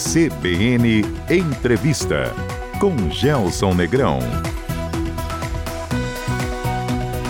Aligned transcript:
CBN 0.00 1.04
Entrevista 1.28 2.34
com 2.80 3.10
Gelson 3.10 3.74
Negrão. 3.74 4.18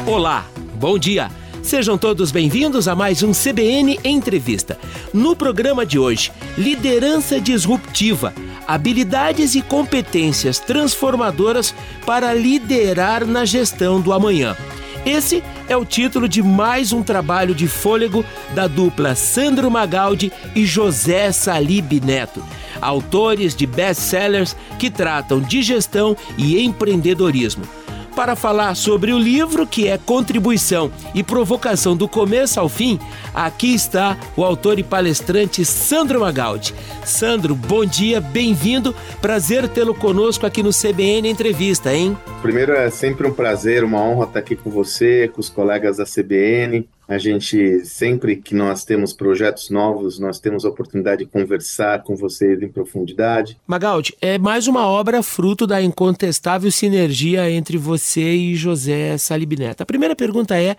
Olá, 0.06 0.46
bom 0.76 0.96
dia. 0.96 1.28
Sejam 1.64 1.98
todos 1.98 2.30
bem-vindos 2.30 2.86
a 2.86 2.94
mais 2.94 3.24
um 3.24 3.32
CBN 3.32 3.98
Entrevista. 4.04 4.78
No 5.12 5.34
programa 5.34 5.84
de 5.84 5.98
hoje, 5.98 6.30
liderança 6.56 7.40
disruptiva, 7.40 8.32
habilidades 8.68 9.56
e 9.56 9.62
competências 9.62 10.60
transformadoras 10.60 11.74
para 12.06 12.32
liderar 12.32 13.26
na 13.26 13.44
gestão 13.44 14.00
do 14.00 14.12
amanhã. 14.12 14.56
Esse 15.04 15.42
é 15.66 15.76
o 15.76 15.84
título 15.84 16.28
de 16.28 16.42
mais 16.42 16.92
um 16.92 17.02
trabalho 17.02 17.54
de 17.54 17.66
fôlego 17.66 18.24
da 18.54 18.66
dupla 18.66 19.14
Sandro 19.14 19.70
Magaldi 19.70 20.30
e 20.54 20.66
José 20.66 21.32
Salib 21.32 21.92
Neto, 22.04 22.44
autores 22.82 23.54
de 23.54 23.66
best-sellers 23.66 24.54
que 24.78 24.90
tratam 24.90 25.40
de 25.40 25.62
gestão 25.62 26.14
e 26.36 26.62
empreendedorismo 26.62 27.79
para 28.20 28.36
falar 28.36 28.74
sobre 28.74 29.14
o 29.14 29.18
livro 29.18 29.66
que 29.66 29.88
é 29.88 29.96
Contribuição 29.96 30.92
e 31.14 31.22
Provocação 31.22 31.96
do 31.96 32.06
Começo 32.06 32.60
ao 32.60 32.68
Fim, 32.68 33.00
aqui 33.34 33.74
está 33.74 34.14
o 34.36 34.44
autor 34.44 34.78
e 34.78 34.82
palestrante 34.82 35.64
Sandro 35.64 36.20
Magaldi. 36.20 36.74
Sandro, 37.02 37.54
bom 37.54 37.82
dia, 37.82 38.20
bem-vindo. 38.20 38.94
Prazer 39.22 39.66
tê-lo 39.68 39.94
conosco 39.94 40.44
aqui 40.44 40.62
no 40.62 40.68
CBN 40.68 41.30
Entrevista, 41.30 41.94
hein? 41.94 42.14
Primeiro, 42.42 42.72
é 42.72 42.90
sempre 42.90 43.26
um 43.26 43.32
prazer, 43.32 43.84
uma 43.84 44.02
honra 44.02 44.26
estar 44.26 44.40
aqui 44.40 44.54
com 44.54 44.68
você, 44.68 45.26
com 45.28 45.40
os 45.40 45.48
colegas 45.48 45.96
da 45.96 46.04
CBN. 46.04 46.86
A 47.10 47.18
gente, 47.18 47.84
sempre 47.84 48.36
que 48.36 48.54
nós 48.54 48.84
temos 48.84 49.12
projetos 49.12 49.68
novos, 49.68 50.20
nós 50.20 50.38
temos 50.38 50.64
a 50.64 50.68
oportunidade 50.68 51.24
de 51.24 51.28
conversar 51.28 52.04
com 52.04 52.14
vocês 52.14 52.62
em 52.62 52.68
profundidade. 52.68 53.58
Magaldi, 53.66 54.14
é 54.20 54.38
mais 54.38 54.68
uma 54.68 54.86
obra 54.86 55.20
fruto 55.20 55.66
da 55.66 55.82
incontestável 55.82 56.70
sinergia 56.70 57.50
entre 57.50 57.76
você 57.76 58.32
e 58.32 58.54
José 58.54 59.18
Salibineta. 59.18 59.82
A 59.82 59.86
primeira 59.86 60.14
pergunta 60.14 60.56
é: 60.56 60.76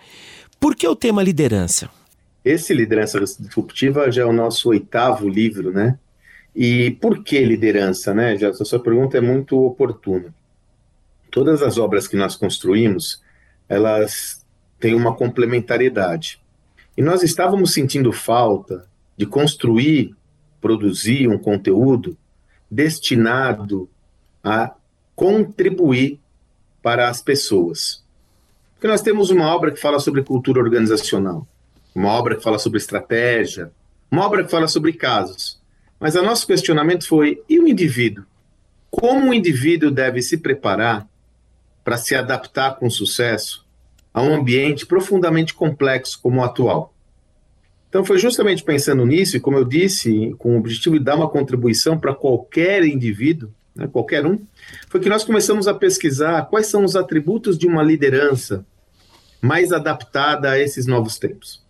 por 0.58 0.74
que 0.74 0.88
o 0.88 0.96
tema 0.96 1.22
liderança? 1.22 1.90
Esse 2.42 2.72
Liderança 2.72 3.20
Disruptiva 3.20 4.10
já 4.10 4.22
é 4.22 4.24
o 4.24 4.32
nosso 4.32 4.70
oitavo 4.70 5.28
livro, 5.28 5.70
né? 5.70 5.98
E 6.56 6.92
por 6.92 7.22
que 7.22 7.44
liderança, 7.44 8.14
né? 8.14 8.38
Já, 8.38 8.48
essa 8.48 8.64
sua 8.64 8.82
pergunta 8.82 9.18
é 9.18 9.20
muito 9.20 9.62
oportuna. 9.62 10.34
Todas 11.30 11.60
as 11.60 11.76
obras 11.76 12.08
que 12.08 12.16
nós 12.16 12.36
construímos, 12.36 13.22
elas 13.68 14.41
tem 14.82 14.96
uma 14.96 15.14
complementariedade. 15.14 16.40
E 16.96 17.00
nós 17.00 17.22
estávamos 17.22 17.72
sentindo 17.72 18.12
falta 18.12 18.84
de 19.16 19.24
construir, 19.24 20.12
produzir 20.60 21.28
um 21.28 21.38
conteúdo 21.38 22.18
destinado 22.68 23.88
a 24.42 24.74
contribuir 25.14 26.18
para 26.82 27.08
as 27.08 27.22
pessoas. 27.22 28.02
Porque 28.74 28.88
nós 28.88 29.00
temos 29.00 29.30
uma 29.30 29.54
obra 29.54 29.70
que 29.70 29.80
fala 29.80 30.00
sobre 30.00 30.24
cultura 30.24 30.60
organizacional, 30.60 31.46
uma 31.94 32.08
obra 32.08 32.34
que 32.34 32.42
fala 32.42 32.58
sobre 32.58 32.78
estratégia, 32.78 33.70
uma 34.10 34.26
obra 34.26 34.42
que 34.42 34.50
fala 34.50 34.66
sobre 34.66 34.92
casos. 34.94 35.62
Mas 36.00 36.16
o 36.16 36.22
nosso 36.24 36.44
questionamento 36.44 37.06
foi: 37.06 37.40
e 37.48 37.60
o 37.60 37.68
indivíduo? 37.68 38.24
Como 38.90 39.30
o 39.30 39.34
indivíduo 39.34 39.92
deve 39.92 40.20
se 40.20 40.38
preparar 40.38 41.06
para 41.84 41.96
se 41.96 42.16
adaptar 42.16 42.80
com 42.80 42.90
sucesso 42.90 43.62
a 44.12 44.22
um 44.22 44.34
ambiente 44.34 44.86
profundamente 44.86 45.54
complexo 45.54 46.20
como 46.22 46.40
o 46.40 46.44
atual. 46.44 46.94
Então, 47.88 48.04
foi 48.04 48.18
justamente 48.18 48.62
pensando 48.62 49.04
nisso, 49.04 49.36
e 49.36 49.40
como 49.40 49.58
eu 49.58 49.64
disse, 49.64 50.34
com 50.38 50.54
o 50.54 50.58
objetivo 50.58 50.98
de 50.98 51.04
dar 51.04 51.16
uma 51.16 51.28
contribuição 51.28 51.98
para 51.98 52.14
qualquer 52.14 52.84
indivíduo, 52.84 53.50
né, 53.74 53.86
qualquer 53.86 54.26
um, 54.26 54.38
foi 54.88 55.00
que 55.00 55.08
nós 55.08 55.24
começamos 55.24 55.68
a 55.68 55.74
pesquisar 55.74 56.46
quais 56.46 56.66
são 56.66 56.84
os 56.84 56.96
atributos 56.96 57.58
de 57.58 57.66
uma 57.66 57.82
liderança 57.82 58.64
mais 59.42 59.72
adaptada 59.72 60.50
a 60.50 60.58
esses 60.58 60.86
novos 60.86 61.18
tempos. 61.18 61.62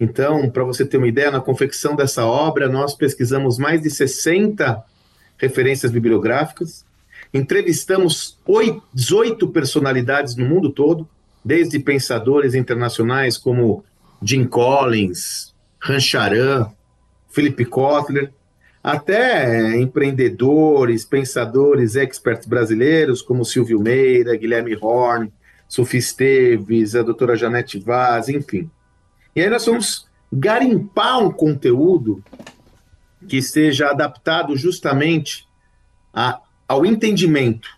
Então, 0.00 0.48
para 0.48 0.64
você 0.64 0.84
ter 0.84 0.96
uma 0.96 1.06
ideia, 1.06 1.30
na 1.30 1.40
confecção 1.40 1.94
dessa 1.94 2.24
obra, 2.24 2.68
nós 2.68 2.94
pesquisamos 2.94 3.58
mais 3.58 3.82
de 3.82 3.90
60 3.90 4.82
referências 5.36 5.92
bibliográficas, 5.92 6.84
entrevistamos 7.32 8.38
8, 8.46 8.82
18 8.94 9.48
personalidades 9.48 10.34
no 10.34 10.46
mundo 10.46 10.70
todo, 10.70 11.08
desde 11.44 11.78
pensadores 11.78 12.54
internacionais 12.54 13.36
como 13.38 13.84
Jim 14.22 14.46
Collins, 14.46 15.54
Rancharan, 15.80 16.70
Philip 17.32 17.64
Kotler, 17.64 18.32
até 18.82 19.78
empreendedores, 19.78 21.04
pensadores, 21.04 21.96
experts 21.96 22.46
brasileiros 22.46 23.22
como 23.22 23.44
Silvio 23.44 23.78
Meira, 23.80 24.36
Guilherme 24.36 24.76
Horn, 24.80 25.32
Sofia 25.68 25.98
Esteves, 25.98 26.94
a 26.94 27.02
doutora 27.02 27.36
Janete 27.36 27.78
Vaz, 27.78 28.28
enfim. 28.28 28.70
E 29.34 29.40
aí 29.40 29.50
nós 29.50 29.64
vamos 29.64 30.06
garimpar 30.32 31.18
um 31.22 31.30
conteúdo 31.30 32.22
que 33.28 33.42
seja 33.42 33.90
adaptado 33.90 34.56
justamente 34.56 35.46
a, 36.12 36.40
ao 36.66 36.84
entendimento 36.84 37.68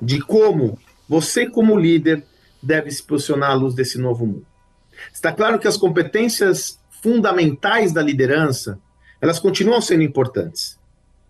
de 0.00 0.20
como 0.20 0.78
você, 1.08 1.46
como 1.46 1.76
líder, 1.76 2.24
deve 2.64 2.90
se 2.90 3.02
posicionar 3.02 3.50
à 3.50 3.54
luz 3.54 3.74
desse 3.74 3.98
novo 3.98 4.26
mundo. 4.26 4.46
Está 5.12 5.32
claro 5.32 5.58
que 5.58 5.68
as 5.68 5.76
competências 5.76 6.78
fundamentais 7.02 7.92
da 7.92 8.02
liderança, 8.02 8.78
elas 9.20 9.38
continuam 9.38 9.80
sendo 9.80 10.02
importantes. 10.02 10.78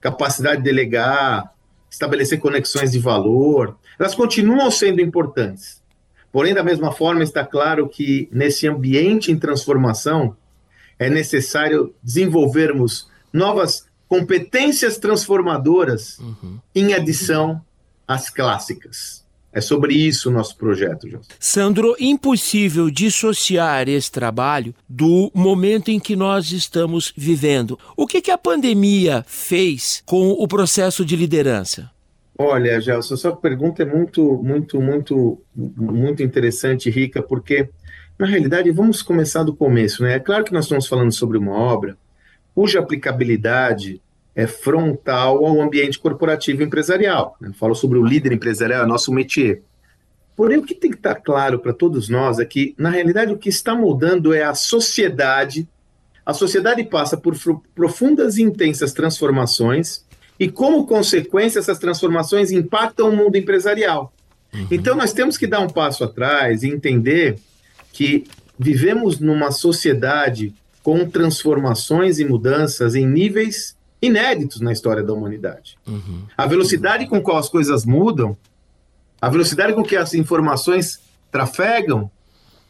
Capacidade 0.00 0.58
de 0.58 0.64
delegar, 0.64 1.52
estabelecer 1.90 2.38
conexões 2.38 2.92
de 2.92 2.98
valor, 2.98 3.76
elas 3.98 4.14
continuam 4.14 4.70
sendo 4.70 5.00
importantes. 5.00 5.82
Porém, 6.30 6.52
da 6.52 6.64
mesma 6.64 6.92
forma, 6.92 7.22
está 7.22 7.44
claro 7.44 7.88
que 7.88 8.28
nesse 8.32 8.66
ambiente 8.66 9.30
em 9.30 9.38
transformação 9.38 10.36
é 10.98 11.08
necessário 11.08 11.94
desenvolvermos 12.02 13.08
novas 13.32 13.86
competências 14.08 14.98
transformadoras 14.98 16.18
uhum. 16.18 16.58
em 16.74 16.94
adição 16.94 17.60
às 18.06 18.30
clássicas. 18.30 19.23
É 19.54 19.60
sobre 19.60 19.94
isso 19.94 20.28
o 20.28 20.32
nosso 20.32 20.56
projeto, 20.56 21.08
João. 21.08 21.22
Sandro, 21.38 21.94
impossível 22.00 22.90
dissociar 22.90 23.88
esse 23.88 24.10
trabalho 24.10 24.74
do 24.88 25.30
momento 25.32 25.92
em 25.92 26.00
que 26.00 26.16
nós 26.16 26.50
estamos 26.50 27.12
vivendo. 27.16 27.78
O 27.96 28.04
que, 28.04 28.20
que 28.20 28.32
a 28.32 28.38
pandemia 28.38 29.24
fez 29.28 30.02
com 30.04 30.30
o 30.30 30.48
processo 30.48 31.04
de 31.04 31.14
liderança? 31.14 31.88
Olha, 32.36 32.80
Gelson, 32.80 33.16
sua 33.16 33.36
pergunta 33.36 33.84
é 33.84 33.86
muito, 33.86 34.42
muito, 34.42 34.80
muito, 34.80 35.40
muito 35.54 36.20
interessante, 36.20 36.90
rica, 36.90 37.22
porque 37.22 37.68
na 38.18 38.26
realidade 38.26 38.72
vamos 38.72 39.02
começar 39.02 39.44
do 39.44 39.54
começo, 39.54 40.02
né? 40.02 40.14
É 40.14 40.18
claro 40.18 40.42
que 40.42 40.52
nós 40.52 40.64
estamos 40.64 40.88
falando 40.88 41.12
sobre 41.12 41.38
uma 41.38 41.52
obra 41.52 41.96
cuja 42.54 42.80
aplicabilidade 42.80 44.00
é, 44.34 44.46
frontal 44.46 45.44
ao 45.44 45.60
ambiente 45.60 45.98
corporativo 45.98 46.62
empresarial. 46.62 47.36
Eu 47.40 47.52
falo 47.54 47.74
sobre 47.74 47.98
o 47.98 48.04
líder 48.04 48.32
empresarial, 48.32 48.82
é 48.82 48.86
nosso 48.86 49.12
métier. 49.12 49.62
Porém, 50.36 50.58
o 50.58 50.62
que 50.62 50.74
tem 50.74 50.90
que 50.90 50.96
estar 50.96 51.14
claro 51.14 51.60
para 51.60 51.72
todos 51.72 52.08
nós 52.08 52.40
é 52.40 52.44
que, 52.44 52.74
na 52.76 52.90
realidade, 52.90 53.32
o 53.32 53.38
que 53.38 53.48
está 53.48 53.74
mudando 53.74 54.34
é 54.34 54.42
a 54.42 54.54
sociedade. 54.54 55.68
A 56.26 56.34
sociedade 56.34 56.82
passa 56.82 57.16
por 57.16 57.36
profundas 57.74 58.36
e 58.36 58.42
intensas 58.42 58.92
transformações, 58.92 60.04
e, 60.40 60.50
como 60.50 60.84
consequência, 60.84 61.60
essas 61.60 61.78
transformações 61.78 62.50
impactam 62.50 63.08
o 63.08 63.16
mundo 63.16 63.36
empresarial. 63.36 64.12
Uhum. 64.52 64.66
Então, 64.68 64.96
nós 64.96 65.12
temos 65.12 65.38
que 65.38 65.46
dar 65.46 65.60
um 65.60 65.68
passo 65.68 66.02
atrás 66.02 66.64
e 66.64 66.68
entender 66.68 67.38
que 67.92 68.24
vivemos 68.58 69.20
numa 69.20 69.52
sociedade 69.52 70.52
com 70.82 71.08
transformações 71.08 72.18
e 72.18 72.24
mudanças 72.24 72.96
em 72.96 73.06
níveis 73.06 73.76
inéditos 74.04 74.60
na 74.60 74.72
história 74.72 75.02
da 75.02 75.12
humanidade. 75.12 75.78
Uhum. 75.86 76.24
A 76.36 76.46
velocidade 76.46 77.06
com 77.06 77.20
qual 77.20 77.38
as 77.38 77.48
coisas 77.48 77.84
mudam, 77.84 78.36
a 79.20 79.28
velocidade 79.28 79.72
com 79.72 79.82
que 79.82 79.96
as 79.96 80.14
informações 80.14 81.00
trafegam, 81.30 82.10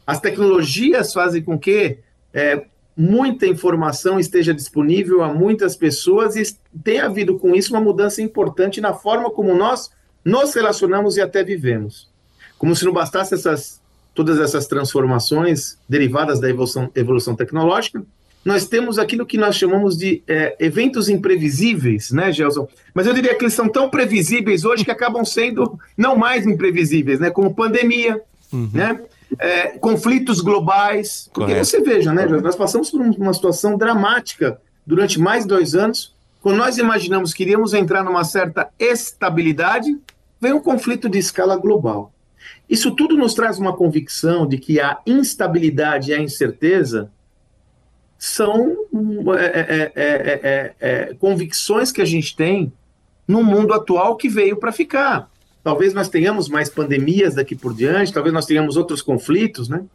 as 0.05 0.19
tecnologias 0.19 1.13
fazem 1.13 1.41
com 1.41 1.57
que 1.57 1.99
é, 2.33 2.65
muita 2.95 3.45
informação 3.45 4.19
esteja 4.19 4.53
disponível 4.53 5.23
a 5.23 5.33
muitas 5.33 5.75
pessoas 5.75 6.35
e 6.35 6.57
tem 6.83 6.99
havido 6.99 7.37
com 7.37 7.53
isso 7.53 7.73
uma 7.73 7.81
mudança 7.81 8.21
importante 8.21 8.79
na 8.79 8.93
forma 8.93 9.29
como 9.29 9.53
nós 9.53 9.91
nos 10.23 10.53
relacionamos 10.53 11.17
e 11.17 11.21
até 11.21 11.43
vivemos. 11.43 12.09
Como 12.57 12.75
se 12.75 12.85
não 12.85 12.93
bastasse 12.93 13.33
essas, 13.33 13.81
todas 14.13 14.39
essas 14.39 14.65
transformações 14.67 15.77
derivadas 15.89 16.39
da 16.39 16.49
evolução, 16.49 16.89
evolução 16.95 17.35
tecnológica, 17.35 18.03
nós 18.45 18.67
temos 18.67 18.99
aquilo 18.99 19.25
que 19.25 19.37
nós 19.37 19.55
chamamos 19.55 19.97
de 19.97 20.21
é, 20.27 20.55
eventos 20.59 21.09
imprevisíveis, 21.09 22.11
né, 22.11 22.31
Gelson? 22.31 22.67
Mas 22.93 23.07
eu 23.07 23.13
diria 23.13 23.33
que 23.35 23.43
eles 23.43 23.53
são 23.53 23.67
tão 23.67 23.89
previsíveis 23.89 24.63
hoje 24.63 24.85
que 24.85 24.91
acabam 24.91 25.25
sendo 25.25 25.79
não 25.97 26.15
mais 26.15 26.45
imprevisíveis, 26.45 27.19
né? 27.19 27.31
Como 27.31 27.53
pandemia, 27.53 28.21
uhum. 28.53 28.69
né? 28.71 29.01
É, 29.39 29.69
conflitos 29.79 30.39
globais. 30.39 31.29
Porque 31.33 31.51
Correto. 31.51 31.65
você 31.65 31.81
veja, 31.81 32.13
né, 32.13 32.25
Nós 32.25 32.55
passamos 32.55 32.91
por 32.91 33.01
uma 33.01 33.33
situação 33.33 33.77
dramática 33.77 34.61
durante 34.85 35.19
mais 35.19 35.45
dois 35.45 35.73
anos 35.73 36.15
quando 36.45 36.57
nós 36.57 36.77
imaginamos 36.77 37.33
que 37.33 37.41
iríamos 37.41 37.73
entrar 37.73 38.03
numa 38.03 38.23
certa 38.23 38.69
estabilidade, 38.77 39.97
vem 40.39 40.53
um 40.53 40.61
conflito 40.61 41.09
de 41.09 41.17
escala 41.17 41.57
global. 41.57 42.13
Isso 42.69 42.91
tudo 42.91 43.17
nos 43.17 43.33
traz 43.33 43.57
uma 43.57 43.75
convicção 43.75 44.45
de 44.45 44.59
que 44.59 44.79
a 44.79 44.99
instabilidade 45.07 46.11
e 46.11 46.13
a 46.13 46.21
incerteza 46.21 47.09
são 48.25 48.75
é, 49.37 49.91
é, 49.95 50.73
é, 50.79 51.13
convicções 51.19 51.91
que 51.91 52.01
a 52.01 52.05
gente 52.05 52.35
tem 52.35 52.73
no 53.27 53.43
mundo 53.43 53.71
atual 53.71 54.15
que 54.15 54.27
veio 54.27 54.57
para 54.57 54.71
ficar. 54.71 55.29
Talvez 55.63 55.93
nós 55.93 56.09
tenhamos 56.09 56.49
mais 56.49 56.67
pandemias 56.67 57.35
daqui 57.35 57.55
por 57.55 57.71
diante, 57.71 58.11
talvez 58.11 58.33
nós 58.33 58.47
tenhamos 58.47 58.77
outros 58.77 59.03
conflitos, 59.03 59.69
né? 59.69 59.85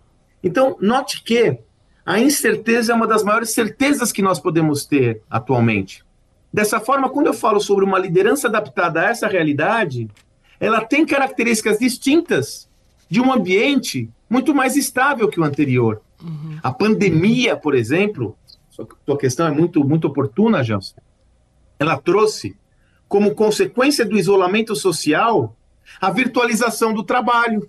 Então, 0.44 0.76
note 0.80 1.24
que 1.24 1.58
a 2.06 2.20
incerteza 2.20 2.92
é 2.92 2.94
uma 2.94 3.06
das 3.06 3.24
maiores 3.24 3.50
certezas 3.50 4.12
que 4.12 4.22
nós 4.22 4.38
podemos 4.38 4.84
ter 4.84 5.20
atualmente. 5.28 6.04
Dessa 6.52 6.78
forma, 6.78 7.08
quando 7.08 7.26
eu 7.26 7.34
falo 7.34 7.58
sobre 7.58 7.84
uma 7.84 7.98
liderança 7.98 8.46
adaptada 8.46 9.00
a 9.00 9.10
essa 9.10 9.26
realidade, 9.26 10.08
ela 10.60 10.80
tem 10.84 11.04
características 11.04 11.80
distintas 11.80 12.68
de 13.08 13.20
um 13.20 13.32
ambiente 13.32 14.08
muito 14.28 14.54
mais 14.54 14.76
estável 14.76 15.28
que 15.28 15.40
o 15.40 15.44
anterior. 15.44 16.00
Uhum. 16.22 16.58
A 16.62 16.72
pandemia, 16.72 17.56
por 17.56 17.74
exemplo, 17.74 18.36
sua 19.04 19.18
questão 19.18 19.46
é 19.46 19.50
muito, 19.50 19.84
muito 19.84 20.06
oportuna, 20.06 20.62
Gelson. 20.62 21.00
Ela 21.78 21.96
trouxe, 21.96 22.56
como 23.08 23.34
consequência 23.34 24.04
do 24.04 24.18
isolamento 24.18 24.74
social, 24.76 25.56
a 26.00 26.10
virtualização 26.10 26.92
do 26.92 27.02
trabalho. 27.02 27.68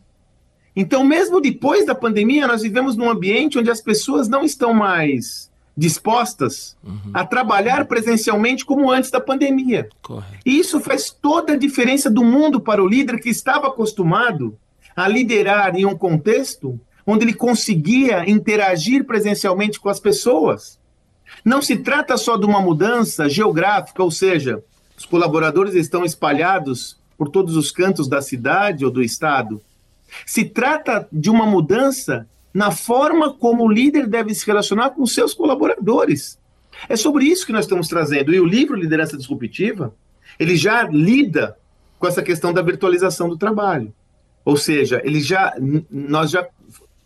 Então, 0.76 1.04
mesmo 1.04 1.42
depois 1.42 1.86
da 1.86 1.96
pandemia, 1.96 2.48
nós 2.48 2.62
vivemos 2.62 2.96
num 2.96 3.10
ambiente 3.10 3.58
onde 3.58 3.70
as 3.70 3.82
pessoas 3.82 4.28
não 4.28 4.44
estão 4.44 4.74
mais 4.74 5.52
dispostas 5.76 6.78
uhum. 6.84 7.12
a 7.14 7.26
trabalhar 7.26 7.86
presencialmente 7.86 8.66
como 8.66 8.92
antes 8.92 9.10
da 9.10 9.20
pandemia. 9.20 9.90
Correto. 10.02 10.40
E 10.46 10.60
isso 10.60 10.80
faz 10.80 11.10
toda 11.10 11.54
a 11.54 11.58
diferença 11.58 12.10
do 12.10 12.24
mundo 12.24 12.60
para 12.60 12.84
o 12.84 12.88
líder 12.88 13.20
que 13.20 13.30
estava 13.30 13.68
acostumado 13.68 14.58
a 14.96 15.08
liderar 15.08 15.76
em 15.76 15.86
um 15.86 15.98
contexto 15.98 16.80
onde 17.06 17.26
ele 17.26 17.34
conseguia 17.34 18.30
interagir 18.30 19.06
presencialmente 19.06 19.80
com 19.80 19.90
as 19.90 20.00
pessoas. 20.00 20.80
Não 21.44 21.62
se 21.62 21.78
trata 21.78 22.18
só 22.18 22.38
de 22.38 22.46
uma 22.46 22.62
mudança 22.62 23.30
geográfica, 23.30 24.04
ou 24.04 24.12
seja, 24.12 24.64
os 24.98 25.06
colaboradores 25.06 25.74
estão 25.74 26.06
espalhados 26.06 27.00
por 27.18 27.30
todos 27.30 27.56
os 27.56 27.72
cantos 27.72 28.08
da 28.08 28.22
cidade 28.22 28.86
ou 28.86 28.92
do 28.92 29.02
estado. 29.02 29.62
Se 30.26 30.46
trata 30.46 31.08
de 31.12 31.30
uma 31.30 31.46
mudança 31.46 32.28
na 32.54 32.72
forma 32.72 33.34
como 33.34 33.64
o 33.64 33.72
líder 33.72 34.08
deve 34.08 34.34
se 34.36 34.46
relacionar 34.46 34.92
com 34.92 35.06
seus 35.06 35.34
colaboradores. 35.34 36.38
É 36.90 36.96
sobre 36.96 37.26
isso 37.26 37.46
que 37.46 37.54
nós 37.54 37.66
estamos 37.66 37.88
trazendo. 37.88 38.34
E 38.34 38.40
o 38.40 38.46
livro 38.46 38.76
Liderança 38.76 39.18
Disruptiva, 39.18 39.94
ele 40.40 40.56
já 40.56 40.84
lida 40.84 41.58
com 41.98 42.08
essa 42.08 42.22
questão 42.22 42.52
da 42.52 42.62
virtualização 42.62 43.30
do 43.30 43.38
trabalho. 43.38 43.94
Ou 44.44 44.58
seja, 44.58 45.02
ele 45.04 45.22
já 45.22 45.56
nós 45.90 46.32
já 46.32 46.48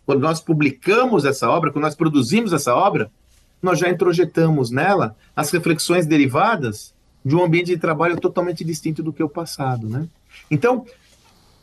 quando 0.06 0.20
nós 0.20 0.40
publicamos 0.40 1.24
essa 1.24 1.50
obra, 1.50 1.72
quando 1.72 1.82
nós 1.82 1.96
produzimos 1.96 2.52
essa 2.52 2.74
obra, 2.74 3.10
nós 3.60 3.78
já 3.78 3.90
introjetamos 3.90 4.70
nela 4.70 5.16
as 5.34 5.50
reflexões 5.50 6.06
derivadas 6.06 6.94
de 7.24 7.34
um 7.34 7.42
ambiente 7.42 7.66
de 7.66 7.78
trabalho 7.78 8.18
totalmente 8.20 8.64
distinto 8.64 9.02
do 9.02 9.12
que 9.12 9.22
o 9.22 9.28
passado, 9.28 9.88
né? 9.88 10.06
Então, 10.48 10.86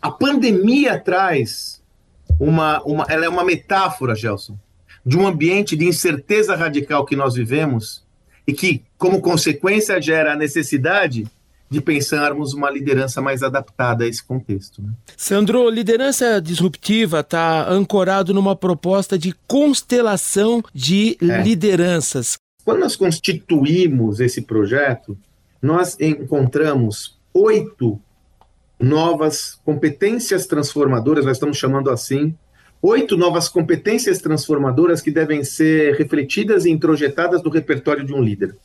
a 0.01 0.12
pandemia 0.12 1.00
traz 1.00 1.81
uma, 2.38 2.81
uma 2.84 3.06
ela 3.07 3.25
é 3.25 3.30
uma 3.30 3.45
metáfora, 3.45 4.13
Gelson, 4.13 4.57
de 5.06 5.18
um 5.18 5.25
ambiente 5.25 5.78
de 5.78 5.86
incerteza 5.86 6.56
radical 6.56 7.06
que 7.06 7.16
nós 7.16 7.36
vivemos 7.36 8.04
e 8.45 8.51
que, 8.51 8.84
como 8.98 9.22
consequência, 9.22 10.01
gera 10.01 10.34
a 10.34 10.36
necessidade 10.36 11.25
de 11.74 11.81
pensarmos 11.81 12.54
uma 12.54 12.70
liderança 12.70 13.20
mais 13.20 13.42
adaptada 13.42 14.04
a 14.04 14.08
esse 14.08 14.24
contexto. 14.24 14.80
Né? 14.80 14.92
Sandro, 15.18 15.68
liderança 15.72 16.40
disruptiva 16.40 17.22
está 17.22 17.68
ancorado 17.68 18.31
numa 18.31 18.56
proposta 18.56 19.18
de 19.18 19.34
constelação 19.48 20.64
de 20.72 21.18
é. 21.20 21.42
lideranças. 21.42 22.38
Quando 22.64 22.81
nós 22.81 22.96
constituímos 22.96 24.20
esse 24.20 24.44
projeto, 24.44 25.18
nós 25.60 25.98
encontramos 26.00 27.18
oito 27.34 28.00
novas 28.80 29.60
competências 29.66 30.46
transformadoras, 30.46 31.26
nós 31.26 31.38
estamos 31.38 31.58
chamando 31.58 31.90
assim, 31.90 32.36
oito 32.84 33.18
novas 33.18 33.50
competências 33.50 34.19
transformadoras 34.19 35.02
que 35.02 35.10
devem 35.10 35.44
ser 35.44 35.96
refletidas 35.96 36.66
e 36.66 36.69
introjetadas 36.69 37.42
no 37.42 37.50
repertório 37.50 38.06
de 38.06 38.14
um 38.14 38.22
líder. 38.22 38.56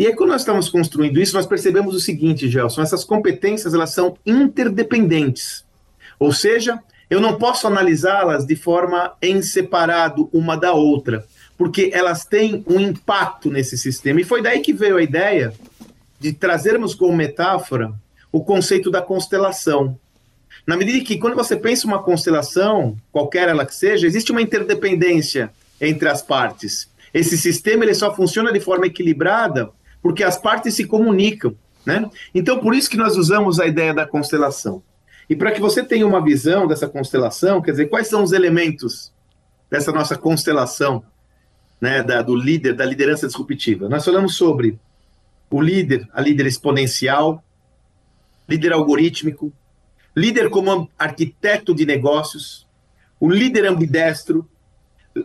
E 0.00 0.06
aí, 0.06 0.16
quando 0.16 0.30
nós 0.30 0.40
estamos 0.40 0.70
construindo 0.70 1.20
isso, 1.20 1.36
nós 1.36 1.44
percebemos 1.44 1.94
o 1.94 2.00
seguinte, 2.00 2.48
Gelson: 2.48 2.80
essas 2.80 3.04
competências 3.04 3.74
elas 3.74 3.92
são 3.92 4.16
interdependentes. 4.24 5.62
Ou 6.18 6.32
seja, 6.32 6.82
eu 7.10 7.20
não 7.20 7.36
posso 7.36 7.66
analisá-las 7.66 8.46
de 8.46 8.56
forma 8.56 9.12
em 9.20 9.42
separado 9.42 10.30
uma 10.32 10.56
da 10.56 10.72
outra, 10.72 11.26
porque 11.58 11.90
elas 11.92 12.24
têm 12.24 12.64
um 12.66 12.80
impacto 12.80 13.50
nesse 13.50 13.76
sistema. 13.76 14.22
E 14.22 14.24
foi 14.24 14.40
daí 14.40 14.60
que 14.60 14.72
veio 14.72 14.96
a 14.96 15.02
ideia 15.02 15.52
de 16.18 16.32
trazermos 16.32 16.94
como 16.94 17.14
metáfora 17.14 17.92
o 18.32 18.42
conceito 18.42 18.90
da 18.90 19.02
constelação. 19.02 19.98
Na 20.66 20.78
medida 20.78 21.04
que, 21.04 21.18
quando 21.18 21.36
você 21.36 21.56
pensa 21.56 21.86
uma 21.86 22.02
constelação, 22.02 22.96
qualquer 23.12 23.50
ela 23.50 23.66
que 23.66 23.74
seja, 23.74 24.06
existe 24.06 24.32
uma 24.32 24.40
interdependência 24.40 25.50
entre 25.78 26.08
as 26.08 26.22
partes. 26.22 26.88
Esse 27.12 27.36
sistema 27.36 27.84
ele 27.84 27.92
só 27.92 28.14
funciona 28.16 28.50
de 28.50 28.60
forma 28.60 28.86
equilibrada 28.86 29.70
porque 30.02 30.24
as 30.24 30.36
partes 30.36 30.74
se 30.74 30.86
comunicam, 30.86 31.54
né? 31.84 32.08
Então, 32.34 32.58
por 32.58 32.74
isso 32.74 32.90
que 32.90 32.96
nós 32.96 33.16
usamos 33.16 33.58
a 33.58 33.66
ideia 33.66 33.94
da 33.94 34.06
constelação. 34.06 34.82
E 35.28 35.36
para 35.36 35.52
que 35.52 35.60
você 35.60 35.82
tenha 35.84 36.06
uma 36.06 36.22
visão 36.22 36.66
dessa 36.66 36.88
constelação, 36.88 37.62
quer 37.62 37.70
dizer, 37.70 37.88
quais 37.88 38.08
são 38.08 38.22
os 38.22 38.32
elementos 38.32 39.12
dessa 39.70 39.92
nossa 39.92 40.18
constelação, 40.18 41.04
né, 41.80 42.02
da, 42.02 42.20
do 42.20 42.34
líder, 42.34 42.74
da 42.74 42.84
liderança 42.84 43.26
disruptiva? 43.26 43.88
Nós 43.88 44.04
falamos 44.04 44.34
sobre 44.34 44.78
o 45.48 45.60
líder, 45.60 46.08
a 46.12 46.20
líder 46.20 46.46
exponencial, 46.46 47.42
líder 48.48 48.72
algorítmico, 48.72 49.52
líder 50.16 50.50
como 50.50 50.90
arquiteto 50.98 51.74
de 51.74 51.86
negócios, 51.86 52.66
o 53.20 53.30
líder 53.30 53.66
ambidestro, 53.66 54.48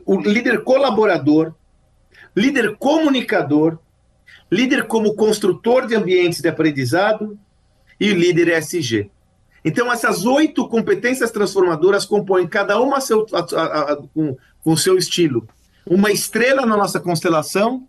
o 0.06 0.20
líder 0.20 0.64
colaborador, 0.64 1.54
líder 2.36 2.76
comunicador, 2.78 3.80
líder 4.52 4.86
como 4.86 5.16
construtor 5.16 5.88
de 5.88 5.96
ambientes 5.96 6.42
de 6.42 6.48
aprendizado 6.48 7.38
e 8.00 8.12
líder 8.14 8.50
SG. 8.50 9.10
Então, 9.64 9.92
essas 9.92 10.26
oito 10.26 10.68
competências 10.68 11.32
transformadoras 11.32 12.06
compõem 12.06 12.48
cada 12.48 12.80
uma 12.80 13.02
seu, 13.02 13.26
a, 13.34 13.40
a, 13.40 13.94
a, 13.94 13.96
com 13.96 14.38
o 14.64 14.78
seu 14.78 14.98
estilo. 14.98 15.48
Uma 15.86 16.12
estrela 16.12 16.66
na 16.66 16.78
nossa 16.78 17.00
constelação 17.00 17.88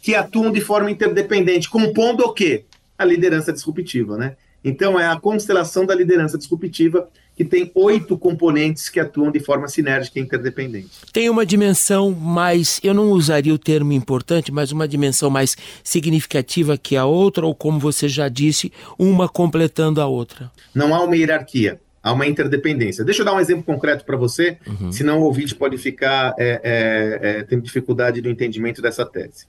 que 0.00 0.14
atuam 0.14 0.50
de 0.50 0.60
forma 0.60 0.90
interdependente, 0.90 1.68
compondo 1.68 2.24
o 2.24 2.32
quê? 2.32 2.64
A 2.96 3.04
liderança 3.04 3.52
disruptiva, 3.52 4.16
né? 4.16 4.36
Então, 4.64 4.98
é 4.98 5.06
a 5.06 5.20
constelação 5.20 5.84
da 5.84 5.94
liderança 5.94 6.38
disruptiva 6.38 7.08
que 7.38 7.44
tem 7.44 7.70
oito 7.72 8.18
componentes 8.18 8.88
que 8.88 8.98
atuam 8.98 9.30
de 9.30 9.38
forma 9.38 9.68
sinérgica 9.68 10.18
e 10.18 10.22
interdependente. 10.22 10.88
Tem 11.12 11.30
uma 11.30 11.46
dimensão 11.46 12.10
mais, 12.10 12.80
eu 12.82 12.92
não 12.92 13.12
usaria 13.12 13.54
o 13.54 13.58
termo 13.58 13.92
importante, 13.92 14.50
mas 14.50 14.72
uma 14.72 14.88
dimensão 14.88 15.30
mais 15.30 15.56
significativa 15.84 16.76
que 16.76 16.96
a 16.96 17.04
outra, 17.04 17.46
ou 17.46 17.54
como 17.54 17.78
você 17.78 18.08
já 18.08 18.28
disse, 18.28 18.72
uma 18.98 19.28
completando 19.28 20.00
a 20.00 20.06
outra. 20.06 20.50
Não 20.74 20.92
há 20.92 21.00
uma 21.00 21.16
hierarquia, 21.16 21.78
há 22.02 22.12
uma 22.12 22.26
interdependência. 22.26 23.04
Deixa 23.04 23.22
eu 23.22 23.24
dar 23.24 23.34
um 23.34 23.40
exemplo 23.40 23.62
concreto 23.62 24.04
para 24.04 24.16
você, 24.16 24.58
uhum. 24.66 24.90
senão 24.90 25.20
o 25.20 25.22
ouvinte 25.22 25.54
pode 25.54 25.78
ficar 25.78 26.34
é, 26.36 26.60
é, 26.64 27.30
é, 27.30 27.42
tendo 27.44 27.62
dificuldade 27.62 28.20
no 28.20 28.28
entendimento 28.28 28.82
dessa 28.82 29.06
tese. 29.06 29.46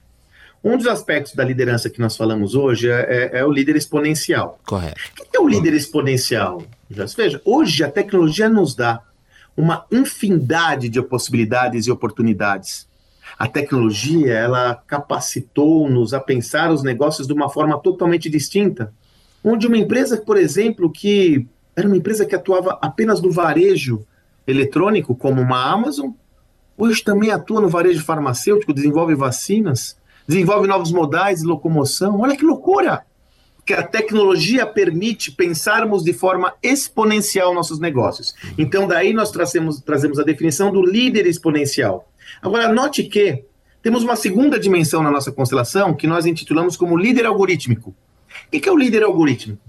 Um 0.64 0.76
dos 0.76 0.88
aspectos 0.88 1.34
da 1.34 1.44
liderança 1.44 1.90
que 1.90 2.02
nós 2.02 2.18
falamos 2.18 2.54
hoje 2.54 2.90
é, 2.90 3.32
é, 3.34 3.40
é 3.40 3.46
o 3.46 3.52
líder 3.52 3.78
exponencial. 3.78 4.60
Correto. 4.66 5.00
O 5.22 5.26
que 5.30 5.38
é 5.38 5.40
o 5.40 5.48
líder 5.48 5.74
exponencial? 5.74 6.62
Já 6.92 7.06
veja, 7.06 7.42
hoje 7.46 7.84
a 7.84 7.90
tecnologia 7.90 8.50
nos 8.50 8.76
dá 8.76 9.02
uma 9.56 9.86
infinidade 9.90 10.90
de 10.90 11.02
possibilidades 11.02 11.86
e 11.86 11.92
oportunidades. 11.92 12.88
A 13.38 13.48
tecnologia, 13.48 14.34
ela 14.34 14.76
capacitou-nos 14.88 16.14
a 16.14 16.20
pensar 16.20 16.72
os 16.72 16.84
negócios 16.84 17.26
de 17.26 17.34
uma 17.34 17.50
forma 17.50 17.80
totalmente 17.80 18.30
distinta. 18.30 18.94
Onde 19.44 19.66
uma 19.66 19.78
empresa, 19.78 20.18
por 20.18 20.36
exemplo, 20.36 20.92
que 20.92 21.48
era 21.74 21.88
uma 21.88 21.96
empresa 21.96 22.26
que 22.26 22.36
atuava 22.36 22.78
apenas 22.82 23.22
no 23.22 23.32
varejo 23.32 24.06
eletrônico, 24.46 25.16
como 25.16 25.42
uma 25.42 25.72
Amazon, 25.72 26.12
hoje 26.78 27.02
também 27.02 27.32
atua 27.32 27.62
no 27.62 27.70
varejo 27.70 28.04
farmacêutico, 28.04 28.74
desenvolve 28.74 29.16
vacinas 29.16 29.99
desenvolve 30.30 30.68
novos 30.68 30.92
modais 30.92 31.40
de 31.40 31.48
locomoção. 31.48 32.22
Olha 32.22 32.38
que 32.38 32.46
loucura! 32.46 33.04
Que 33.66 33.74
a 33.74 33.82
tecnologia 33.82 34.66
permite 34.66 35.32
pensarmos 35.32 36.04
de 36.04 36.14
forma 36.14 36.54
exponencial 36.62 37.54
nossos 37.54 37.80
negócios. 37.80 38.36
Então, 38.58 38.88
daí 38.88 39.12
nós 39.12 39.32
trazemos, 39.32 39.82
trazemos 39.82 40.20
a 40.20 40.24
definição 40.24 40.72
do 40.72 40.84
líder 40.84 41.26
exponencial. 41.26 42.08
Agora, 42.42 42.72
note 42.72 43.04
que 43.04 43.44
Temos 43.82 44.04
uma 44.04 44.18
segunda 44.18 44.60
dimensão 44.60 45.02
na 45.02 45.10
nossa 45.10 45.32
constelação 45.32 45.94
que 45.94 46.06
nós 46.06 46.26
intitulamos 46.26 46.76
como 46.76 46.98
líder 46.98 47.26
algorítmico. 47.26 47.96
O 48.48 48.60
que 48.60 48.68
é 48.68 48.72
o 48.72 48.78
líder 48.78 49.04
algorítmico? 49.04 49.62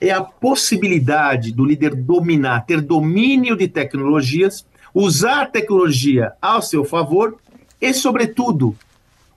É 0.00 0.10
a 0.10 0.22
possibilidade 0.22 1.52
do 1.52 1.66
líder 1.66 1.94
dominar, 1.94 2.64
ter 2.64 2.80
domínio 2.80 3.54
de 3.56 3.68
tecnologias, 3.68 4.64
usar 4.94 5.42
a 5.42 5.46
tecnologia 5.46 6.32
ao 6.40 6.62
seu 6.62 6.82
favor 6.82 7.36
e, 7.78 7.92
sobretudo, 7.92 8.74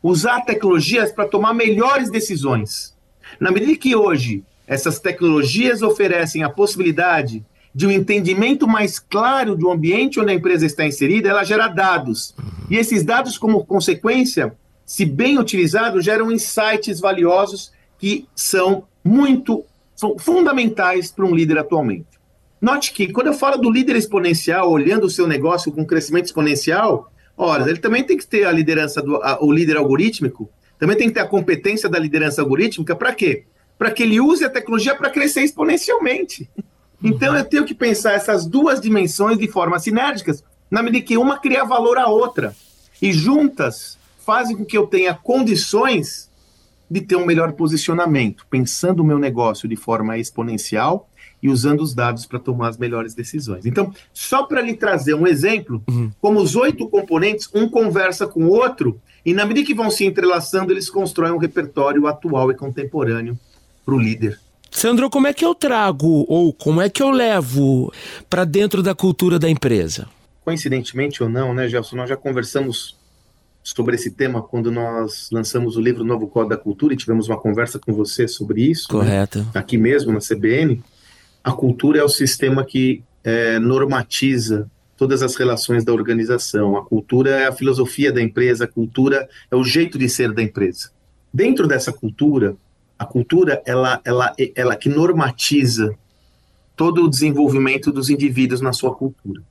usar 0.01 0.41
tecnologias 0.41 1.12
para 1.12 1.27
tomar 1.27 1.53
melhores 1.53 2.10
decisões. 2.10 2.96
Na 3.39 3.51
medida 3.51 3.75
que 3.75 3.96
hoje 3.96 4.43
essas 4.67 5.00
tecnologias 5.00 5.81
oferecem 5.81 6.43
a 6.43 6.50
possibilidade 6.50 7.46
de 7.74 7.88
um 7.88 7.91
entendimento 7.91 8.67
mais 8.67 9.00
claro 9.00 9.55
do 9.55 9.72
ambiente 9.72 10.20
onde 10.20 10.31
a 10.31 10.36
empresa 10.36 10.65
está 10.65 10.86
inserida, 10.86 11.29
ela 11.29 11.43
gera 11.43 11.67
dados. 11.67 12.36
E 12.70 12.75
esses 12.75 13.03
dados, 13.03 13.38
como 13.38 13.65
consequência, 13.65 14.53
se 14.86 15.05
bem 15.05 15.38
utilizados, 15.38 16.03
geram 16.03 16.31
insights 16.31 17.00
valiosos 17.00 17.72
que 17.98 18.27
são 18.36 18.84
muito 19.03 19.63
são 19.96 20.17
fundamentais 20.17 21.12
para 21.12 21.25
um 21.25 21.36
líder 21.36 21.60
atualmente. 21.60 22.08
Note 22.60 22.91
que 22.91 23.12
quando 23.12 23.27
eu 23.27 23.34
falo 23.34 23.58
do 23.58 23.70
líder 23.70 23.96
exponencial, 23.96 24.72
olhando 24.72 25.05
o 25.05 25.10
seu 25.10 25.27
negócio 25.27 25.72
com 25.72 25.86
crescimento 25.86 26.25
exponencial, 26.25 27.11
ora, 27.45 27.69
ele 27.69 27.79
também 27.79 28.03
tem 28.03 28.17
que 28.17 28.25
ter 28.25 28.45
a 28.45 28.51
liderança 28.51 29.01
do 29.01 29.15
a, 29.17 29.43
o 29.43 29.51
líder 29.51 29.77
algorítmico, 29.77 30.50
também 30.77 30.95
tem 30.95 31.07
que 31.07 31.13
ter 31.13 31.21
a 31.21 31.27
competência 31.27 31.89
da 31.89 32.00
liderança 32.00 32.41
algorítmica 32.41 32.95
para 32.95 33.13
quê? 33.13 33.45
Para 33.77 33.91
que 33.91 34.03
ele 34.03 34.19
use 34.19 34.45
a 34.45 34.50
tecnologia 34.50 34.95
para 34.95 35.10
crescer 35.10 35.41
exponencialmente. 35.41 36.50
Então 37.03 37.36
eu 37.36 37.43
tenho 37.43 37.65
que 37.65 37.74
pensar 37.74 38.13
essas 38.13 38.45
duas 38.45 38.79
dimensões 38.79 39.38
de 39.38 39.48
forma 39.48 39.79
sinérgicas, 39.79 40.43
na 40.69 40.83
medida 40.83 41.05
que 41.05 41.17
uma 41.17 41.39
cria 41.39 41.65
valor 41.65 41.98
à 41.98 42.07
outra. 42.07 42.55
E 43.01 43.12
juntas 43.12 43.98
fazem 44.24 44.55
com 44.55 44.63
que 44.63 44.77
eu 44.77 44.86
tenha 44.86 45.13
condições 45.13 46.29
de 46.89 47.01
ter 47.01 47.15
um 47.15 47.25
melhor 47.25 47.53
posicionamento, 47.53 48.45
pensando 48.50 49.00
o 49.00 49.05
meu 49.05 49.17
negócio 49.17 49.67
de 49.67 49.75
forma 49.75 50.17
exponencial 50.17 51.10
e 51.41 51.50
usando 51.50 51.81
os 51.81 51.93
dados 51.93 52.25
para 52.25 52.39
tomar 52.39 52.69
as 52.69 52.77
melhores 52.77 53.13
decisões. 53.13 53.65
Então, 53.65 53.93
só 54.13 54.43
para 54.43 54.62
lhe 54.62 54.75
trazer 54.75 55.13
um 55.13 55.25
exemplo, 55.25 55.83
uhum. 55.89 56.12
como 56.21 56.39
os 56.39 56.55
oito 56.55 56.88
componentes, 56.88 57.50
um 57.53 57.67
conversa 57.67 58.27
com 58.27 58.45
o 58.45 58.50
outro, 58.50 59.00
e 59.25 59.33
na 59.33 59.45
medida 59.45 59.65
que 59.65 59.74
vão 59.74 59.89
se 59.89 60.05
entrelaçando, 60.05 60.71
eles 60.71 60.89
constroem 60.89 61.31
um 61.31 61.38
repertório 61.38 62.07
atual 62.07 62.51
e 62.51 62.55
contemporâneo 62.55 63.38
para 63.86 63.95
o 63.95 64.00
líder. 64.00 64.39
Sandro, 64.69 65.10
como 65.10 65.27
é 65.27 65.33
que 65.33 65.43
eu 65.43 65.53
trago 65.53 66.25
ou 66.29 66.53
como 66.53 66.81
é 66.81 66.89
que 66.89 67.03
eu 67.03 67.10
levo 67.10 67.91
para 68.29 68.45
dentro 68.45 68.81
da 68.81 68.95
cultura 68.95 69.38
da 69.38 69.50
empresa? 69.50 70.07
Coincidentemente 70.45 71.21
ou 71.21 71.29
não, 71.29 71.53
né, 71.53 71.67
Gelson, 71.67 71.98
nós 71.98 72.10
já 72.10 72.15
conversamos 72.15 72.95
sobre 73.63 73.95
esse 73.95 74.12
tema 74.12 74.41
quando 74.41 74.71
nós 74.71 75.29
lançamos 75.31 75.77
o 75.77 75.81
livro 75.81 76.03
Novo 76.03 76.27
Código 76.27 76.50
da 76.50 76.57
Cultura 76.57 76.93
e 76.93 76.98
tivemos 76.98 77.27
uma 77.27 77.38
conversa 77.38 77.77
com 77.77 77.93
você 77.93 78.27
sobre 78.27 78.63
isso. 78.63 78.88
Né? 78.91 79.00
Correto. 79.00 79.39
Né? 79.39 79.45
Aqui 79.53 79.77
mesmo 79.77 80.12
na 80.12 80.19
CBN. 80.19 80.81
A 81.43 81.51
cultura 81.51 82.00
é 82.00 82.03
o 82.03 82.10
sistema 82.10 82.63
que 82.63 83.03
é, 83.24 83.60
normatiza 83.60 84.69
todas 84.95 85.24
as 85.24 85.36
relações 85.36 85.83
da 85.83 85.91
organização. 85.91 86.77
A 86.77 86.86
cultura 86.86 87.31
é 87.31 87.48
a 87.48 87.51
filosofia 87.51 88.12
da 88.12 88.21
empresa, 88.21 88.65
a 88.65 88.67
cultura 88.67 89.27
é 89.50 89.55
o 89.55 89.63
jeito 89.63 89.98
de 89.98 90.07
ser 90.07 90.31
da 90.31 90.43
empresa. 90.43 90.91
Dentro 91.33 91.67
dessa 91.67 91.91
cultura, 91.91 92.55
a 93.00 93.05
cultura, 93.05 93.62
ela, 93.65 94.00
ela, 94.05 94.36
ela 94.55 94.75
que 94.75 94.89
normatiza 94.89 95.95
todo 96.75 97.03
o 97.03 97.10
desenvolvimento 97.10 97.91
dos 97.91 98.10
indivíduos 98.10 98.62
na 98.62 98.74
sua 98.74 98.93
cultura. 98.93 99.41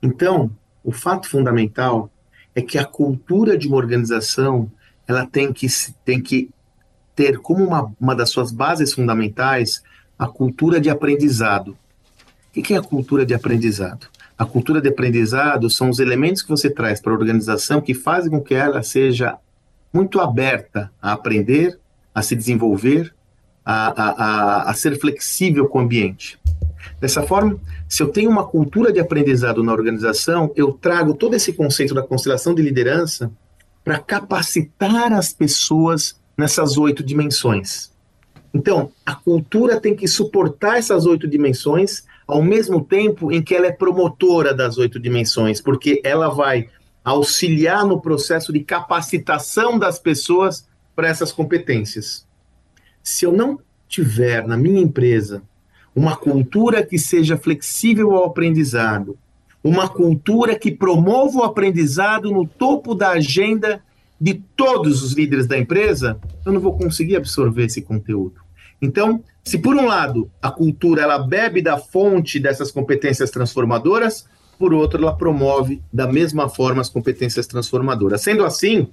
Então, 0.00 0.50
o 0.84 0.92
fato 0.92 1.28
fundamental 1.28 2.10
é 2.54 2.62
que 2.62 2.78
a 2.78 2.84
cultura 2.84 3.58
de 3.58 3.66
uma 3.66 3.76
organização 3.76 4.70
ela 5.08 5.26
tem 5.26 5.52
que, 5.52 5.66
tem 6.04 6.20
que 6.20 6.50
ter 7.14 7.38
como 7.38 7.64
uma, 7.64 7.92
uma 8.00 8.14
das 8.14 8.30
suas 8.30 8.52
bases 8.52 8.92
fundamentais 8.92 9.82
a 10.18 10.26
cultura 10.26 10.80
de 10.80 10.90
aprendizado. 10.90 11.76
O 12.56 12.62
que 12.62 12.74
é 12.74 12.76
a 12.76 12.82
cultura 12.82 13.26
de 13.26 13.34
aprendizado? 13.34 14.06
A 14.36 14.44
cultura 14.44 14.80
de 14.80 14.88
aprendizado 14.88 15.68
são 15.70 15.90
os 15.90 15.98
elementos 15.98 16.42
que 16.42 16.48
você 16.48 16.68
traz 16.68 17.00
para 17.00 17.12
a 17.12 17.16
organização 17.16 17.80
que 17.80 17.94
fazem 17.94 18.30
com 18.30 18.40
que 18.40 18.54
ela 18.54 18.82
seja 18.82 19.36
muito 19.92 20.20
aberta 20.20 20.90
a 21.00 21.12
aprender, 21.12 21.78
a 22.14 22.20
se 22.20 22.34
desenvolver, 22.34 23.14
a, 23.64 23.88
a, 23.88 24.10
a, 24.10 24.70
a 24.70 24.74
ser 24.74 24.98
flexível 24.98 25.68
com 25.68 25.78
o 25.78 25.82
ambiente. 25.82 26.38
Dessa 27.00 27.22
forma, 27.22 27.58
se 27.88 28.02
eu 28.02 28.08
tenho 28.08 28.30
uma 28.30 28.44
cultura 28.44 28.92
de 28.92 29.00
aprendizado 29.00 29.62
na 29.62 29.72
organização, 29.72 30.52
eu 30.56 30.72
trago 30.72 31.14
todo 31.14 31.34
esse 31.34 31.52
conceito 31.52 31.94
da 31.94 32.02
constelação 32.02 32.54
de 32.54 32.62
liderança 32.62 33.30
para 33.84 33.98
capacitar 33.98 35.12
as 35.12 35.32
pessoas 35.32 36.16
nessas 36.36 36.76
oito 36.76 37.04
dimensões. 37.04 37.93
Então, 38.54 38.92
a 39.04 39.16
cultura 39.16 39.80
tem 39.80 39.96
que 39.96 40.06
suportar 40.06 40.78
essas 40.78 41.04
oito 41.06 41.26
dimensões 41.26 42.04
ao 42.26 42.40
mesmo 42.40 42.82
tempo 42.82 43.32
em 43.32 43.42
que 43.42 43.54
ela 43.54 43.66
é 43.66 43.72
promotora 43.72 44.54
das 44.54 44.78
oito 44.78 45.00
dimensões, 45.00 45.60
porque 45.60 46.00
ela 46.04 46.28
vai 46.28 46.68
auxiliar 47.04 47.84
no 47.84 48.00
processo 48.00 48.52
de 48.52 48.60
capacitação 48.60 49.76
das 49.76 49.98
pessoas 49.98 50.66
para 50.94 51.08
essas 51.08 51.32
competências. 51.32 52.26
Se 53.02 53.26
eu 53.26 53.32
não 53.32 53.58
tiver 53.88 54.46
na 54.46 54.56
minha 54.56 54.80
empresa 54.80 55.42
uma 55.94 56.16
cultura 56.16 56.84
que 56.84 56.98
seja 56.98 57.36
flexível 57.36 58.12
ao 58.12 58.24
aprendizado, 58.24 59.18
uma 59.62 59.88
cultura 59.88 60.58
que 60.58 60.70
promova 60.70 61.38
o 61.38 61.42
aprendizado 61.42 62.30
no 62.30 62.46
topo 62.46 62.94
da 62.94 63.10
agenda 63.10 63.82
de 64.20 64.34
todos 64.56 65.02
os 65.02 65.12
líderes 65.12 65.46
da 65.46 65.58
empresa, 65.58 66.18
eu 66.46 66.52
não 66.52 66.60
vou 66.60 66.78
conseguir 66.78 67.16
absorver 67.16 67.64
esse 67.64 67.82
conteúdo. 67.82 68.43
Então, 68.84 69.24
se 69.42 69.58
por 69.58 69.74
um 69.74 69.86
lado 69.86 70.30
a 70.42 70.50
cultura 70.50 71.02
ela 71.02 71.18
bebe 71.18 71.62
da 71.62 71.78
fonte 71.78 72.38
dessas 72.38 72.70
competências 72.70 73.30
transformadoras, 73.30 74.26
por 74.58 74.74
outro 74.74 75.02
ela 75.02 75.16
promove 75.16 75.82
da 75.92 76.06
mesma 76.06 76.48
forma 76.48 76.82
as 76.82 76.90
competências 76.90 77.46
transformadoras. 77.46 78.20
Sendo 78.20 78.44
assim, 78.44 78.88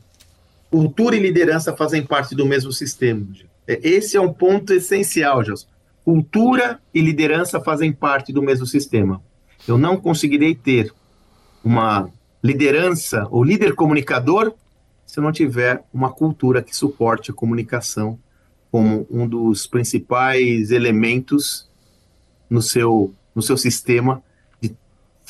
cultura 0.69 1.15
e 1.15 1.19
liderança 1.19 1.75
fazem 1.75 2.05
parte 2.05 2.33
do 2.33 2.45
mesmo 2.45 2.71
sistema. 2.71 3.27
É, 3.67 3.79
esse 3.83 4.15
é 4.15 4.21
um 4.21 4.31
ponto 4.33 4.73
essencial, 4.73 5.43
Gelson. 5.43 5.67
Cultura 6.05 6.79
e 6.93 7.01
liderança 7.01 7.59
fazem 7.59 7.91
parte 7.91 8.33
do 8.33 8.41
mesmo 8.41 8.65
sistema. 8.65 9.21
Eu 9.67 9.77
não 9.77 9.97
conseguirei 9.97 10.55
ter 10.55 10.91
uma 11.63 12.09
liderança 12.41 13.27
ou 13.29 13.43
líder 13.43 13.75
comunicador 13.75 14.53
se 15.05 15.19
eu 15.19 15.23
não 15.23 15.31
tiver 15.31 15.83
uma 15.93 16.09
cultura 16.09 16.63
que 16.63 16.75
suporte 16.75 17.29
a 17.29 17.33
comunicação 17.33 18.17
como 18.71 19.05
um 19.09 19.27
dos 19.27 19.67
principais 19.67 20.71
elementos 20.71 21.67
no 22.49 22.61
seu, 22.61 23.13
no 23.35 23.41
seu 23.41 23.57
sistema 23.57 24.23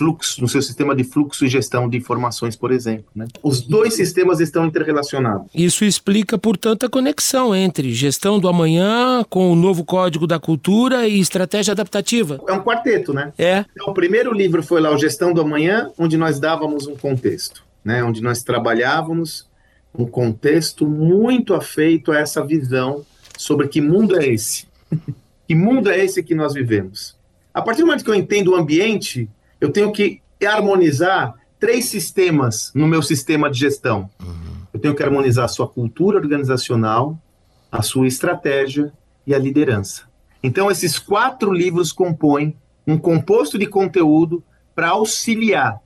fluxo, 0.02 0.42
no 0.42 0.48
seu 0.48 0.64
sistema 0.64 0.96
de 0.96 1.04
fluxo 1.04 1.46
e 1.46 1.48
gestão 1.48 1.88
de 1.88 1.96
informações, 1.96 2.56
por 2.56 2.72
exemplo. 2.72 3.06
Né? 3.16 3.28
Os 3.44 3.62
dois 3.62 3.94
sistemas 3.94 4.40
estão 4.40 4.66
interrelacionados. 4.66 5.48
Isso 5.54 5.86
explica, 5.86 6.40
portanto, 6.40 6.88
a 6.88 6.90
conexão 6.90 7.56
entre 7.56 7.94
gestão 7.94 8.40
do 8.40 8.48
amanhã 8.48 9.24
com 9.30 9.52
o 9.52 9.56
novo 9.56 9.86
código 9.86 10.26
da 10.26 10.40
cultura 10.40 11.08
e 11.08 11.20
estratégia 11.20 11.74
adaptativa. 11.74 12.40
É 12.48 12.54
um 12.54 12.62
quarteto, 12.62 13.14
né? 13.14 13.32
É. 13.38 13.64
Então, 13.76 13.90
o 13.90 13.94
primeiro 13.94 14.34
livro 14.34 14.64
foi 14.64 14.82
lá, 14.82 14.92
o 14.92 14.98
Gestão 14.98 15.34
do 15.34 15.42
Amanhã, 15.42 15.92
onde 15.98 16.18
nós 16.18 16.40
dávamos 16.40 16.88
um 16.88 16.96
contexto, 16.96 17.64
né? 17.84 18.04
onde 18.04 18.22
nós 18.22 18.42
trabalhávamos 18.42 19.48
um 19.96 20.06
contexto 20.06 20.88
muito 20.88 21.54
afeito 21.54 22.12
a 22.12 22.18
essa 22.18 22.44
visão 22.44 23.06
sobre 23.42 23.68
que 23.68 23.82
mundo 23.82 24.20
é 24.20 24.28
esse. 24.28 24.68
que 25.48 25.56
mundo 25.56 25.90
é 25.90 25.98
esse 26.06 26.22
que 26.22 26.36
nós 26.36 26.54
vivemos. 26.54 27.18
A 27.52 27.60
partir 27.60 27.82
do 27.82 27.88
momento 27.88 28.04
que 28.04 28.10
eu 28.12 28.16
entendo 28.16 28.52
o 28.52 28.56
ambiente, 28.56 29.28
eu 29.60 29.72
tenho 29.72 29.92
que 29.92 30.22
harmonizar 30.46 31.34
três 31.60 31.86
sistemas 31.86 32.72
no 32.76 32.88
meu 32.88 33.02
sistema 33.02 33.50
de 33.50 33.58
gestão. 33.58 34.10
Uhum. 34.22 34.62
Eu 34.72 34.80
tenho 34.80 34.96
que 34.96 35.02
harmonizar 35.02 35.46
a 35.46 35.48
sua 35.48 35.68
cultura 35.68 36.20
organizacional, 36.20 37.20
a 37.72 37.82
sua 37.82 38.08
estratégia 38.08 38.94
e 39.26 39.34
a 39.34 39.40
liderança. 39.40 40.04
Então, 40.44 40.70
esses 40.70 41.00
quatro 41.00 41.52
livros 41.52 41.92
compõem 41.92 42.56
um 42.86 42.98
composto 42.98 43.58
de 43.58 43.66
conteúdo 43.66 44.44
para 44.76 44.90
auxiliar 44.90 45.82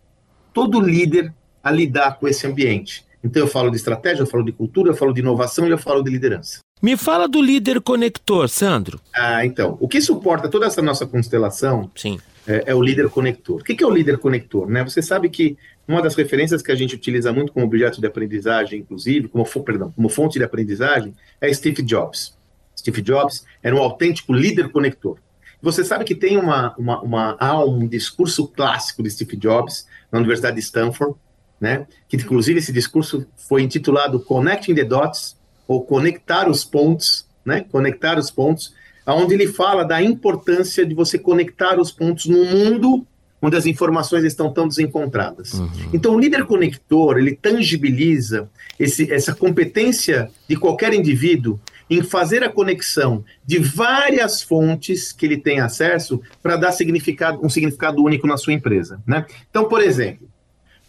todo 0.54 0.82
líder 0.82 1.34
a 1.64 1.72
lidar 1.72 2.20
com 2.20 2.28
esse 2.28 2.46
ambiente. 2.46 3.06
Então, 3.24 3.42
eu 3.42 3.48
falo 3.48 3.70
de 3.70 3.78
estratégia, 3.78 4.24
eu 4.24 4.28
falo 4.28 4.44
de 4.44 4.52
cultura, 4.52 4.90
eu 4.92 4.96
falo 4.96 5.14
de 5.14 5.22
inovação 5.22 5.66
e 5.66 5.72
eu 5.72 5.78
falo 5.78 6.04
de 6.04 6.12
liderança. 6.12 6.65
Me 6.86 6.96
fala 6.96 7.28
do 7.28 7.42
líder 7.42 7.82
conector, 7.82 8.48
Sandro. 8.48 9.02
Ah, 9.12 9.44
então. 9.44 9.76
O 9.80 9.88
que 9.88 10.00
suporta 10.00 10.48
toda 10.48 10.68
essa 10.68 10.84
nossa 10.84 11.04
constelação 11.08 11.90
Sim 11.96 12.20
é, 12.46 12.66
é 12.68 12.76
o 12.76 12.82
líder 12.84 13.10
conector. 13.10 13.60
O 13.60 13.64
que, 13.64 13.74
que 13.74 13.84
é 13.84 13.88
o 13.88 13.90
líder 13.90 14.20
conector? 14.20 14.70
Né? 14.70 14.84
Você 14.84 15.02
sabe 15.02 15.28
que 15.28 15.58
uma 15.88 16.00
das 16.00 16.14
referências 16.14 16.62
que 16.62 16.72
a 16.72 16.76
gente 16.76 16.94
utiliza 16.94 17.34
muito 17.34 17.52
como 17.52 17.66
objeto 17.66 18.00
de 18.00 18.06
aprendizagem, 18.06 18.82
inclusive, 18.82 19.28
como, 19.28 19.44
perdão, 19.64 19.92
como 19.96 20.08
fonte 20.10 20.38
de 20.38 20.46
aprendizagem, 20.46 21.16
é 21.42 21.52
Steve 21.52 21.82
Jobs. 21.82 22.38
Steve 22.78 23.02
Jobs 23.02 23.44
era 23.64 23.76
um 23.76 23.80
autêntico 23.80 24.32
líder 24.32 24.70
conector. 24.70 25.18
Você 25.64 25.84
sabe 25.84 26.06
que 26.06 26.14
tem 26.14 26.38
uma, 26.38 26.76
uma, 26.78 27.02
uma, 27.02 27.38
há 27.40 27.66
um 27.66 27.88
discurso 27.88 28.48
clássico 28.48 29.02
de 29.02 29.10
Steve 29.10 29.38
Jobs 29.38 29.88
na 30.12 30.20
Universidade 30.20 30.56
de 30.56 30.62
Stanford, 30.62 31.16
né? 31.60 31.88
Que 32.08 32.16
inclusive 32.16 32.60
esse 32.60 32.72
discurso 32.72 33.26
foi 33.36 33.64
intitulado 33.64 34.20
Connecting 34.20 34.76
the 34.76 34.84
Dots 34.84 35.36
ou 35.68 35.84
Conectar 35.84 36.50
os 36.50 36.64
Pontos, 36.64 37.26
né? 37.46 37.66
Conectar 37.72 38.18
os 38.18 38.32
pontos, 38.32 38.74
aonde 39.06 39.34
ele 39.34 39.48
fala 39.48 39.84
da 39.84 40.02
importância 40.02 40.86
de 40.86 40.96
você 40.96 41.18
conectar 41.18 41.80
os 41.80 41.92
pontos 41.92 42.26
no 42.26 42.44
mundo 42.44 43.06
onde 43.42 43.56
as 43.56 43.66
informações 43.66 44.24
estão 44.24 44.52
tão 44.52 44.68
desencontradas. 44.68 45.54
Uhum. 45.54 45.70
Então, 45.94 46.16
o 46.16 46.20
líder 46.20 46.46
conector, 46.46 47.20
ele 47.20 47.36
tangibiliza 47.36 48.50
esse, 48.80 49.12
essa 49.12 49.36
competência 49.36 50.32
de 50.50 50.56
qualquer 50.56 50.94
indivíduo 50.94 51.60
em 51.88 52.02
fazer 52.02 52.44
a 52.44 52.50
conexão 52.50 53.24
de 53.46 53.60
várias 53.60 54.42
fontes 54.42 55.12
que 55.12 55.26
ele 55.26 55.38
tem 55.38 55.60
acesso 55.60 56.20
para 56.42 56.56
dar 56.56 56.72
significado, 56.72 57.46
um 57.46 57.50
significado 57.50 58.04
único 58.04 58.26
na 58.26 58.38
sua 58.38 58.54
empresa. 58.54 59.00
Né? 59.06 59.26
Então, 59.50 59.66
por 59.66 59.82
exemplo, 59.82 60.28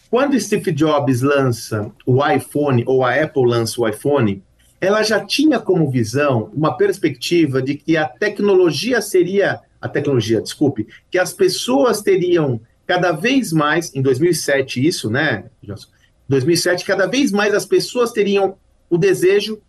quando 0.09 0.41
Steve 0.41 0.73
Jobs 0.73 1.21
lança 1.21 1.91
o 2.07 2.27
iPhone 2.27 2.83
ou 2.87 3.05
a 3.05 3.15
Apple 3.15 3.47
lança 3.47 3.79
o 3.81 3.87
iPhone, 3.87 4.43
ela 4.81 5.03
já 5.03 5.25
tinha 5.25 5.59
como 5.59 5.91
visão 5.91 6.51
uma 6.55 6.77
perspectiva 6.77 7.63
de 7.63 7.75
que 7.75 7.97
a 7.97 8.07
tecnologia 8.07 9.01
seria 9.01 9.61
a 9.81 9.89
tecnologia, 9.89 10.41
desculpe, 10.41 10.87
que 11.11 11.19
as 11.19 11.33
pessoas 11.33 12.03
teriam 12.03 12.61
cada 12.87 13.13
vez 13.13 13.53
mais 13.53 13.95
em 13.95 14.03
2007 14.03 14.87
isso, 14.87 15.11
né, 15.11 15.45
2007 16.29 16.85
cada 16.85 17.07
vez 17.07 17.33
mais 17.33 17.55
as 17.55 17.65
pessoas 17.65 18.13
teriam 18.13 18.57
o 18.89 18.97
desejo 18.97 19.61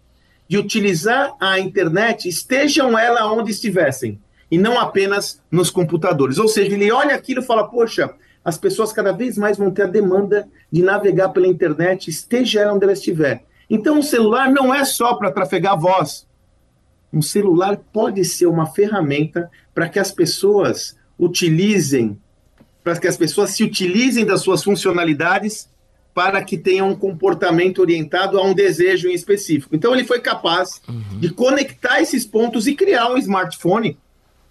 de 0.47 0.57
utilizar 0.57 1.35
a 1.39 1.59
internet, 1.59 2.27
estejam 2.27 2.97
ela 2.97 3.31
onde 3.31 3.51
estivessem, 3.51 4.19
e 4.49 4.57
não 4.57 4.79
apenas 4.79 5.41
nos 5.51 5.69
computadores. 5.69 6.37
Ou 6.37 6.47
seja, 6.47 6.73
ele 6.73 6.91
olha 6.91 7.15
aquilo 7.15 7.41
e 7.41 7.45
fala: 7.45 7.67
poxa, 7.67 8.13
as 8.43 8.57
pessoas 8.57 8.93
cada 8.93 9.11
vez 9.11 9.37
mais 9.37 9.57
vão 9.57 9.69
ter 9.69 9.83
a 9.83 9.87
demanda 9.87 10.47
de 10.71 10.81
navegar 10.81 11.29
pela 11.29 11.47
internet, 11.47 12.09
esteja 12.09 12.61
ela 12.61 12.73
onde 12.73 12.85
ela 12.85 12.93
estiver. 12.93 13.43
Então, 13.69 13.99
o 13.99 14.03
celular 14.03 14.51
não 14.51 14.73
é 14.73 14.85
só 14.85 15.15
para 15.15 15.31
trafegar 15.31 15.79
voz. 15.79 16.27
Um 17.11 17.21
celular 17.21 17.77
pode 17.91 18.23
ser 18.25 18.47
uma 18.47 18.65
ferramenta 18.67 19.49
para 19.73 19.89
que 19.89 19.99
as 19.99 20.11
pessoas 20.11 20.97
utilizem, 21.17 22.19
para 22.83 22.99
que 22.99 23.07
as 23.07 23.17
pessoas 23.17 23.51
se 23.51 23.63
utilizem 23.63 24.25
das 24.25 24.41
suas 24.41 24.63
funcionalidades 24.63 25.69
para 26.17 26.43
que 26.43 26.57
tenham 26.57 26.89
um 26.89 26.95
comportamento 26.95 27.77
orientado 27.77 28.39
a 28.39 28.43
um 28.43 28.51
desejo 28.51 29.07
em 29.07 29.13
específico. 29.13 29.75
Então 29.75 29.93
ele 29.93 30.03
foi 30.03 30.19
capaz 30.19 30.81
uhum. 30.89 31.19
de 31.19 31.29
conectar 31.29 32.01
esses 32.01 32.25
pontos 32.25 32.65
e 32.65 32.73
criar 32.73 33.11
um 33.11 33.19
smartphone. 33.19 33.95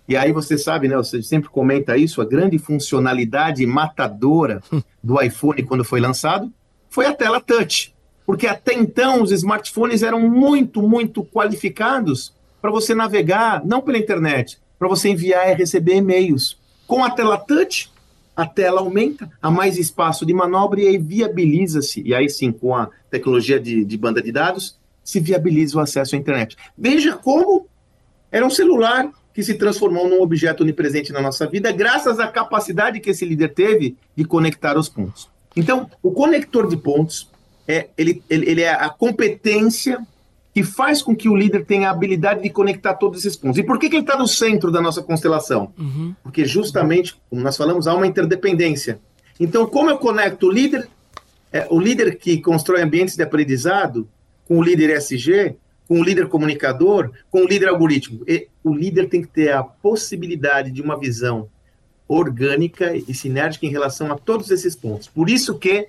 E 0.08 0.16
aí 0.16 0.30
você 0.30 0.56
sabe, 0.56 0.86
né? 0.86 0.96
Você 0.96 1.20
sempre 1.24 1.48
comenta 1.48 1.96
isso, 1.96 2.22
a 2.22 2.24
grande 2.24 2.56
funcionalidade 2.56 3.66
matadora 3.66 4.62
do 5.02 5.20
iPhone 5.20 5.60
quando 5.64 5.84
foi 5.84 5.98
lançado 5.98 6.52
foi 6.88 7.06
a 7.06 7.12
tela 7.12 7.40
touch. 7.40 7.92
Porque 8.26 8.46
até 8.46 8.74
então 8.74 9.22
os 9.22 9.30
smartphones 9.30 10.02
eram 10.02 10.20
muito, 10.20 10.82
muito 10.82 11.24
qualificados 11.24 12.34
para 12.60 12.70
você 12.70 12.94
navegar, 12.94 13.64
não 13.64 13.80
pela 13.80 13.96
internet, 13.96 14.58
para 14.78 14.88
você 14.88 15.10
enviar 15.10 15.48
e 15.48 15.54
receber 15.54 15.94
e-mails. 15.94 16.58
Com 16.86 17.04
a 17.04 17.10
tela 17.10 17.38
touch, 17.38 17.90
a 18.34 18.44
tela 18.44 18.80
aumenta, 18.80 19.30
há 19.40 19.50
mais 19.50 19.78
espaço 19.78 20.26
de 20.26 20.34
manobra 20.34 20.80
e 20.80 20.88
aí 20.88 20.98
viabiliza-se, 20.98 22.02
e 22.02 22.14
aí 22.14 22.28
sim, 22.28 22.52
com 22.52 22.74
a 22.74 22.90
tecnologia 23.10 23.58
de, 23.58 23.84
de 23.84 23.96
banda 23.96 24.20
de 24.20 24.32
dados, 24.32 24.76
se 25.02 25.20
viabiliza 25.20 25.78
o 25.78 25.80
acesso 25.80 26.16
à 26.16 26.18
internet. 26.18 26.56
Veja 26.76 27.14
como 27.16 27.66
era 28.30 28.44
um 28.44 28.50
celular 28.50 29.08
que 29.32 29.42
se 29.42 29.54
transformou 29.54 30.08
num 30.08 30.20
objeto 30.20 30.62
onipresente 30.62 31.12
na 31.12 31.20
nossa 31.20 31.46
vida, 31.46 31.70
graças 31.70 32.18
à 32.18 32.26
capacidade 32.26 33.00
que 33.00 33.10
esse 33.10 33.24
líder 33.24 33.54
teve 33.54 33.96
de 34.16 34.24
conectar 34.24 34.76
os 34.76 34.88
pontos. 34.88 35.28
Então, 35.54 35.90
o 36.02 36.10
conector 36.10 36.66
de 36.68 36.76
pontos, 36.76 37.30
é, 37.66 37.88
ele, 37.96 38.22
ele, 38.28 38.50
ele 38.50 38.62
é 38.62 38.70
a 38.70 38.88
competência 38.88 39.98
que 40.56 40.62
faz 40.62 41.02
com 41.02 41.14
que 41.14 41.28
o 41.28 41.36
líder 41.36 41.66
tenha 41.66 41.88
a 41.88 41.90
habilidade 41.90 42.42
de 42.42 42.48
conectar 42.48 42.94
todos 42.94 43.18
esses 43.20 43.36
pontos. 43.36 43.58
E 43.58 43.62
por 43.62 43.78
que, 43.78 43.90
que 43.90 43.96
ele 43.96 44.04
está 44.04 44.16
no 44.16 44.26
centro 44.26 44.70
da 44.70 44.80
nossa 44.80 45.02
constelação? 45.02 45.70
Uhum. 45.78 46.14
Porque 46.22 46.46
justamente, 46.46 47.14
como 47.28 47.42
nós 47.42 47.58
falamos, 47.58 47.86
há 47.86 47.94
uma 47.94 48.06
interdependência. 48.06 48.98
Então, 49.38 49.66
como 49.66 49.90
eu 49.90 49.98
conecto 49.98 50.46
o 50.46 50.50
líder, 50.50 50.88
é, 51.52 51.66
o 51.68 51.78
líder 51.78 52.16
que 52.16 52.40
constrói 52.40 52.80
ambientes 52.80 53.16
de 53.16 53.22
aprendizado, 53.22 54.08
com 54.48 54.58
o 54.58 54.62
líder 54.62 54.96
SG, 54.96 55.56
com 55.86 56.00
o 56.00 56.02
líder 56.02 56.26
comunicador, 56.28 57.10
com 57.30 57.42
o 57.42 57.46
líder 57.46 57.68
algoritmo? 57.68 58.24
E 58.26 58.48
o 58.64 58.74
líder 58.74 59.10
tem 59.10 59.20
que 59.20 59.28
ter 59.28 59.52
a 59.52 59.62
possibilidade 59.62 60.70
de 60.70 60.80
uma 60.80 60.98
visão 60.98 61.50
orgânica 62.08 62.96
e 62.96 63.12
sinérgica 63.12 63.66
em 63.66 63.70
relação 63.70 64.10
a 64.10 64.16
todos 64.16 64.50
esses 64.50 64.74
pontos. 64.74 65.06
Por 65.08 65.28
isso 65.28 65.58
que 65.58 65.88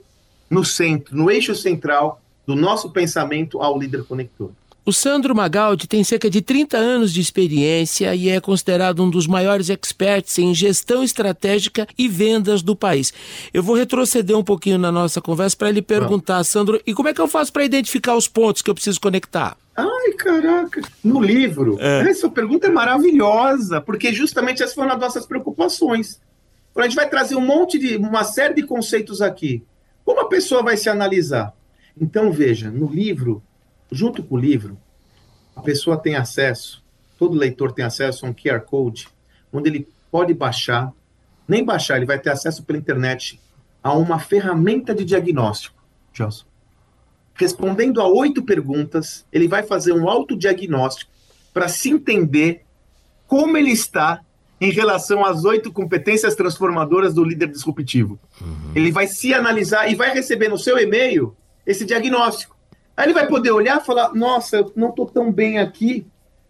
no 0.50 0.64
centro, 0.64 1.16
no 1.16 1.30
eixo 1.30 1.54
central, 1.56 2.22
do 2.46 2.56
nosso 2.56 2.92
pensamento 2.92 3.62
ao 3.62 3.78
líder 3.78 4.04
conector. 4.04 4.52
O 4.88 4.94
Sandro 4.94 5.36
Magaldi 5.36 5.86
tem 5.86 6.02
cerca 6.02 6.30
de 6.30 6.42
30 6.42 6.78
anos 6.78 7.12
de 7.12 7.20
experiência 7.20 8.16
e 8.16 8.30
é 8.30 8.40
considerado 8.40 9.04
um 9.04 9.10
dos 9.10 9.28
maiores 9.28 9.70
experts 9.70 10.40
em 10.40 10.56
gestão 10.56 11.04
estratégica 11.04 11.86
e 11.98 12.08
vendas 12.08 12.62
do 12.62 12.74
país. 12.74 13.14
Eu 13.54 13.62
vou 13.62 13.76
retroceder 13.76 14.38
um 14.38 14.46
pouquinho 14.46 14.78
na 14.78 14.90
nossa 14.90 15.20
conversa 15.20 15.58
para 15.58 15.68
ele 15.68 15.82
perguntar, 15.82 16.42
Sandro, 16.46 16.82
e 16.88 16.94
como 16.94 17.10
é 17.10 17.14
que 17.14 17.20
eu 17.20 17.28
faço 17.28 17.52
para 17.52 17.66
identificar 17.66 18.16
os 18.16 18.30
pontos 18.30 18.62
que 18.62 18.70
eu 18.70 18.74
preciso 18.74 19.02
conectar? 19.02 19.58
Ai, 19.76 20.14
caraca! 20.14 20.82
No 21.04 21.22
livro, 21.22 21.76
é. 21.82 22.10
essa 22.10 22.30
pergunta 22.30 22.68
é 22.68 22.72
maravilhosa, 22.72 23.82
porque 23.82 24.14
justamente 24.14 24.64
essas 24.64 24.74
foram 24.74 24.94
as 24.94 25.00
nossas 25.02 25.26
preocupações. 25.26 26.22
A 26.78 26.84
gente 26.84 26.96
vai 26.96 27.10
trazer 27.10 27.36
um 27.36 27.46
monte 27.46 27.78
de, 27.78 27.98
uma 27.98 28.24
série 28.24 28.54
de 28.54 28.64
conceitos 28.64 29.22
aqui. 29.22 29.62
Como 30.08 30.22
a 30.22 30.30
pessoa 30.30 30.64
vai 30.64 30.78
se 30.78 30.90
analisar? 30.90 31.54
Então, 32.00 32.32
veja, 32.32 32.72
no 32.72 32.88
livro, 32.88 33.44
junto 33.92 34.24
com 34.24 34.36
o 34.36 34.40
livro, 34.40 34.80
a 35.54 35.62
pessoa 35.62 35.98
tem 35.98 36.16
acesso, 36.16 36.82
todo 37.18 37.36
leitor 37.36 37.74
tem 37.74 37.84
acesso 37.84 38.26
a 38.26 38.30
um 38.30 38.34
QR 38.34 38.62
Code, 38.62 39.10
onde 39.52 39.70
ele 39.70 39.90
pode 40.10 40.34
baixar, 40.34 40.94
nem 41.46 41.62
baixar, 41.62 41.98
ele 41.98 42.06
vai 42.06 42.18
ter 42.18 42.30
acesso 42.30 42.64
pela 42.64 42.80
internet 42.80 43.38
a 43.84 43.92
uma 43.98 44.18
ferramenta 44.18 44.96
de 44.96 45.04
diagnóstico, 45.04 45.84
Gelson. 46.14 46.46
Respondendo 47.34 48.00
a 48.00 48.08
oito 48.08 48.42
perguntas, 48.42 49.26
ele 49.30 49.50
vai 49.50 49.64
fazer 49.64 49.92
um 49.92 50.08
autodiagnóstico 50.08 51.12
para 51.54 51.68
se 51.68 51.90
entender 51.90 52.64
como 53.28 53.58
ele 53.58 53.72
está 53.72 54.24
em 54.60 54.72
relação 54.72 55.24
às 55.24 55.46
oito 55.46 55.72
competências 55.72 56.36
transformadoras 56.36 57.14
do 57.14 57.24
líder 57.24 57.50
disruptivo. 57.50 58.20
Uhum. 58.42 58.72
Ele 58.76 58.92
vai 58.92 59.08
se 59.08 59.34
analisar 59.34 59.92
e 59.92 59.96
vai 59.96 60.14
receber 60.14 60.50
no 60.50 60.58
seu 60.58 60.78
e-mail 60.78 61.36
esse 61.66 61.86
diagnóstico. 61.86 62.58
Aí 62.96 63.06
ele 63.06 63.14
vai 63.14 63.28
poder 63.28 63.52
olhar 63.52 63.80
e 63.80 63.86
falar: 63.86 64.14
nossa, 64.14 64.58
eu 64.58 64.72
não 64.76 64.90
estou 64.90 65.06
tão 65.06 65.32
bem 65.32 65.60
aqui 65.60 66.06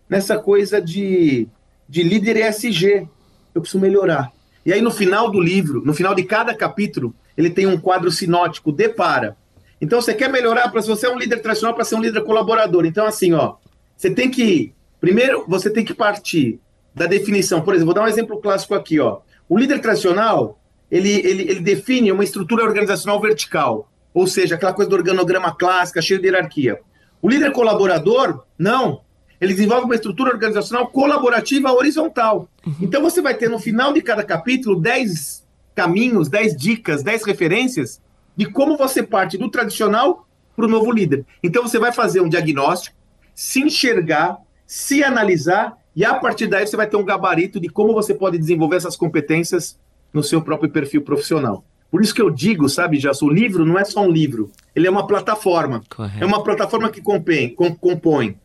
nessa 0.09 0.37
coisa 0.37 0.81
de, 0.81 1.47
de 1.87 2.01
líder 2.01 2.37
ESG, 2.37 3.07
eu 3.53 3.61
preciso 3.61 3.81
melhorar. 3.81 4.31
E 4.65 4.71
aí 4.71 4.81
no 4.81 4.91
final 4.91 5.29
do 5.29 5.41
livro, 5.41 5.81
no 5.83 5.93
final 5.93 6.15
de 6.15 6.23
cada 6.23 6.55
capítulo, 6.55 7.13
ele 7.35 7.49
tem 7.49 7.67
um 7.67 7.79
quadro 7.79 8.09
sinótico, 8.09 8.71
depara. 8.71 9.35
Então 9.81 10.01
você 10.01 10.13
quer 10.13 10.31
melhorar 10.31 10.69
para 10.69 10.81
se 10.81 10.87
você 10.87 11.07
é 11.07 11.09
um 11.09 11.19
líder 11.19 11.41
tradicional 11.41 11.75
para 11.75 11.83
ser 11.83 11.95
um 11.95 12.01
líder 12.01 12.23
colaborador. 12.23 12.85
Então 12.85 13.05
assim, 13.05 13.33
ó, 13.33 13.55
você 13.95 14.09
tem 14.09 14.31
que 14.31 14.73
primeiro 14.99 15.43
você 15.47 15.69
tem 15.69 15.83
que 15.83 15.93
partir 15.93 16.59
da 16.97 17.05
definição. 17.05 17.61
Por 17.61 17.75
exemplo, 17.75 17.93
vou 17.93 18.01
dar 18.01 18.07
um 18.07 18.11
exemplo 18.11 18.41
clássico 18.41 18.73
aqui, 18.73 18.99
ó. 18.99 19.19
O 19.47 19.57
líder 19.57 19.79
tradicional, 19.79 20.59
ele, 20.91 21.11
ele, 21.11 21.43
ele 21.43 21.59
define 21.59 22.11
uma 22.11 22.23
estrutura 22.23 22.63
organizacional 22.63 23.21
vertical. 23.21 23.89
Ou 24.13 24.25
seja, 24.25 24.55
aquela 24.55 24.73
coisa 24.73 24.89
do 24.89 24.95
organograma 24.95 25.55
clássica, 25.55 26.01
cheio 26.01 26.19
de 26.19 26.27
hierarquia. 26.27 26.79
O 27.21 27.29
líder 27.29 27.51
colaborador, 27.51 28.43
não. 28.57 29.01
Ele 29.39 29.53
desenvolve 29.53 29.85
uma 29.85 29.93
estrutura 29.93 30.31
organizacional 30.31 30.87
colaborativa 30.87 31.71
horizontal. 31.71 32.49
Uhum. 32.65 32.73
Então 32.81 33.01
você 33.01 33.21
vai 33.21 33.35
ter 33.35 33.47
no 33.47 33.59
final 33.59 33.93
de 33.93 34.01
cada 34.01 34.23
capítulo 34.23 34.79
10 34.79 35.45
caminhos, 35.75 36.27
10 36.27 36.57
dicas, 36.57 37.03
10 37.03 37.23
referências 37.25 38.01
de 38.35 38.47
como 38.47 38.75
você 38.75 39.03
parte 39.03 39.37
do 39.37 39.49
tradicional 39.49 40.27
para 40.55 40.65
o 40.65 40.67
novo 40.67 40.91
líder. 40.91 41.23
Então 41.43 41.61
você 41.61 41.77
vai 41.77 41.91
fazer 41.91 42.21
um 42.21 42.29
diagnóstico, 42.29 42.95
se 43.35 43.61
enxergar, 43.61 44.39
se 44.65 45.03
analisar 45.03 45.77
e 45.97 46.05
a 46.05 46.13
partir 46.13 46.45
daí 46.45 46.67
você 46.67 46.77
vai 46.77 46.85
ter 46.85 46.95
um 46.95 47.03
gabarito 47.03 47.59
de 47.59 47.69
como 47.69 47.91
você 47.91 48.13
pode 48.13 48.37
desenvolver 48.37 48.75
essas 48.75 48.95
competências 48.95 49.79
no 50.13 50.21
seu 50.21 50.39
próprio 50.43 50.69
perfil 50.69 51.01
profissional. 51.01 51.65
Por 51.89 52.03
isso 52.03 52.13
que 52.13 52.21
eu 52.21 52.29
digo, 52.29 52.69
sabe, 52.69 52.99
já 52.99 53.09
o 53.19 53.27
livro 53.27 53.65
não 53.65 53.79
é 53.79 53.83
só 53.83 54.01
um 54.01 54.11
livro, 54.11 54.51
ele 54.75 54.85
é 54.85 54.91
uma 54.91 55.07
plataforma. 55.07 55.81
Correto. 55.89 56.23
É 56.23 56.27
uma 56.27 56.43
plataforma 56.43 56.91
que 56.91 57.01
compõe, 57.01 57.49
com, 57.49 57.73
compõe 57.73 58.37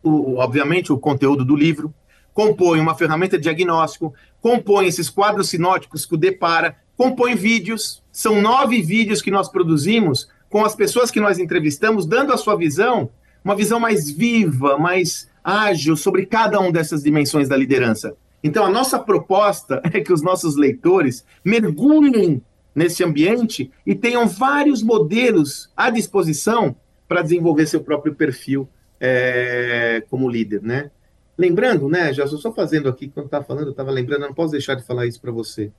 o, 0.00 0.36
obviamente, 0.36 0.92
o 0.92 0.98
conteúdo 0.98 1.44
do 1.44 1.56
livro, 1.56 1.92
compõe 2.32 2.78
uma 2.78 2.94
ferramenta 2.94 3.36
de 3.36 3.42
diagnóstico, 3.42 4.14
compõe 4.40 4.86
esses 4.86 5.10
quadros 5.10 5.48
sinóticos 5.48 6.06
que 6.06 6.14
o 6.14 6.18
depara, 6.18 6.76
compõe 6.96 7.34
vídeos, 7.34 8.00
são 8.12 8.40
nove 8.40 8.80
vídeos 8.80 9.20
que 9.20 9.30
nós 9.32 9.48
produzimos 9.48 10.28
com 10.48 10.64
as 10.64 10.76
pessoas 10.76 11.10
que 11.10 11.18
nós 11.18 11.40
entrevistamos, 11.40 12.06
dando 12.06 12.32
a 12.32 12.36
sua 12.36 12.54
visão, 12.54 13.10
uma 13.44 13.56
visão 13.56 13.80
mais 13.80 14.08
viva, 14.08 14.78
mais 14.78 15.29
ágil 15.42 15.96
sobre 15.96 16.26
cada 16.26 16.60
uma 16.60 16.72
dessas 16.72 17.02
dimensões 17.02 17.48
da 17.48 17.56
liderança. 17.56 18.14
Então, 18.42 18.64
a 18.64 18.70
nossa 18.70 18.98
proposta 18.98 19.80
é 19.92 20.00
que 20.00 20.12
os 20.12 20.22
nossos 20.22 20.56
leitores 20.56 21.24
mergulhem 21.44 22.42
nesse 22.74 23.02
ambiente 23.02 23.70
e 23.84 23.94
tenham 23.94 24.26
vários 24.26 24.82
modelos 24.82 25.70
à 25.76 25.90
disposição 25.90 26.74
para 27.08 27.22
desenvolver 27.22 27.66
seu 27.66 27.80
próprio 27.80 28.14
perfil 28.14 28.68
é, 29.00 30.04
como 30.08 30.28
líder, 30.28 30.62
né? 30.62 30.90
Lembrando, 31.36 31.88
né, 31.88 32.12
já 32.12 32.26
só 32.26 32.52
fazendo 32.52 32.88
aqui, 32.88 33.08
quando 33.08 33.26
estava 33.26 33.44
falando, 33.44 33.68
eu 33.68 33.70
estava 33.70 33.90
lembrando, 33.90 34.26
não 34.26 34.34
posso 34.34 34.52
deixar 34.52 34.74
de 34.74 34.84
falar 34.84 35.06
isso 35.06 35.20
para 35.20 35.32
você. 35.32 35.72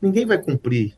Ninguém 0.00 0.26
vai 0.26 0.36
cumprir 0.36 0.94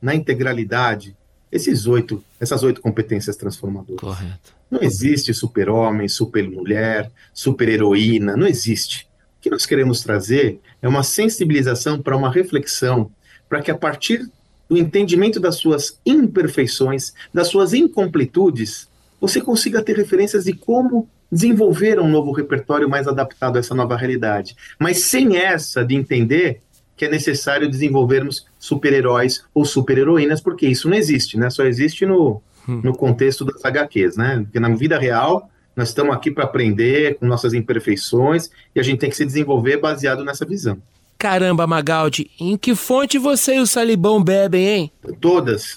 na 0.00 0.14
integralidade 0.14 1.16
esses 1.50 1.86
oito, 1.86 2.22
essas 2.38 2.62
oito 2.62 2.80
competências 2.80 3.36
transformadoras. 3.36 4.00
Correto. 4.00 4.57
Não 4.70 4.82
existe 4.82 5.32
super-homem, 5.32 6.08
super-mulher, 6.08 7.10
super-heroína, 7.32 8.36
não 8.36 8.46
existe. 8.46 9.08
O 9.38 9.40
que 9.40 9.50
nós 9.50 9.64
queremos 9.64 10.00
trazer 10.02 10.60
é 10.82 10.88
uma 10.88 11.02
sensibilização 11.02 12.00
para 12.00 12.16
uma 12.16 12.30
reflexão, 12.30 13.10
para 13.48 13.62
que 13.62 13.70
a 13.70 13.76
partir 13.76 14.28
do 14.68 14.76
entendimento 14.76 15.40
das 15.40 15.56
suas 15.56 15.98
imperfeições, 16.04 17.14
das 17.32 17.48
suas 17.48 17.72
incompletudes, 17.72 18.88
você 19.20 19.40
consiga 19.40 19.82
ter 19.82 19.96
referências 19.96 20.44
de 20.44 20.52
como 20.52 21.08
desenvolver 21.30 21.98
um 21.98 22.08
novo 22.08 22.32
repertório 22.32 22.88
mais 22.88 23.06
adaptado 23.06 23.56
a 23.56 23.60
essa 23.60 23.74
nova 23.74 23.96
realidade. 23.96 24.56
Mas 24.78 24.98
sem 25.04 25.36
essa 25.36 25.84
de 25.84 25.94
entender 25.94 26.60
que 26.96 27.04
é 27.04 27.08
necessário 27.08 27.70
desenvolvermos 27.70 28.44
super-heróis 28.58 29.44
ou 29.54 29.64
super-heroínas, 29.64 30.40
porque 30.40 30.66
isso 30.66 30.88
não 30.88 30.96
existe, 30.96 31.38
né? 31.38 31.48
Só 31.48 31.64
existe 31.64 32.04
no, 32.04 32.42
hum. 32.68 32.80
no 32.84 32.92
contexto 32.94 33.44
das 33.44 33.64
HQs, 33.64 34.16
né? 34.16 34.40
Porque 34.42 34.60
na 34.60 34.68
vida 34.68 34.98
real, 34.98 35.50
nós 35.74 35.88
estamos 35.88 36.14
aqui 36.14 36.30
para 36.30 36.44
aprender 36.44 37.16
com 37.18 37.26
nossas 37.26 37.54
imperfeições 37.54 38.50
e 38.74 38.80
a 38.80 38.82
gente 38.82 38.98
tem 38.98 39.10
que 39.10 39.16
se 39.16 39.24
desenvolver 39.24 39.78
baseado 39.78 40.24
nessa 40.24 40.44
visão. 40.44 40.78
Caramba, 41.18 41.66
Magaldi, 41.66 42.30
em 42.38 42.56
que 42.56 42.76
fonte 42.76 43.18
você 43.18 43.56
e 43.56 43.58
o 43.60 43.66
Salibão 43.66 44.22
bebem, 44.22 44.68
hein? 44.68 44.92
Todas. 45.20 45.76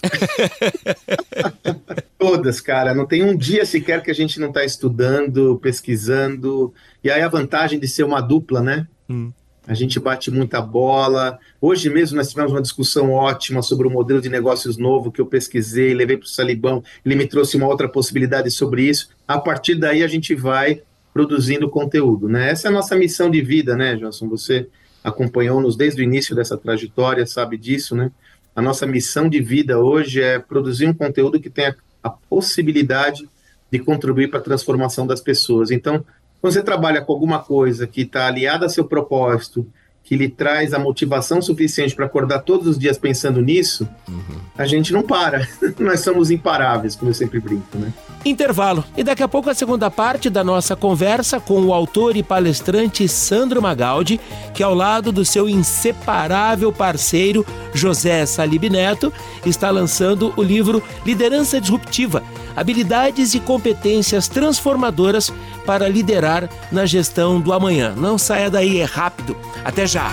Todas, 2.18 2.62
cara. 2.62 2.94
Não 2.94 3.08
tem 3.08 3.24
um 3.24 3.36
dia 3.36 3.66
sequer 3.66 4.04
que 4.04 4.12
a 4.12 4.14
gente 4.14 4.40
não 4.40 4.50
está 4.50 4.64
estudando, 4.64 5.58
pesquisando. 5.58 6.72
E 7.04 7.10
aí 7.10 7.24
a 7.24 7.28
vantagem 7.28 7.80
de 7.80 7.88
ser 7.88 8.04
uma 8.04 8.22
dupla, 8.22 8.62
né? 8.62 8.88
Hum. 9.10 9.32
A 9.67 9.74
gente 9.76 10.00
bate 10.00 10.32
muita 10.32 10.60
bola. 10.60 11.38
Hoje 11.60 11.89
mesmo 11.89 12.17
nós 12.17 12.30
tivemos 12.30 12.52
uma 12.52 12.62
discussão 12.62 13.12
ótima 13.12 13.62
sobre 13.62 13.88
o 13.88 13.91
modelo 13.91 14.19
de 14.19 14.28
negócios 14.28 14.76
novo 14.76 15.12
que 15.12 15.21
eu 15.21 15.26
pesquisei, 15.26 15.93
levei 15.93 16.17
para 16.17 16.26
o 16.26 16.30
Salibão. 16.30 16.84
Ele 17.06 17.15
me 17.15 17.28
trouxe 17.28 17.58
uma 17.58 17.67
outra 17.67 17.88
possibilidade 17.88 18.50
sobre 18.50 18.84
isso. 18.84 19.10
A 19.28 19.38
partir 19.39 19.76
daí 19.76 20.04
a 20.04 20.08
gente 20.08 20.34
vai 20.34 20.82
produzindo 21.13 21.69
conteúdo, 21.69 22.28
né? 22.28 22.50
Essa 22.50 22.67
é 22.67 22.69
a 22.69 22.74
nossa 22.74 22.95
missão 22.95 23.30
de 23.30 23.41
vida, 23.41 23.76
né, 23.76 23.95
Johnson? 23.95 24.28
Você 24.30 24.67
acompanhou-nos 25.04 25.76
desde 25.76 26.02
o 26.02 26.04
início 26.04 26.36
dessa 26.36 26.58
trajetória, 26.58 27.26
sabe 27.28 27.58
disso, 27.58 27.95
né? 27.95 28.12
A 28.56 28.62
nossa 28.62 28.88
missão 28.88 29.30
de 29.30 29.39
vida 29.41 29.80
hoje 29.80 30.21
é 30.21 30.39
produzir 30.39 30.88
um 30.88 30.93
conteúdo 30.93 31.39
que 31.39 31.50
tenha 31.50 31.76
a 32.02 32.10
possibilidade 32.10 33.30
de 33.71 33.80
contribuir 33.80 34.30
para 34.30 34.39
a 34.39 34.43
transformação 34.43 35.08
das 35.08 35.21
pessoas. 35.21 35.71
Então, 35.71 36.04
quando 36.42 36.54
você 36.54 36.64
trabalha 36.64 37.02
com 37.02 37.14
alguma 37.14 37.40
coisa 37.40 37.86
que 37.86 38.02
está 38.02 38.26
aliada 38.26 38.66
a 38.66 38.70
seu 38.70 38.84
propósito, 38.84 39.66
que 40.04 40.16
lhe 40.16 40.28
traz 40.28 40.74
a 40.74 40.80
motivação 40.80 41.42
suficiente 41.42 41.96
para 41.96 42.06
acordar 42.06 42.40
todos 42.40 42.68
os 42.68 42.78
dias 42.78 42.98
pensando 42.98 43.42
nisso, 43.42 43.88
uhum. 44.10 44.42
a 44.58 44.66
gente 44.66 44.92
não 44.92 45.04
para. 45.04 45.48
Nós 45.80 46.02
somos 46.02 46.32
imparáveis, 46.32 46.96
como 46.96 47.12
eu 47.12 47.16
sempre 47.16 47.40
brinco, 47.40 47.78
né? 47.78 47.94
Intervalo. 48.26 48.84
E 48.98 49.04
daqui 49.04 49.24
a 49.24 49.28
pouco 49.28 49.50
a 49.50 49.54
segunda 49.54 49.90
parte 49.90 50.30
da 50.30 50.44
nossa 50.44 50.76
conversa 50.76 51.40
com 51.40 51.62
o 51.62 51.74
autor 51.74 52.18
e 52.18 52.24
palestrante 52.24 53.08
Sandro 53.08 53.62
Magaldi, 53.62 54.20
que 54.54 54.62
ao 54.62 54.74
lado 54.74 55.12
do 55.12 55.24
seu 55.24 55.48
inseparável 55.48 56.74
parceiro 56.74 57.46
José 57.74 58.26
Salib 58.26 58.70
Neto, 58.70 59.14
está 59.46 59.70
lançando 59.70 60.34
o 60.36 60.44
livro 60.44 60.84
Liderança 61.06 61.62
Disruptiva: 61.62 62.22
Habilidades 62.56 63.34
e 63.34 63.40
competências 63.40 64.28
transformadoras 64.28 65.32
para 65.66 65.88
liderar 65.88 66.50
na 66.72 66.86
gestão 66.86 67.40
do 67.40 67.54
amanhã. 67.54 67.94
Não 67.96 68.18
saia 68.18 68.50
daí, 68.50 68.80
é 68.80 68.86
rápido. 68.86 69.36
Até 69.64 69.86
já! 69.88 70.12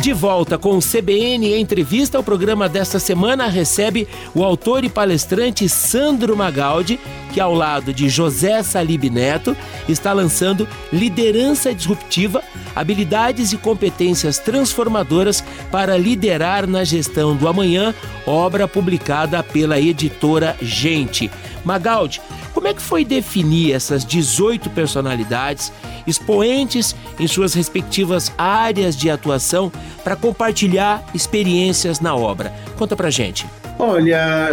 De 0.00 0.14
volta 0.14 0.56
com 0.56 0.78
o 0.78 0.80
CBN 0.80 1.60
Entrevista, 1.60 2.18
o 2.18 2.24
programa 2.24 2.70
desta 2.70 2.98
semana 2.98 3.48
recebe 3.48 4.08
o 4.34 4.42
autor 4.42 4.82
e 4.82 4.88
palestrante 4.88 5.68
Sandro 5.68 6.34
Magaldi, 6.34 6.98
que 7.32 7.40
ao 7.40 7.54
lado 7.54 7.94
de 7.94 8.08
José 8.08 8.62
Salib 8.62 9.04
Neto 9.04 9.56
está 9.88 10.12
lançando 10.12 10.68
Liderança 10.92 11.74
Disruptiva, 11.74 12.42
habilidades 12.74 13.52
e 13.52 13.56
competências 13.56 14.38
transformadoras 14.38 15.42
para 15.70 15.96
liderar 15.96 16.66
na 16.66 16.84
gestão 16.84 17.36
do 17.36 17.48
amanhã, 17.48 17.94
obra 18.26 18.66
publicada 18.66 19.42
pela 19.42 19.78
editora 19.78 20.56
Gente. 20.60 21.30
Magaldi, 21.64 22.20
como 22.52 22.66
é 22.66 22.74
que 22.74 22.82
foi 22.82 23.04
definir 23.04 23.72
essas 23.72 24.04
18 24.04 24.70
personalidades, 24.70 25.72
expoentes 26.06 26.96
em 27.18 27.26
suas 27.26 27.54
respectivas 27.54 28.32
áreas 28.36 28.96
de 28.96 29.08
atuação, 29.08 29.70
para 30.02 30.16
compartilhar 30.16 31.04
experiências 31.14 32.00
na 32.00 32.14
obra? 32.14 32.52
Conta 32.76 32.96
pra 32.96 33.10
gente. 33.10 33.46
Olha, 33.80 34.48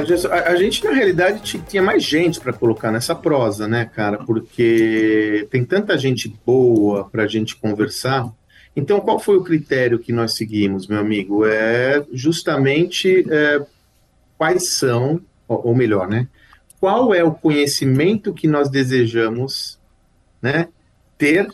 a, 0.46 0.56
gente 0.56 0.84
na 0.84 0.92
realidade 0.92 1.62
tinha 1.68 1.84
mais 1.84 2.04
gente 2.04 2.40
para 2.40 2.54
colocar 2.54 2.92
nessa 2.92 3.14
prosa, 3.14 3.68
né, 3.68 3.86
cara? 3.86 4.20
Porque 4.20 5.48
tem 5.52 5.66
tanta 5.66 5.98
gente 5.98 6.34
boa 6.46 7.10
para 7.10 7.24
a 7.24 7.28
gente 7.28 7.56
conversar. 7.56 8.30
Então, 8.76 9.00
qual 9.00 9.20
foi 9.20 9.38
o 9.38 9.44
critério 9.44 10.00
que 10.00 10.14
nós 10.14 10.36
seguimos, 10.36 10.88
meu 10.88 11.00
amigo? 11.00 11.46
É 11.46 12.06
justamente 12.14 13.26
é, 13.30 13.66
quais 14.38 14.70
são, 14.70 15.20
ou 15.48 15.76
melhor, 15.76 16.08
né? 16.08 16.28
qual 16.80 17.14
é 17.14 17.24
o 17.24 17.34
conhecimento 17.34 18.34
que 18.34 18.48
nós 18.48 18.70
desejamos 18.70 19.80
né, 20.42 20.68
ter 21.18 21.48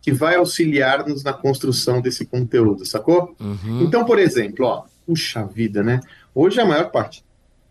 que 0.00 0.12
vai 0.12 0.36
auxiliar-nos 0.36 1.22
na 1.22 1.32
construção 1.32 2.00
desse 2.00 2.24
conteúdo, 2.24 2.84
sacou? 2.84 3.36
Uhum. 3.40 3.82
Então, 3.82 4.04
por 4.04 4.18
exemplo, 4.18 4.64
ó, 4.64 4.84
puxa 5.06 5.44
vida, 5.44 5.82
né? 5.82 6.00
Hoje 6.40 6.60
a 6.60 6.64
maior 6.64 6.92
parte, 6.92 7.24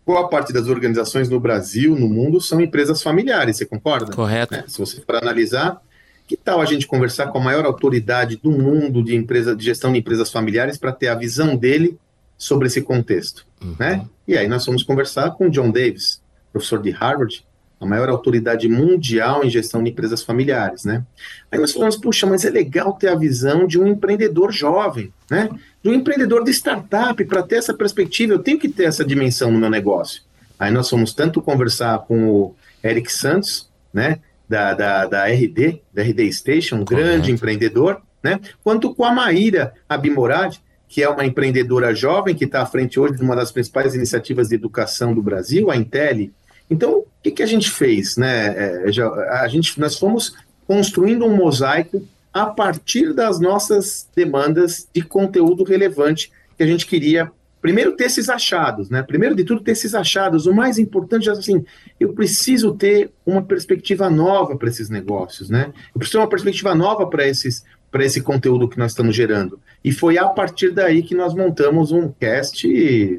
boa 0.04 0.28
parte 0.28 0.52
das 0.52 0.68
organizações 0.68 1.26
no 1.30 1.40
Brasil, 1.40 1.96
no 1.98 2.06
mundo, 2.06 2.38
são 2.38 2.60
empresas 2.60 3.02
familiares, 3.02 3.56
você 3.56 3.64
concorda? 3.64 4.14
Correto. 4.14 4.52
Né? 4.52 4.64
Se 4.68 4.78
você 4.78 5.00
for 5.00 5.16
analisar, 5.16 5.80
que 6.26 6.36
tal 6.36 6.60
a 6.60 6.66
gente 6.66 6.86
conversar 6.86 7.28
com 7.28 7.38
a 7.38 7.40
maior 7.40 7.64
autoridade 7.64 8.36
do 8.36 8.50
mundo 8.50 9.02
de 9.02 9.16
empresa 9.16 9.56
de 9.56 9.64
gestão 9.64 9.90
de 9.90 10.00
empresas 10.00 10.30
familiares 10.30 10.76
para 10.76 10.92
ter 10.92 11.08
a 11.08 11.14
visão 11.14 11.56
dele 11.56 11.98
sobre 12.36 12.66
esse 12.66 12.82
contexto, 12.82 13.46
uhum. 13.62 13.74
né? 13.78 14.06
E 14.26 14.36
aí 14.36 14.46
nós 14.46 14.66
vamos 14.66 14.82
conversar 14.82 15.30
com 15.30 15.46
o 15.46 15.50
John 15.50 15.70
Davis, 15.70 16.20
professor 16.52 16.82
de 16.82 16.90
Harvard, 16.90 17.46
a 17.80 17.86
maior 17.86 18.08
autoridade 18.08 18.68
mundial 18.68 19.44
em 19.44 19.50
gestão 19.50 19.82
de 19.82 19.90
empresas 19.90 20.22
familiares, 20.22 20.84
né? 20.84 21.04
Aí 21.50 21.58
nós 21.58 21.72
falamos, 21.72 21.96
puxa, 21.96 22.26
mas 22.26 22.44
é 22.44 22.50
legal 22.50 22.92
ter 22.94 23.08
a 23.08 23.14
visão 23.14 23.66
de 23.66 23.78
um 23.78 23.86
empreendedor 23.86 24.52
jovem, 24.52 25.12
né? 25.30 25.48
De 25.82 25.88
um 25.88 25.94
empreendedor 25.94 26.42
de 26.42 26.50
startup, 26.50 27.24
para 27.24 27.42
ter 27.42 27.56
essa 27.56 27.72
perspectiva, 27.72 28.34
eu 28.34 28.38
tenho 28.40 28.58
que 28.58 28.68
ter 28.68 28.84
essa 28.84 29.04
dimensão 29.04 29.50
no 29.50 29.58
meu 29.58 29.70
negócio. 29.70 30.22
Aí 30.58 30.72
nós 30.72 30.90
fomos 30.90 31.14
tanto 31.14 31.40
conversar 31.40 32.00
com 32.00 32.28
o 32.28 32.56
Eric 32.82 33.12
Santos, 33.12 33.70
né? 33.92 34.18
Da, 34.48 34.72
da, 34.74 35.06
da 35.06 35.26
RD, 35.26 35.82
da 35.92 36.02
RD 36.02 36.32
Station, 36.32 36.76
um 36.76 36.84
grande 36.84 37.30
empreendedor, 37.30 38.00
né? 38.22 38.40
Quanto 38.64 38.94
com 38.94 39.04
a 39.04 39.12
Maíra 39.12 39.72
Abimorad, 39.88 40.58
que 40.88 41.02
é 41.02 41.08
uma 41.08 41.24
empreendedora 41.24 41.94
jovem 41.94 42.34
que 42.34 42.44
está 42.44 42.62
à 42.62 42.66
frente 42.66 42.98
hoje 42.98 43.16
de 43.16 43.22
uma 43.22 43.36
das 43.36 43.52
principais 43.52 43.94
iniciativas 43.94 44.48
de 44.48 44.54
educação 44.54 45.14
do 45.14 45.22
Brasil, 45.22 45.70
a 45.70 45.76
Intelli. 45.76 46.32
Então, 46.70 46.98
o 46.98 47.06
que, 47.22 47.30
que 47.30 47.42
a 47.42 47.46
gente 47.46 47.70
fez? 47.70 48.16
Né? 48.16 48.86
É, 48.86 48.92
já, 48.92 49.08
a 49.42 49.48
gente, 49.48 49.78
nós 49.80 49.98
fomos 49.98 50.34
construindo 50.66 51.24
um 51.24 51.34
mosaico 51.34 52.06
a 52.32 52.46
partir 52.46 53.12
das 53.14 53.40
nossas 53.40 54.08
demandas 54.14 54.88
de 54.92 55.02
conteúdo 55.02 55.64
relevante 55.64 56.30
que 56.56 56.62
a 56.62 56.66
gente 56.66 56.86
queria 56.86 57.30
primeiro 57.60 57.96
ter 57.96 58.04
esses 58.04 58.28
achados, 58.28 58.88
né? 58.88 59.02
Primeiro 59.02 59.34
de 59.34 59.44
tudo 59.44 59.62
ter 59.62 59.72
esses 59.72 59.94
achados. 59.94 60.46
O 60.46 60.54
mais 60.54 60.78
importante 60.78 61.28
é 61.28 61.32
assim, 61.32 61.64
eu 61.98 62.12
preciso 62.12 62.74
ter 62.74 63.10
uma 63.26 63.42
perspectiva 63.42 64.08
nova 64.08 64.56
para 64.56 64.68
esses 64.68 64.88
negócios, 64.88 65.50
né? 65.50 65.72
Eu 65.94 65.98
preciso 65.98 66.18
ter 66.18 66.22
uma 66.22 66.28
perspectiva 66.28 66.74
nova 66.74 67.06
para 67.06 67.26
esses 67.26 67.64
para 67.90 68.04
esse 68.04 68.20
conteúdo 68.20 68.68
que 68.68 68.78
nós 68.78 68.92
estamos 68.92 69.16
gerando. 69.16 69.58
E 69.82 69.90
foi 69.92 70.18
a 70.18 70.26
partir 70.26 70.72
daí 70.72 71.02
que 71.02 71.14
nós 71.14 71.34
montamos 71.34 71.90
um 71.90 72.12
cast 72.12 72.68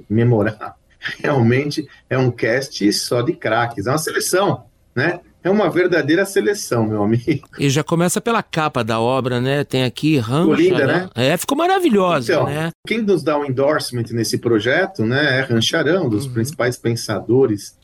memorável. 0.08 0.79
Realmente 1.20 1.88
é 2.10 2.18
um 2.18 2.32
cast 2.32 2.92
só 2.94 3.22
de 3.22 3.34
craques, 3.34 3.88
é 3.88 3.90
uma 3.90 3.98
seleção, 3.98 4.66
né? 4.96 5.20
É 5.42 5.50
uma 5.50 5.70
verdadeira 5.70 6.26
seleção, 6.26 6.86
meu 6.86 7.02
amigo. 7.02 7.48
E 7.58 7.70
já 7.70 7.82
começa 7.82 8.20
pela 8.20 8.44
capa 8.44 8.84
da 8.84 9.00
obra, 9.00 9.40
né? 9.40 9.64
Tem 9.64 9.86
aqui 9.86 10.18
Rancha. 10.18 10.42
Ficou 10.42 10.56
linda, 10.56 10.86
né? 10.86 11.10
É, 11.16 11.38
ficou 11.38 11.58
maravilhosa, 11.58 12.34
então, 12.34 12.46
né? 12.46 12.72
Quem 12.86 13.02
nos 13.02 13.24
dá 13.24 13.38
o 13.38 13.42
um 13.42 13.46
endorsement 13.46 14.04
nesse 14.12 14.38
projeto, 14.38 15.06
né, 15.06 15.40
é 15.40 15.42
Rancharão, 15.42 16.08
um 16.08 16.10
dos 16.10 16.26
uhum. 16.26 16.34
principais 16.34 16.78
pensadores 16.78 17.78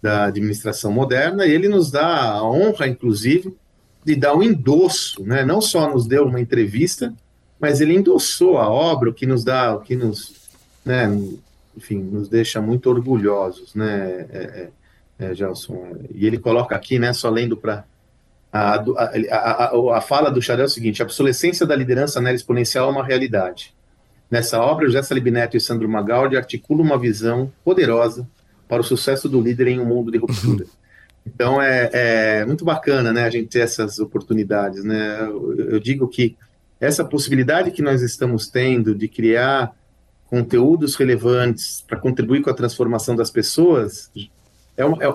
da 0.00 0.26
administração 0.26 0.92
moderna, 0.92 1.44
e 1.46 1.50
ele 1.50 1.68
nos 1.68 1.90
dá 1.90 2.30
a 2.30 2.48
honra, 2.48 2.86
inclusive, 2.86 3.54
de 4.04 4.14
dar 4.14 4.34
um 4.34 4.42
endosso, 4.42 5.24
né? 5.24 5.44
Não 5.44 5.60
só 5.60 5.90
nos 5.90 6.06
deu 6.06 6.24
uma 6.24 6.40
entrevista, 6.40 7.12
mas 7.58 7.80
ele 7.80 7.94
endossou 7.94 8.56
a 8.56 8.70
obra, 8.70 9.10
o 9.10 9.14
que 9.14 9.26
nos 9.26 9.42
dá, 9.42 9.74
o 9.74 9.80
que 9.80 9.96
nos, 9.96 10.32
né, 10.84 11.08
enfim, 11.76 11.98
nos 11.98 12.28
deixa 12.28 12.60
muito 12.60 12.90
orgulhosos, 12.90 13.74
né, 13.74 14.26
é, 14.30 14.70
é, 15.18 15.30
é 15.30 15.34
Gelson? 15.34 15.96
E 16.14 16.26
ele 16.26 16.38
coloca 16.38 16.74
aqui, 16.74 16.98
né, 16.98 17.12
só 17.12 17.30
lendo 17.30 17.56
para 17.56 17.84
a, 18.52 18.74
a, 18.74 19.04
a, 19.30 19.98
a, 19.98 20.00
fala 20.00 20.30
do 20.30 20.42
Chadel 20.42 20.64
é 20.64 20.66
o 20.66 20.70
seguinte: 20.70 21.00
a 21.00 21.04
obsolescência 21.04 21.64
da 21.64 21.76
liderança 21.76 22.20
na 22.20 22.32
exponencial 22.32 22.88
é 22.88 22.92
uma 22.92 23.04
realidade. 23.04 23.72
Nessa 24.30 24.60
obra, 24.60 24.86
José 24.86 25.02
Salib 25.02 25.28
Neto 25.28 25.56
e 25.56 25.60
Sandro 25.60 25.88
Magaldi 25.88 26.36
articulam 26.36 26.84
uma 26.84 26.98
visão 26.98 27.52
poderosa 27.64 28.28
para 28.68 28.80
o 28.80 28.84
sucesso 28.84 29.28
do 29.28 29.40
líder 29.40 29.68
em 29.68 29.80
um 29.80 29.84
mundo 29.86 30.10
de 30.10 30.18
ruptura. 30.18 30.64
Então 31.26 31.60
é, 31.60 31.90
é 31.92 32.46
muito 32.46 32.64
bacana, 32.64 33.12
né, 33.12 33.24
a 33.24 33.30
gente 33.30 33.48
ter 33.48 33.60
essas 33.60 33.98
oportunidades, 33.98 34.82
né? 34.82 35.20
Eu, 35.20 35.72
eu 35.72 35.78
digo 35.78 36.08
que 36.08 36.34
essa 36.80 37.04
possibilidade 37.04 37.70
que 37.72 37.82
nós 37.82 38.00
estamos 38.00 38.48
tendo 38.48 38.94
de 38.94 39.06
criar 39.06 39.70
conteúdos 40.30 40.94
relevantes 40.94 41.84
para 41.86 41.98
contribuir 41.98 42.40
com 42.40 42.50
a 42.50 42.54
transformação 42.54 43.16
das 43.16 43.30
pessoas 43.30 44.08
é, 44.76 44.84
uma, 44.84 44.96
é, 45.02 45.06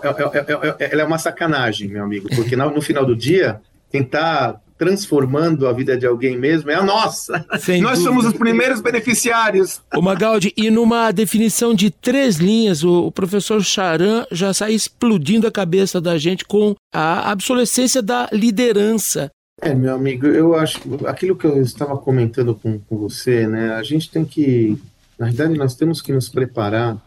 é, 0.80 0.91
ela 0.91 1.01
é 1.01 1.06
uma 1.06 1.17
sacanagem, 1.17 1.88
meu 1.88 2.04
amigo, 2.04 2.28
porque 2.36 2.56
no, 2.56 2.69
no 2.69 2.82
final 2.82 3.06
do 3.06 3.15
dia, 3.15 3.62
quem 3.89 4.01
está 4.01 4.60
transformando 4.78 5.67
a 5.67 5.73
vida 5.73 5.97
de 5.97 6.06
alguém 6.06 6.38
mesmo 6.38 6.69
é 6.69 6.75
a 6.75 6.84
nossa. 6.84 7.45
Sem 7.60 7.82
Nós 7.82 7.99
dúvida. 7.99 8.10
somos 8.10 8.25
os 8.25 8.38
primeiros 8.38 8.82
beneficiários. 8.82 9.82
O 9.95 10.01
Magaldi, 10.01 10.54
e 10.58 10.69
numa 10.69 11.12
definição 11.12 11.73
de 11.73 11.89
três 11.89 12.36
linhas, 12.36 12.84
o, 12.84 13.08
o 13.08 13.12
professor 13.12 13.63
Charan 13.63 14.25
já 14.32 14.54
sai 14.54 14.73
explodindo 14.73 15.47
a 15.47 15.51
cabeça 15.51 16.01
da 16.01 16.17
gente 16.17 16.43
com 16.43 16.75
a 16.93 17.32
obsolescência 17.32 18.01
da 18.01 18.28
liderança. 18.34 19.32
É, 19.62 19.73
meu 19.73 19.95
amigo, 19.95 20.28
eu 20.28 20.54
acho 20.54 20.82
aquilo 21.06 21.36
que 21.36 21.45
eu 21.47 21.62
estava 21.62 21.97
comentando 21.97 22.54
com, 22.54 22.78
com 22.78 22.97
você, 22.97 23.47
né? 23.47 23.73
A 23.75 23.84
gente 23.84 24.12
tem 24.12 24.25
que, 24.25 24.78
na 25.17 25.28
verdade, 25.28 25.58
nós 25.58 25.75
temos 25.75 26.01
que 26.01 26.12
nos 26.12 26.28
preparar 26.30 27.01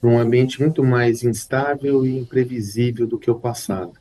para 0.00 0.10
um 0.10 0.18
ambiente 0.18 0.60
muito 0.60 0.82
mais 0.82 1.22
instável 1.22 2.04
e 2.04 2.18
imprevisível 2.18 3.06
do 3.06 3.18
que 3.18 3.30
o 3.30 3.38
passado. 3.38 3.92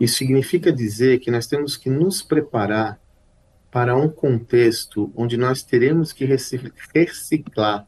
Isso 0.00 0.16
significa 0.16 0.72
dizer 0.72 1.20
que 1.20 1.30
nós 1.30 1.46
temos 1.46 1.76
que 1.76 1.90
nos 1.90 2.22
preparar 2.22 2.98
para 3.70 3.96
um 3.96 4.08
contexto 4.08 5.12
onde 5.14 5.36
nós 5.36 5.62
teremos 5.62 6.12
que 6.12 6.24
reciclar, 6.94 7.86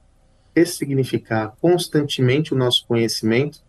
ressignificar 0.54 1.56
constantemente 1.60 2.52
o 2.52 2.56
nosso 2.56 2.86
conhecimento, 2.86 3.60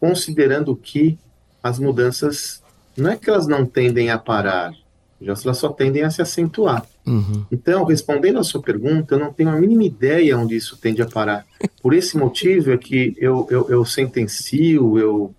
considerando 0.00 0.74
que 0.74 1.18
as 1.62 1.78
mudanças 1.78 2.62
não 2.96 3.10
é 3.10 3.16
que 3.16 3.30
elas 3.30 3.46
não 3.46 3.64
tendem 3.64 4.10
a 4.10 4.18
parar, 4.18 4.72
elas 5.20 5.40
só 5.40 5.68
tendem 5.68 6.02
a 6.02 6.10
se 6.10 6.20
acentuar. 6.20 6.86
Uhum. 7.06 7.44
Então, 7.52 7.84
respondendo 7.84 8.38
à 8.38 8.44
sua 8.44 8.62
pergunta, 8.62 9.14
eu 9.14 9.18
não 9.18 9.32
tenho 9.32 9.50
a 9.50 9.56
mínima 9.56 9.84
ideia 9.84 10.38
onde 10.38 10.56
isso 10.56 10.76
tende 10.76 11.02
a 11.02 11.06
parar. 11.06 11.46
Por 11.82 11.92
esse 11.92 12.16
motivo 12.16 12.72
é 12.72 12.78
que 12.78 13.14
eu, 13.18 13.46
eu, 13.50 13.68
eu 13.68 13.84
sentencio, 13.84 14.98
eu 14.98 15.34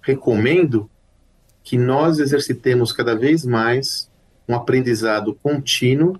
recomendo 0.00 0.88
que 1.62 1.76
nós 1.76 2.18
exercitemos 2.18 2.92
cada 2.92 3.14
vez 3.14 3.44
mais 3.44 4.10
um 4.48 4.54
aprendizado 4.54 5.34
contínuo 5.42 6.18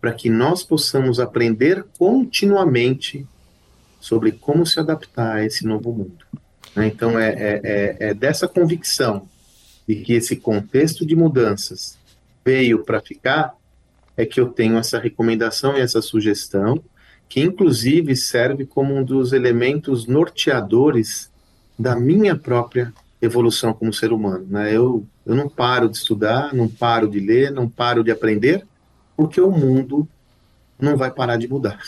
para 0.00 0.12
que 0.12 0.28
nós 0.28 0.62
possamos 0.62 1.18
aprender 1.18 1.84
continuamente 1.98 3.26
sobre 4.00 4.32
como 4.32 4.66
se 4.66 4.78
adaptar 4.78 5.36
a 5.36 5.44
esse 5.44 5.66
novo 5.66 5.92
mundo. 5.92 6.24
Né? 6.74 6.86
Então, 6.86 7.18
é, 7.18 7.30
é, 7.30 7.60
é, 7.64 7.96
é 8.10 8.14
dessa 8.14 8.46
convicção 8.46 9.28
de 9.86 9.96
que 9.96 10.12
esse 10.12 10.36
contexto 10.36 11.04
de 11.06 11.16
mudanças 11.16 11.98
veio 12.44 12.84
para 12.84 13.00
ficar, 13.00 13.54
é 14.18 14.26
que 14.26 14.40
eu 14.40 14.48
tenho 14.48 14.76
essa 14.76 14.98
recomendação 14.98 15.76
e 15.76 15.80
essa 15.80 16.02
sugestão, 16.02 16.82
que 17.28 17.40
inclusive 17.40 18.16
serve 18.16 18.66
como 18.66 18.96
um 18.96 19.04
dos 19.04 19.32
elementos 19.32 20.08
norteadores 20.08 21.30
da 21.78 21.94
minha 21.94 22.34
própria 22.34 22.92
evolução 23.22 23.72
como 23.72 23.92
ser 23.92 24.12
humano. 24.12 24.44
Né? 24.50 24.74
Eu, 24.74 25.06
eu 25.24 25.36
não 25.36 25.48
paro 25.48 25.88
de 25.88 25.96
estudar, 25.96 26.52
não 26.52 26.66
paro 26.66 27.08
de 27.08 27.20
ler, 27.20 27.52
não 27.52 27.68
paro 27.68 28.02
de 28.02 28.10
aprender, 28.10 28.66
porque 29.16 29.40
o 29.40 29.52
mundo 29.52 30.06
não 30.80 30.96
vai 30.96 31.10
parar 31.10 31.36
de 31.36 31.48
mudar. 31.48 31.78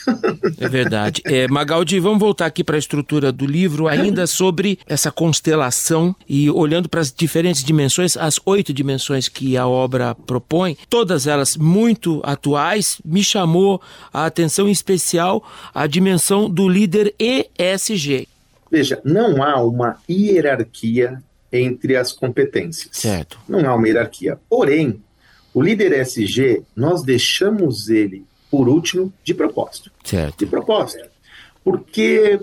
é 0.58 0.68
verdade. 0.68 1.22
É, 1.24 1.46
Magaldi, 1.48 1.98
vamos 2.00 2.18
voltar 2.18 2.46
aqui 2.46 2.64
para 2.64 2.76
a 2.76 2.78
estrutura 2.78 3.30
do 3.30 3.46
livro, 3.46 3.86
ainda 3.86 4.26
sobre 4.26 4.78
essa 4.86 5.10
constelação 5.10 6.14
e 6.28 6.50
olhando 6.50 6.88
para 6.88 7.00
as 7.00 7.12
diferentes 7.12 7.62
dimensões, 7.62 8.16
as 8.16 8.40
oito 8.44 8.72
dimensões 8.72 9.28
que 9.28 9.56
a 9.56 9.66
obra 9.66 10.14
propõe, 10.14 10.76
todas 10.88 11.26
elas 11.26 11.56
muito 11.56 12.20
atuais, 12.24 13.00
me 13.04 13.22
chamou 13.22 13.80
a 14.12 14.26
atenção 14.26 14.68
em 14.68 14.72
especial 14.72 15.42
a 15.72 15.86
dimensão 15.86 16.50
do 16.50 16.68
líder 16.68 17.14
ESG. 17.18 18.28
Veja, 18.70 19.00
não 19.04 19.42
há 19.42 19.62
uma 19.62 19.96
hierarquia 20.08 21.22
entre 21.52 21.96
as 21.96 22.12
competências. 22.12 22.96
Certo. 22.96 23.38
Não 23.48 23.68
há 23.68 23.74
uma 23.74 23.86
hierarquia. 23.86 24.38
Porém, 24.48 25.02
o 25.52 25.60
líder 25.60 25.92
SG, 25.92 26.62
nós 26.76 27.02
deixamos 27.02 27.88
ele 27.88 28.24
por 28.50 28.68
último 28.68 29.12
de 29.22 29.32
propósito. 29.32 29.90
Certo. 30.04 30.38
De 30.38 30.46
propósito. 30.46 31.08
Porque, 31.62 32.40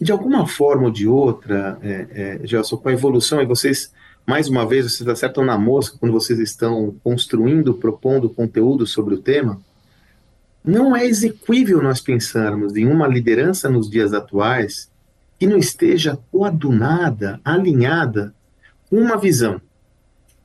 de 0.00 0.10
alguma 0.10 0.46
forma 0.46 0.84
ou 0.84 0.90
de 0.90 1.06
outra, 1.06 1.78
é, 1.82 2.40
é, 2.42 2.46
Gelson, 2.46 2.76
com 2.76 2.88
a 2.88 2.92
evolução, 2.92 3.42
e 3.42 3.46
vocês, 3.46 3.92
mais 4.26 4.48
uma 4.48 4.66
vez, 4.66 4.90
vocês 4.90 5.08
acertam 5.08 5.44
na 5.44 5.58
mosca 5.58 5.98
quando 5.98 6.12
vocês 6.12 6.38
estão 6.38 6.94
construindo, 7.04 7.74
propondo 7.74 8.30
conteúdo 8.30 8.86
sobre 8.86 9.14
o 9.14 9.18
tema, 9.18 9.60
não 10.64 10.94
é 10.94 11.06
execuível 11.06 11.82
nós 11.82 12.00
pensarmos 12.00 12.76
em 12.76 12.86
uma 12.86 13.06
liderança 13.06 13.68
nos 13.68 13.88
dias 13.88 14.12
atuais 14.12 14.90
que 15.38 15.46
não 15.46 15.56
esteja 15.56 16.18
coadunada, 16.30 17.40
alinhada 17.42 18.34
com 18.88 18.96
uma 18.96 19.16
visão. 19.16 19.60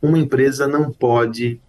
Uma 0.01 0.17
empresa 0.17 0.67
não 0.67 0.89
pode 0.89 1.59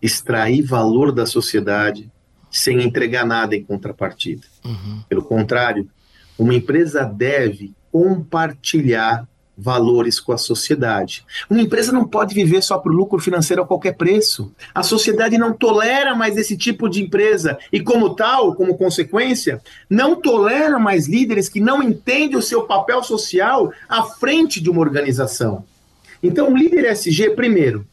extrair 0.00 0.62
valor 0.62 1.12
da 1.12 1.26
sociedade 1.26 2.10
sem 2.52 2.82
entregar 2.82 3.24
nada 3.24 3.56
em 3.56 3.64
contrapartida. 3.64 4.46
Uhum. 4.64 5.02
Pelo 5.08 5.22
contrário, 5.22 5.88
uma 6.38 6.54
empresa 6.54 7.04
deve 7.04 7.72
compartilhar 7.90 9.26
valores 9.56 10.18
com 10.18 10.32
a 10.32 10.38
sociedade. 10.38 11.24
Uma 11.48 11.60
empresa 11.60 11.92
não 11.92 12.06
pode 12.06 12.34
viver 12.34 12.62
só 12.62 12.78
para 12.78 12.90
o 12.90 12.94
lucro 12.94 13.18
financeiro 13.18 13.62
a 13.62 13.66
qualquer 13.66 13.96
preço. 13.96 14.52
A 14.74 14.82
sociedade 14.82 15.38
não 15.38 15.52
tolera 15.52 16.14
mais 16.14 16.36
esse 16.36 16.56
tipo 16.56 16.88
de 16.88 17.02
empresa 17.02 17.58
e, 17.72 17.80
como 17.80 18.14
tal, 18.14 18.54
como 18.54 18.76
consequência, 18.76 19.60
não 19.88 20.16
tolera 20.16 20.78
mais 20.78 21.06
líderes 21.06 21.48
que 21.48 21.60
não 21.60 21.82
entendem 21.82 22.36
o 22.36 22.42
seu 22.42 22.62
papel 22.62 23.02
social 23.02 23.72
à 23.88 24.02
frente 24.02 24.60
de 24.60 24.70
uma 24.70 24.80
organização. 24.80 25.64
Então, 26.22 26.52
o 26.52 26.56
líder 26.56 26.84
SG, 26.86 27.30
primeiro, 27.30 27.86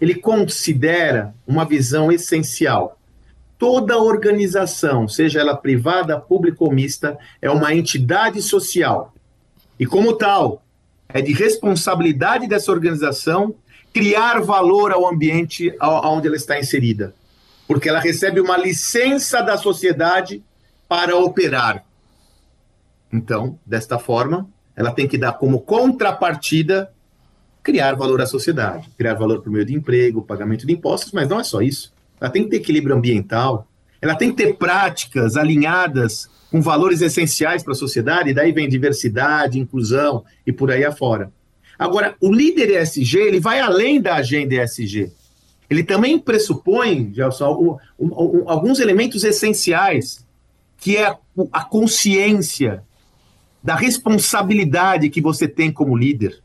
ele 0.00 0.14
considera 0.14 1.34
uma 1.46 1.64
visão 1.64 2.10
essencial. 2.10 2.98
Toda 3.58 3.98
organização, 3.98 5.06
seja 5.08 5.40
ela 5.40 5.56
privada, 5.56 6.20
pública 6.20 6.64
ou 6.64 6.72
mista, 6.72 7.16
é 7.40 7.50
uma 7.50 7.72
entidade 7.74 8.42
social. 8.42 9.14
E, 9.78 9.86
como 9.86 10.12
tal, 10.14 10.62
é 11.08 11.22
de 11.22 11.32
responsabilidade 11.32 12.46
dessa 12.48 12.72
organização 12.72 13.54
criar 13.92 14.40
valor 14.40 14.90
ao 14.90 15.08
ambiente 15.08 15.72
onde 15.80 16.26
ela 16.26 16.36
está 16.36 16.58
inserida, 16.58 17.14
porque 17.68 17.88
ela 17.88 18.00
recebe 18.00 18.40
uma 18.40 18.56
licença 18.56 19.40
da 19.40 19.56
sociedade 19.56 20.42
para 20.88 21.16
operar. 21.16 21.84
Então, 23.12 23.56
desta 23.64 23.96
forma, 23.96 24.48
ela 24.74 24.90
tem 24.90 25.06
que 25.06 25.16
dar 25.16 25.34
como 25.34 25.60
contrapartida 25.60 26.92
criar 27.62 27.94
valor 27.94 28.20
à 28.20 28.26
sociedade, 28.26 28.90
criar 28.98 29.14
valor 29.14 29.40
por 29.40 29.50
meio 29.50 29.64
de 29.64 29.74
emprego, 29.74 30.20
pagamento 30.20 30.66
de 30.66 30.72
impostos, 30.72 31.12
mas 31.12 31.28
não 31.28 31.38
é 31.38 31.44
só 31.44 31.62
isso. 31.62 31.93
Ela 32.20 32.30
tem 32.30 32.44
que 32.44 32.50
ter 32.50 32.56
equilíbrio 32.56 32.96
ambiental, 32.96 33.68
ela 34.00 34.14
tem 34.14 34.30
que 34.30 34.36
ter 34.36 34.54
práticas 34.54 35.36
alinhadas 35.36 36.28
com 36.50 36.60
valores 36.60 37.00
essenciais 37.00 37.62
para 37.62 37.72
a 37.72 37.76
sociedade, 37.76 38.30
e 38.30 38.34
daí 38.34 38.52
vem 38.52 38.68
diversidade, 38.68 39.58
inclusão 39.58 40.24
e 40.46 40.52
por 40.52 40.70
aí 40.70 40.84
afora. 40.84 41.32
Agora, 41.78 42.14
o 42.20 42.32
líder 42.32 42.80
ESG, 42.80 43.18
ele 43.18 43.40
vai 43.40 43.60
além 43.60 44.00
da 44.00 44.14
agenda 44.14 44.54
ESG. 44.54 45.10
Ele 45.68 45.82
também 45.82 46.18
pressupõe, 46.18 47.10
Gelson, 47.12 47.78
alguns 48.46 48.78
elementos 48.78 49.24
essenciais, 49.24 50.24
que 50.78 50.96
é 50.96 51.16
a 51.52 51.64
consciência 51.64 52.84
da 53.62 53.74
responsabilidade 53.74 55.08
que 55.08 55.20
você 55.20 55.48
tem 55.48 55.72
como 55.72 55.96
líder, 55.96 56.38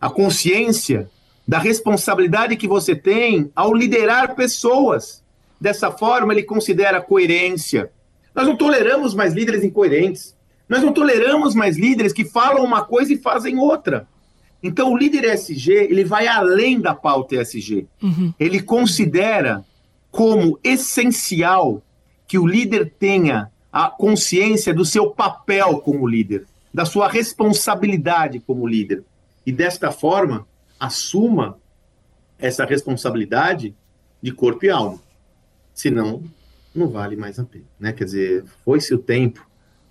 a 0.00 0.08
consciência 0.08 1.08
da 1.46 1.58
responsabilidade 1.58 2.56
que 2.56 2.66
você 2.66 2.94
tem 2.94 3.50
ao 3.54 3.72
liderar 3.72 4.34
pessoas. 4.34 5.22
Dessa 5.60 5.90
forma, 5.90 6.32
ele 6.32 6.42
considera 6.42 7.00
coerência, 7.00 7.90
nós 8.36 8.46
não 8.46 8.54
toleramos 8.54 9.14
mais 9.14 9.32
líderes 9.32 9.64
incoerentes. 9.64 10.36
Nós 10.68 10.82
não 10.82 10.92
toleramos 10.92 11.54
mais 11.54 11.78
líderes 11.78 12.12
que 12.12 12.24
falam 12.24 12.62
uma 12.62 12.84
coisa 12.84 13.14
e 13.14 13.16
fazem 13.16 13.58
outra. 13.58 14.06
Então, 14.62 14.92
o 14.92 14.96
líder 14.96 15.24
SG, 15.24 15.72
ele 15.72 16.04
vai 16.04 16.26
além 16.26 16.78
da 16.78 16.94
pauta 16.94 17.36
ESG. 17.36 17.86
Uhum. 18.02 18.34
Ele 18.38 18.60
considera 18.60 19.64
como 20.10 20.58
essencial 20.62 21.82
que 22.26 22.38
o 22.38 22.46
líder 22.46 22.92
tenha 22.98 23.50
a 23.72 23.88
consciência 23.88 24.74
do 24.74 24.84
seu 24.84 25.10
papel 25.10 25.78
como 25.78 26.06
líder, 26.06 26.46
da 26.74 26.84
sua 26.84 27.08
responsabilidade 27.08 28.40
como 28.40 28.66
líder. 28.66 29.02
E 29.46 29.52
desta 29.52 29.90
forma, 29.92 30.46
assuma 30.78 31.58
essa 32.38 32.64
responsabilidade 32.64 33.74
de 34.22 34.32
corpo 34.32 34.64
e 34.64 34.70
alma. 34.70 34.98
Senão, 35.74 36.22
não 36.74 36.88
vale 36.88 37.16
mais 37.16 37.38
a 37.38 37.44
pena. 37.44 37.64
Né? 37.78 37.92
Quer 37.92 38.04
dizer, 38.04 38.44
foi-se 38.64 38.94
o 38.94 38.98
tempo 38.98 39.46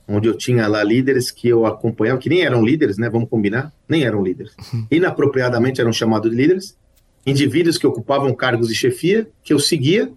onde 0.08 0.28
eu 0.28 0.38
tinha 0.38 0.68
lá 0.68 0.84
líderes 0.84 1.32
que 1.32 1.48
eu 1.48 1.66
acompanhava, 1.66 2.20
que 2.20 2.30
nem 2.30 2.42
eram 2.42 2.64
líderes, 2.64 2.98
né? 2.98 3.10
Vamos 3.10 3.28
combinar? 3.28 3.74
Nem 3.90 4.04
eram 4.04 4.24
líderes. 4.24 4.54
Uhum. 4.72 4.86
Inapropriadamente 4.92 5.82
eram 5.82 5.92
chamados 5.92 6.30
de 6.30 6.38
líderes. 6.38 6.78
Indivíduos 7.26 7.78
que 7.78 7.88
ocupavam 7.88 8.34
cargos 8.36 8.68
de 8.68 8.76
chefia, 8.76 9.28
que 9.44 9.52
eu 9.52 9.60
seguia, 9.60 10.12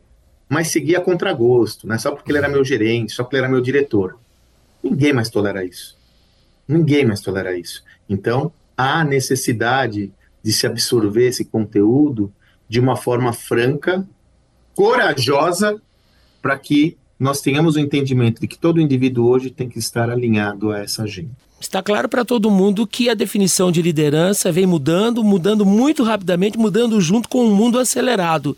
mas 0.48 0.68
seguia 0.68 0.98
a 0.98 1.00
contragosto, 1.00 1.86
né? 1.86 1.96
Só 1.96 2.10
porque 2.10 2.30
ele 2.30 2.38
era 2.38 2.48
meu 2.48 2.62
gerente, 2.62 3.12
só 3.12 3.22
porque 3.22 3.36
ele 3.36 3.44
era 3.44 3.52
meu 3.52 3.62
diretor. 3.62 4.18
Ninguém 4.82 5.14
mais 5.14 5.30
tolera 5.30 5.64
isso. 5.64 5.96
Ninguém 6.66 7.06
mais 7.06 7.20
tolera 7.20 7.56
isso. 7.56 7.82
Então, 8.08 8.52
há 8.76 9.02
necessidade 9.04 10.12
de 10.48 10.54
se 10.54 10.66
absorver 10.66 11.28
esse 11.28 11.44
conteúdo 11.44 12.32
de 12.66 12.80
uma 12.80 12.96
forma 12.96 13.34
franca, 13.34 14.08
corajosa, 14.74 15.78
para 16.40 16.58
que 16.58 16.96
nós 17.20 17.42
tenhamos 17.42 17.76
o 17.76 17.78
entendimento 17.78 18.40
de 18.40 18.48
que 18.48 18.56
todo 18.56 18.80
indivíduo 18.80 19.28
hoje 19.28 19.50
tem 19.50 19.68
que 19.68 19.78
estar 19.78 20.08
alinhado 20.08 20.70
a 20.70 20.78
essa 20.78 21.02
agenda. 21.02 21.32
Está 21.60 21.82
claro 21.82 22.08
para 22.08 22.24
todo 22.24 22.50
mundo 22.50 22.86
que 22.86 23.10
a 23.10 23.14
definição 23.14 23.70
de 23.70 23.82
liderança 23.82 24.50
vem 24.50 24.64
mudando, 24.64 25.22
mudando 25.22 25.66
muito 25.66 26.02
rapidamente, 26.02 26.56
mudando 26.56 26.98
junto 26.98 27.28
com 27.28 27.40
o 27.40 27.50
um 27.50 27.54
mundo 27.54 27.78
acelerado. 27.78 28.56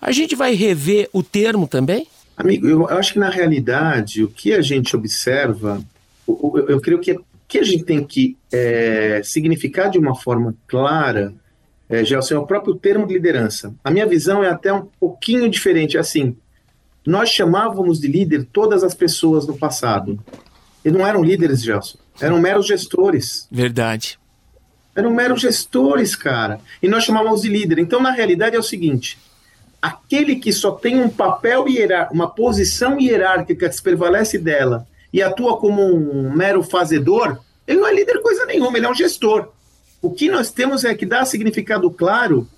A 0.00 0.12
gente 0.12 0.36
vai 0.36 0.54
rever 0.54 1.10
o 1.12 1.24
termo 1.24 1.66
também? 1.66 2.06
Amigo, 2.36 2.68
eu 2.68 2.88
acho 2.88 3.14
que 3.14 3.18
na 3.18 3.30
realidade 3.30 4.22
o 4.22 4.28
que 4.28 4.52
a 4.52 4.62
gente 4.62 4.94
observa, 4.94 5.82
eu, 6.28 6.66
eu 6.68 6.80
creio 6.80 7.00
que 7.00 7.18
que 7.52 7.58
a 7.58 7.62
gente 7.62 7.84
tem 7.84 8.02
que 8.02 8.38
é, 8.50 9.20
significar 9.22 9.90
de 9.90 9.98
uma 9.98 10.14
forma 10.14 10.54
clara, 10.66 11.34
é, 11.86 12.02
Gelson, 12.02 12.36
é 12.36 12.38
o 12.38 12.46
próprio 12.46 12.74
termo 12.76 13.06
de 13.06 13.12
liderança. 13.12 13.74
A 13.84 13.90
minha 13.90 14.06
visão 14.06 14.42
é 14.42 14.48
até 14.48 14.72
um 14.72 14.88
pouquinho 14.98 15.50
diferente. 15.50 15.98
Assim, 15.98 16.34
nós 17.06 17.28
chamávamos 17.28 18.00
de 18.00 18.08
líder 18.08 18.48
todas 18.50 18.82
as 18.82 18.94
pessoas 18.94 19.46
no 19.46 19.58
passado. 19.58 20.18
E 20.82 20.90
não 20.90 21.06
eram 21.06 21.22
líderes, 21.22 21.62
Gelson. 21.62 21.98
Eram 22.18 22.40
meros 22.40 22.66
gestores. 22.66 23.46
Verdade. 23.52 24.18
Eram 24.96 25.10
meros 25.10 25.42
gestores, 25.42 26.16
cara. 26.16 26.58
E 26.82 26.88
nós 26.88 27.04
chamávamos 27.04 27.42
de 27.42 27.50
líder. 27.50 27.78
Então, 27.78 28.00
na 28.00 28.12
realidade, 28.12 28.56
é 28.56 28.58
o 28.58 28.62
seguinte: 28.62 29.18
aquele 29.82 30.36
que 30.36 30.54
só 30.54 30.70
tem 30.70 30.98
um 31.02 31.10
papel 31.10 31.68
hierárquico, 31.68 32.14
uma 32.14 32.30
posição 32.30 32.98
hierárquica 32.98 33.68
que 33.68 33.76
se 33.76 33.82
prevalece 33.82 34.38
dela 34.38 34.86
e 35.12 35.22
atua 35.22 35.56
como 35.58 35.82
um 35.82 36.34
mero 36.34 36.62
fazedor, 36.62 37.38
ele 37.66 37.80
não 37.80 37.88
é 37.88 37.94
líder 37.94 38.20
coisa 38.22 38.46
nenhuma, 38.46 38.76
ele 38.76 38.86
é 38.86 38.90
um 38.90 38.94
gestor. 38.94 39.48
O 40.00 40.10
que 40.10 40.30
nós 40.30 40.50
temos 40.50 40.84
é 40.84 40.94
que 40.94 41.06
dar 41.06 41.24
significado 41.24 41.90
claro 41.90 42.48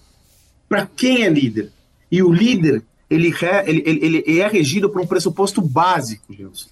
para 0.68 0.86
quem 0.86 1.24
é 1.24 1.28
líder. 1.28 1.70
E 2.10 2.22
o 2.22 2.32
líder 2.32 2.82
ele, 3.10 3.34
ele, 3.66 3.82
ele, 3.86 4.24
ele 4.26 4.40
é 4.40 4.48
regido 4.48 4.88
por 4.90 5.00
um 5.00 5.06
pressuposto 5.06 5.60
básico, 5.60 6.32
Gilson. 6.32 6.68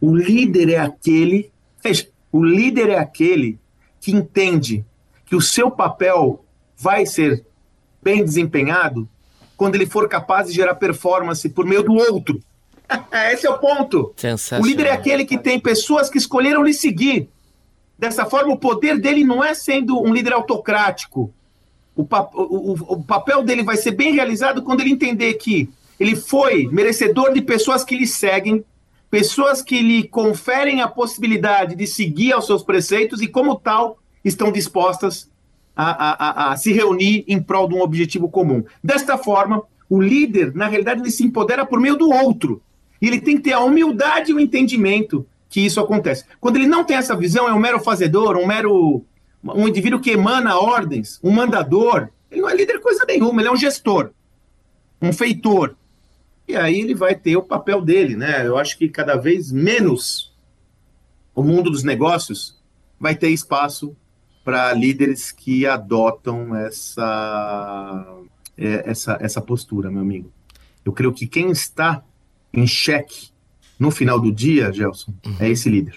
O 0.00 0.14
líder 0.16 0.70
é 0.70 0.78
aquele, 0.78 1.50
veja, 1.82 2.08
o 2.30 2.42
líder 2.44 2.90
é 2.90 2.98
aquele 2.98 3.58
que 4.00 4.12
entende 4.12 4.84
que 5.26 5.34
o 5.34 5.40
seu 5.40 5.70
papel 5.70 6.44
vai 6.76 7.04
ser 7.04 7.44
bem 8.02 8.24
desempenhado 8.24 9.08
quando 9.56 9.74
ele 9.74 9.86
for 9.86 10.08
capaz 10.08 10.48
de 10.48 10.54
gerar 10.54 10.76
performance 10.76 11.48
por 11.48 11.66
meio 11.66 11.82
do 11.82 11.94
outro. 11.94 12.40
Esse 13.32 13.46
é 13.46 13.50
o 13.50 13.58
ponto. 13.58 14.14
O 14.62 14.66
líder 14.66 14.86
é 14.86 14.92
aquele 14.92 15.24
que 15.24 15.38
tem 15.38 15.60
pessoas 15.60 16.08
que 16.08 16.18
escolheram 16.18 16.62
lhe 16.62 16.72
seguir. 16.72 17.28
Dessa 17.98 18.24
forma, 18.24 18.54
o 18.54 18.58
poder 18.58 18.98
dele 18.98 19.24
não 19.24 19.42
é 19.42 19.54
sendo 19.54 20.00
um 20.00 20.14
líder 20.14 20.32
autocrático, 20.32 21.32
o, 21.98 22.04
pap 22.04 22.30
o, 22.32 22.74
o, 22.94 23.02
papel 23.02 23.42
dele 23.42 23.64
vai 23.64 23.76
ser 23.76 23.90
bem 23.90 24.14
realizado 24.14 24.62
quando 24.62 24.80
ele 24.80 24.92
entender 24.92 25.34
que 25.34 25.68
ele 25.98 26.14
foi 26.14 26.68
merecedor 26.68 27.32
de 27.32 27.42
pessoas 27.42 27.82
que 27.82 27.98
lhe 27.98 28.06
seguem, 28.06 28.64
pessoas 29.10 29.60
que 29.60 29.82
lhe 29.82 30.06
conferem 30.06 30.80
a 30.80 30.86
possibilidade 30.86 31.74
de 31.74 31.88
seguir 31.88 32.32
aos 32.32 32.46
seus 32.46 32.62
preceitos 32.62 33.20
e, 33.20 33.26
como 33.26 33.56
tal, 33.56 33.98
estão 34.24 34.52
dispostas 34.52 35.28
a, 35.74 35.90
a, 35.90 36.10
a, 36.12 36.52
a 36.52 36.56
se 36.56 36.72
reunir 36.72 37.24
em 37.26 37.42
prol 37.42 37.68
de 37.68 37.74
um 37.74 37.82
objetivo 37.82 38.28
comum. 38.28 38.62
Desta 38.82 39.18
forma, 39.18 39.64
o 39.90 40.00
líder, 40.00 40.54
na 40.54 40.68
realidade, 40.68 41.00
ele 41.00 41.10
se 41.10 41.24
empodera 41.24 41.66
por 41.66 41.80
meio 41.80 41.96
do 41.96 42.10
outro. 42.10 42.62
E 43.00 43.06
ele 43.06 43.20
tem 43.20 43.36
que 43.36 43.44
ter 43.44 43.52
a 43.52 43.60
humildade 43.60 44.30
e 44.30 44.34
o 44.34 44.40
entendimento 44.40 45.26
que 45.48 45.60
isso 45.60 45.80
acontece. 45.80 46.24
Quando 46.40 46.56
ele 46.56 46.66
não 46.66 46.84
tem 46.84 46.96
essa 46.96 47.16
visão, 47.16 47.48
é 47.48 47.52
um 47.52 47.58
mero 47.58 47.80
fazedor, 47.80 48.36
um 48.36 48.46
mero 48.46 49.04
um 49.42 49.68
indivíduo 49.68 50.00
que 50.00 50.10
emana 50.10 50.58
ordens, 50.58 51.20
um 51.22 51.30
mandador, 51.30 52.08
ele 52.30 52.40
não 52.40 52.50
é 52.50 52.54
líder 52.54 52.80
coisa 52.80 53.04
nenhuma, 53.06 53.40
ele 53.40 53.48
é 53.48 53.52
um 53.52 53.56
gestor, 53.56 54.10
um 55.00 55.12
feitor. 55.12 55.76
E 56.46 56.56
aí 56.56 56.80
ele 56.80 56.94
vai 56.94 57.14
ter 57.14 57.36
o 57.36 57.42
papel 57.42 57.80
dele, 57.80 58.16
né? 58.16 58.46
Eu 58.46 58.56
acho 58.56 58.76
que 58.76 58.88
cada 58.88 59.16
vez 59.16 59.52
menos 59.52 60.34
o 61.34 61.42
mundo 61.42 61.70
dos 61.70 61.84
negócios 61.84 62.58
vai 62.98 63.14
ter 63.14 63.28
espaço 63.28 63.94
para 64.44 64.72
líderes 64.72 65.30
que 65.30 65.66
adotam 65.66 66.56
essa, 66.56 68.16
é, 68.56 68.90
essa, 68.90 69.18
essa 69.20 69.42
postura, 69.42 69.90
meu 69.90 70.00
amigo. 70.00 70.32
Eu 70.84 70.92
creio 70.92 71.12
que 71.12 71.26
quem 71.26 71.50
está 71.50 72.02
em 72.52 72.66
xeque 72.66 73.28
no 73.78 73.90
final 73.90 74.18
do 74.20 74.32
dia, 74.32 74.72
Gelson, 74.72 75.12
é 75.22 75.28
uhum. 75.28 75.36
é 75.40 75.50
esse 75.50 75.68
líder. 75.68 75.94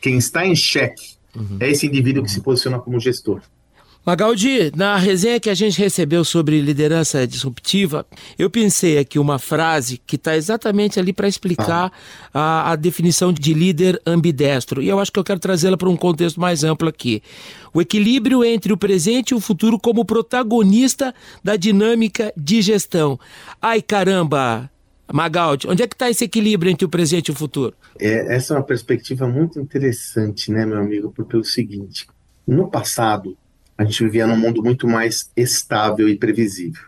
Quem 0.00 0.18
está 0.18 0.46
em 0.46 0.54
xeque 0.54 1.16
Uhum. 1.36 1.58
É 1.60 1.70
esse 1.70 1.86
indivíduo 1.86 2.24
que 2.24 2.30
se 2.30 2.40
posiciona 2.40 2.78
como 2.78 2.98
gestor. 2.98 3.42
Magaldi, 4.04 4.70
na 4.76 4.96
resenha 4.96 5.40
que 5.40 5.50
a 5.50 5.54
gente 5.54 5.80
recebeu 5.80 6.24
sobre 6.24 6.60
liderança 6.60 7.26
disruptiva, 7.26 8.06
eu 8.38 8.48
pensei 8.48 8.98
aqui 8.98 9.18
uma 9.18 9.36
frase 9.36 10.00
que 10.06 10.14
está 10.14 10.36
exatamente 10.36 11.00
ali 11.00 11.12
para 11.12 11.26
explicar 11.26 11.92
ah. 12.32 12.68
a, 12.68 12.72
a, 12.72 12.76
definição 12.76 13.32
de 13.32 13.52
líder 13.52 14.00
ambidestro. 14.06 14.80
E 14.80 14.88
eu 14.88 15.00
acho 15.00 15.10
que 15.10 15.18
eu 15.18 15.24
quero 15.24 15.40
trazê-la 15.40 15.76
para 15.76 15.88
um 15.88 15.96
contexto 15.96 16.40
mais 16.40 16.62
amplo 16.62 16.88
aqui. 16.88 17.20
O 17.74 17.82
equilíbrio 17.82 18.44
entre 18.44 18.72
o 18.72 18.76
presente 18.76 19.30
e 19.30 19.34
o 19.34 19.40
futuro 19.40 19.76
como 19.76 20.04
protagonista 20.04 21.12
da 21.42 21.56
dinâmica 21.56 22.32
de 22.36 22.62
gestão. 22.62 23.18
Ai 23.60 23.82
caramba, 23.82 24.70
Magaldi, 25.12 25.68
onde 25.68 25.82
é 25.82 25.86
que 25.86 25.94
está 25.94 26.10
esse 26.10 26.24
equilíbrio 26.24 26.70
entre 26.70 26.84
o 26.84 26.88
presente 26.88 27.28
e 27.28 27.30
o 27.30 27.34
futuro? 27.34 27.74
É, 27.98 28.34
essa 28.34 28.54
é 28.54 28.56
uma 28.56 28.62
perspectiva 28.62 29.26
muito 29.28 29.60
interessante, 29.60 30.50
né, 30.50 30.66
meu 30.66 30.78
amigo? 30.78 31.12
Porque 31.12 31.36
é 31.36 31.38
o 31.38 31.44
seguinte: 31.44 32.06
no 32.46 32.68
passado, 32.68 33.36
a 33.78 33.84
gente 33.84 34.02
vivia 34.04 34.26
num 34.26 34.36
mundo 34.36 34.62
muito 34.62 34.88
mais 34.88 35.30
estável 35.36 36.08
e 36.08 36.16
previsível. 36.16 36.82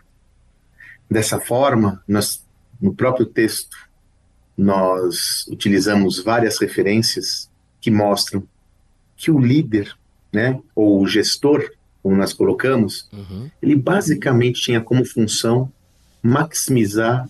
Dessa 1.09 1.39
forma, 1.39 2.03
nós, 2.07 2.45
no 2.79 2.93
próprio 2.93 3.25
texto, 3.25 3.75
nós 4.57 5.47
utilizamos 5.47 6.19
várias 6.19 6.59
referências 6.59 7.49
que 7.79 7.89
mostram 7.89 8.43
que 9.15 9.31
o 9.31 9.39
líder, 9.39 9.95
né, 10.31 10.59
ou 10.75 11.01
o 11.01 11.07
gestor, 11.07 11.63
como 12.01 12.15
nós 12.15 12.33
colocamos, 12.33 13.09
uhum. 13.11 13.49
ele 13.61 13.75
basicamente 13.75 14.61
tinha 14.61 14.81
como 14.81 15.05
função 15.05 15.71
maximizar 16.21 17.29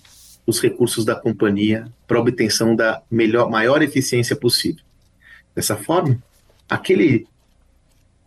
os 0.50 0.60
recursos 0.60 1.06
da 1.06 1.16
companhia 1.16 1.88
para 2.08 2.20
obtenção 2.20 2.76
da 2.76 3.02
melhor, 3.10 3.50
maior 3.50 3.82
eficiência 3.82 4.36
possível. 4.36 4.84
Dessa 5.56 5.76
forma, 5.76 6.18
aquele 6.68 7.28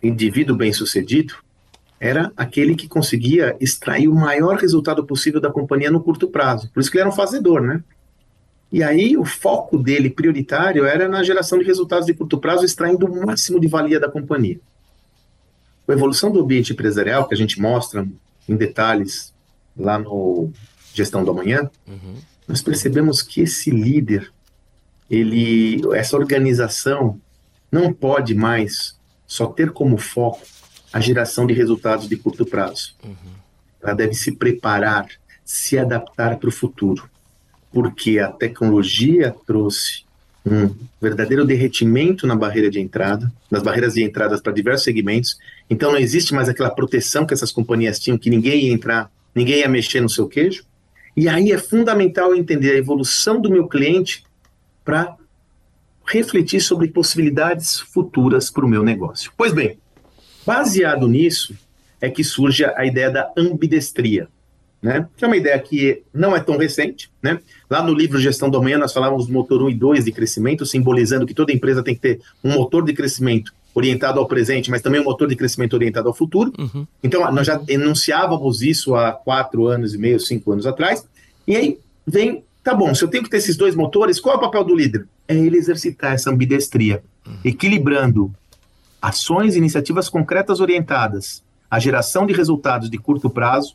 indivíduo 0.03 0.57
bem-sucedido 0.57 1.35
era 2.01 2.33
aquele 2.37 2.75
que 2.75 2.89
conseguia 2.89 3.57
extrair 3.61 4.09
o 4.09 4.15
maior 4.15 4.57
resultado 4.57 5.05
possível 5.05 5.41
da 5.41 5.51
companhia 5.51 5.91
no 5.91 6.03
curto 6.03 6.29
prazo. 6.29 6.69
Por 6.73 6.81
isso 6.81 6.91
que 6.91 6.97
ele 6.97 7.03
era 7.03 7.11
um 7.11 7.15
fazedor, 7.15 7.61
né? 7.61 7.83
E 8.73 8.83
aí 8.83 9.17
o 9.17 9.25
foco 9.25 9.79
dele 9.79 10.11
prioritário 10.11 10.85
era 10.85 11.09
na 11.09 11.23
geração 11.23 11.59
de 11.59 11.65
resultados 11.65 12.07
de 12.07 12.15
curto 12.15 12.39
prazo, 12.39 12.65
extraindo 12.65 13.07
o 13.07 13.27
máximo 13.27 13.61
de 13.61 13.69
valia 13.69 14.01
da 14.01 14.11
companhia. 14.11 14.59
A 15.87 15.93
evolução 15.93 16.33
do 16.33 16.41
ambiente 16.41 16.73
empresarial, 16.73 17.29
que 17.29 17.35
a 17.35 17.37
gente 17.37 17.61
mostra 17.61 18.07
em 18.49 18.57
detalhes 18.57 19.33
lá 19.77 19.99
no 19.99 20.51
gestão 20.95 21.25
do 21.25 21.31
amanhã, 21.31 21.71
uhum. 21.87 22.17
nós 22.47 22.63
percebemos 22.63 23.23
que 23.23 23.41
esse 23.43 23.71
líder, 23.71 24.33
ele, 25.11 25.81
essa 25.95 26.17
organização 26.17 27.21
não 27.71 27.93
pode 27.93 28.35
mais 28.35 28.97
só 29.27 29.47
ter 29.47 29.71
como 29.71 29.97
foco 29.97 30.43
a 30.93 31.01
geração 31.01 31.47
de 31.47 31.55
resultados 31.55 32.07
de 32.09 32.17
curto 32.17 32.45
prazo. 32.45 32.95
Uhum. 33.03 33.33
Ela 33.83 33.95
deve 33.95 34.15
se 34.15 34.33
preparar, 34.33 35.09
se 35.45 35.79
adaptar 35.79 36.37
para 36.39 36.49
o 36.49 36.53
futuro, 36.53 37.09
porque 37.73 38.19
a 38.19 38.29
tecnologia 38.29 39.35
trouxe 39.47 40.05
um 40.45 40.75
verdadeiro 41.01 41.45
derretimento 41.45 42.27
na 42.27 42.35
barreira 42.35 42.69
de 42.69 42.81
entrada, 42.81 43.33
nas 43.51 43.63
barreiras 43.63 43.95
de 43.95 44.03
entrada 44.03 44.41
para 44.41 44.53
diversos 44.53 44.85
segmentos. 44.85 45.39
Então 45.71 45.93
não 45.93 45.99
existe 45.99 46.35
mais 46.35 46.49
aquela 46.49 46.71
proteção 46.71 47.25
que 47.25 47.33
essas 47.33 47.53
companhias 47.53 47.99
tinham, 47.99 48.19
que 48.19 48.29
ninguém 48.29 48.67
ia 48.67 48.73
entrar, 48.73 49.11
ninguém 49.35 49.61
ia 49.61 49.69
mexer 49.69 50.01
no 50.01 50.09
seu 50.09 50.29
queijo. 50.29 50.65
E 51.17 51.29
aí 51.29 51.53
é 51.53 51.59
fundamental 51.59 52.35
entender 52.35 52.73
a 52.73 52.79
evolução 52.79 53.41
do 53.41 53.51
meu 53.51 53.69
cliente 53.69 54.25
para 54.85 55.17
refletir 56.07 56.61
sobre 56.61 56.89
possibilidades 56.89 57.81
futuras 57.81 58.51
para 58.51 58.65
o 58.65 58.69
meu 58.69 58.83
negócio. 58.83 59.33
Pois 59.37 59.53
bem, 59.53 59.79
baseado 60.45 61.07
nisso 61.07 61.55
é 62.01 62.11
que 62.11 62.25
surge 62.25 62.65
a 62.65 62.85
ideia 62.85 63.11
da 63.11 63.31
ambidestria, 63.37 64.27
né? 64.83 65.09
Que 65.17 65.25
é 65.25 65.29
uma 65.29 65.37
ideia 65.37 65.59
que 65.59 66.03
não 66.13 66.35
é 66.35 66.41
tão 66.41 66.57
recente, 66.57 67.11
né? 67.23 67.39
Lá 67.71 67.83
no 67.83 67.95
livro 67.95 68.19
Gestão 68.19 68.51
do 68.51 68.59
Amanhã 68.59 68.79
nós 68.79 68.93
falávamos 68.93 69.27
do 69.27 69.33
motor 69.33 69.63
1 69.63 69.71
e 69.71 69.75
2 69.75 70.05
de 70.07 70.13
crescimento, 70.13 70.67
simbolizando 70.67 71.27
que 71.27 71.35
toda 71.35 71.53
empresa 71.53 71.83
tem 71.83 71.95
que 71.95 72.01
ter 72.01 72.21
um 72.43 72.53
motor 72.53 72.85
de 72.85 72.93
crescimento 72.93 73.55
orientado 73.75 74.19
ao 74.21 74.27
presente, 74.27 74.71
mas 74.71 74.83
também 74.83 75.01
um 75.01 75.05
motor 75.05 75.29
de 75.29 75.37
crescimento 75.37 75.75
orientado 75.75 76.09
ao 76.09 76.15
futuro. 76.15 76.53
Uhum. 76.59 76.87
Então, 77.03 77.31
nós 77.33 77.47
já 77.47 77.61
enunciávamos 77.69 78.63
isso 78.63 78.95
há 78.95 79.13
quatro 79.13 79.67
anos 79.67 79.95
e 79.95 79.99
meio, 79.99 80.21
cinco 80.21 80.53
anos 80.53 80.67
atrás. 80.67 81.07
E 81.47 81.57
aí 81.57 81.79
vem, 82.07 82.45
tá 82.63 82.75
bom, 82.75 82.95
se 82.95 83.03
eu 83.03 83.09
tenho 83.09 83.25
que 83.25 83.31
ter 83.31 83.39
esses 83.39 83.57
dois 83.57 83.75
motores, 83.75 84.21
qual 84.21 84.35
é 84.35 84.39
o 84.39 84.41
papel 84.41 84.65
do 84.65 84.75
líder? 84.75 85.07
É 85.27 85.35
ele 85.35 85.57
exercitar 85.57 86.13
essa 86.13 86.31
ambidestria, 86.31 87.03
uhum. 87.27 87.39
equilibrando 87.45 88.33
ações 89.01 89.55
e 89.55 89.59
iniciativas 89.59 90.09
concretas 90.09 90.61
orientadas 90.61 91.43
à 91.71 91.79
geração 91.79 92.27
de 92.27 92.33
resultados 92.33 92.91
de 92.91 92.99
curto 92.99 93.31
prazo. 93.31 93.75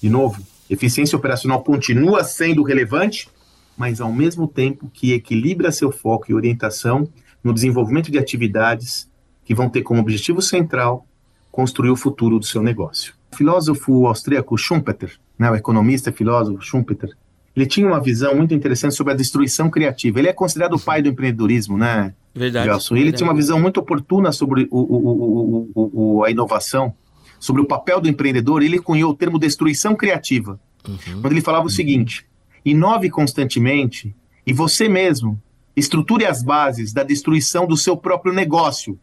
De 0.00 0.08
novo, 0.08 0.40
eficiência 0.70 1.18
operacional 1.18 1.62
continua 1.62 2.22
sendo 2.22 2.62
relevante, 2.62 3.28
mas 3.76 4.00
ao 4.00 4.12
mesmo 4.12 4.46
tempo 4.46 4.88
que 4.92 5.12
equilibra 5.12 5.72
seu 5.72 5.90
foco 5.90 6.30
e 6.30 6.34
orientação 6.34 7.08
no 7.42 7.52
desenvolvimento 7.52 8.10
de 8.10 8.18
atividades 8.18 9.08
que 9.46 9.54
vão 9.54 9.70
ter 9.70 9.82
como 9.82 10.00
objetivo 10.00 10.42
central 10.42 11.06
construir 11.50 11.90
o 11.90 11.96
futuro 11.96 12.38
do 12.38 12.44
seu 12.44 12.62
negócio. 12.62 13.14
O 13.32 13.36
filósofo 13.36 14.06
austríaco 14.06 14.58
Schumpeter, 14.58 15.18
né, 15.38 15.50
o 15.50 15.54
economista 15.54 16.10
e 16.10 16.12
filósofo 16.12 16.60
Schumpeter, 16.60 17.16
ele 17.56 17.64
tinha 17.64 17.86
uma 17.86 18.00
visão 18.00 18.34
muito 18.34 18.52
interessante 18.52 18.94
sobre 18.94 19.14
a 19.14 19.16
destruição 19.16 19.70
criativa. 19.70 20.18
Ele 20.18 20.28
é 20.28 20.32
considerado 20.32 20.74
o 20.74 20.80
pai 20.80 21.00
do 21.00 21.08
empreendedorismo, 21.08 21.78
né? 21.78 22.12
Verdade. 22.34 22.66
Gelson? 22.66 22.96
Ele 22.96 23.12
tinha 23.12 23.26
uma 23.26 23.34
visão 23.34 23.58
muito 23.58 23.80
oportuna 23.80 24.30
sobre 24.30 24.68
o, 24.70 24.78
o, 24.78 26.16
o, 26.18 26.24
a 26.24 26.30
inovação, 26.30 26.92
sobre 27.40 27.62
o 27.62 27.64
papel 27.64 27.98
do 27.98 28.08
empreendedor. 28.08 28.62
Ele 28.62 28.78
cunhou 28.78 29.12
o 29.12 29.14
termo 29.14 29.38
destruição 29.38 29.96
criativa, 29.96 30.60
uhum. 30.86 31.22
quando 31.22 31.32
ele 31.32 31.40
falava 31.40 31.64
o 31.64 31.70
seguinte: 31.70 32.26
inove 32.62 33.08
constantemente 33.08 34.14
e 34.46 34.52
você 34.52 34.86
mesmo 34.86 35.40
estruture 35.74 36.26
as 36.26 36.42
bases 36.42 36.92
da 36.92 37.02
destruição 37.02 37.66
do 37.66 37.76
seu 37.76 37.96
próprio 37.96 38.34
negócio 38.34 38.98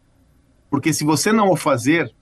porque 0.74 0.92
se 0.92 1.04
você 1.04 1.32
não 1.32 1.52
o 1.52 1.56
fazer, 1.56 2.12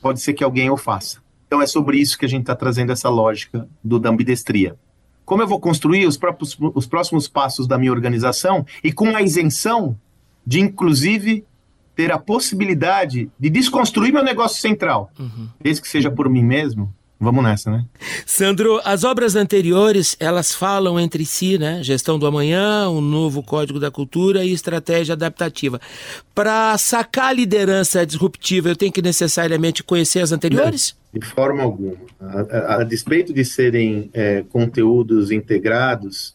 pode 0.00 0.22
ser 0.22 0.32
que 0.32 0.42
alguém 0.42 0.70
o 0.70 0.76
faça. 0.78 1.20
Então 1.46 1.60
é 1.60 1.66
sobre 1.66 1.98
isso 1.98 2.18
que 2.18 2.24
a 2.24 2.28
gente 2.28 2.44
está 2.44 2.56
trazendo 2.56 2.92
essa 2.92 3.10
lógica 3.10 3.68
do 3.84 3.98
da 3.98 4.08
ambidestria. 4.08 4.74
Como 5.22 5.42
eu 5.42 5.46
vou 5.46 5.60
construir 5.60 6.06
os, 6.06 6.16
próprios, 6.16 6.56
os 6.74 6.86
próximos 6.86 7.28
passos 7.28 7.66
da 7.66 7.76
minha 7.76 7.92
organização 7.92 8.64
e 8.82 8.90
com 8.90 9.14
a 9.14 9.20
isenção 9.20 9.98
de, 10.46 10.60
inclusive, 10.60 11.44
ter 11.94 12.10
a 12.10 12.18
possibilidade 12.18 13.30
de 13.38 13.50
desconstruir 13.50 14.14
meu 14.14 14.24
negócio 14.24 14.62
central, 14.62 15.10
uhum. 15.18 15.50
desde 15.60 15.82
que 15.82 15.88
seja 15.88 16.10
por 16.10 16.26
mim 16.30 16.42
mesmo, 16.42 16.90
Vamos 17.22 17.44
nessa, 17.44 17.70
né? 17.70 17.84
Sandro, 18.24 18.80
as 18.82 19.04
obras 19.04 19.36
anteriores, 19.36 20.16
elas 20.18 20.54
falam 20.54 20.98
entre 20.98 21.26
si, 21.26 21.58
né? 21.58 21.82
Gestão 21.82 22.18
do 22.18 22.26
amanhã, 22.26 22.88
o 22.88 22.96
um 22.96 23.00
novo 23.02 23.42
Código 23.42 23.78
da 23.78 23.90
Cultura 23.90 24.42
e 24.42 24.54
estratégia 24.54 25.12
adaptativa. 25.12 25.78
Para 26.34 26.78
sacar 26.78 27.26
a 27.26 27.32
liderança 27.34 28.06
disruptiva, 28.06 28.70
eu 28.70 28.76
tenho 28.76 28.90
que 28.90 29.02
necessariamente 29.02 29.84
conhecer 29.84 30.20
as 30.20 30.32
anteriores? 30.32 30.96
Não, 31.12 31.20
de 31.20 31.26
forma 31.26 31.62
alguma. 31.62 31.92
A, 32.18 32.40
a, 32.40 32.80
a 32.80 32.84
despeito 32.84 33.34
de 33.34 33.44
serem 33.44 34.08
é, 34.14 34.42
conteúdos 34.48 35.30
integrados, 35.30 36.34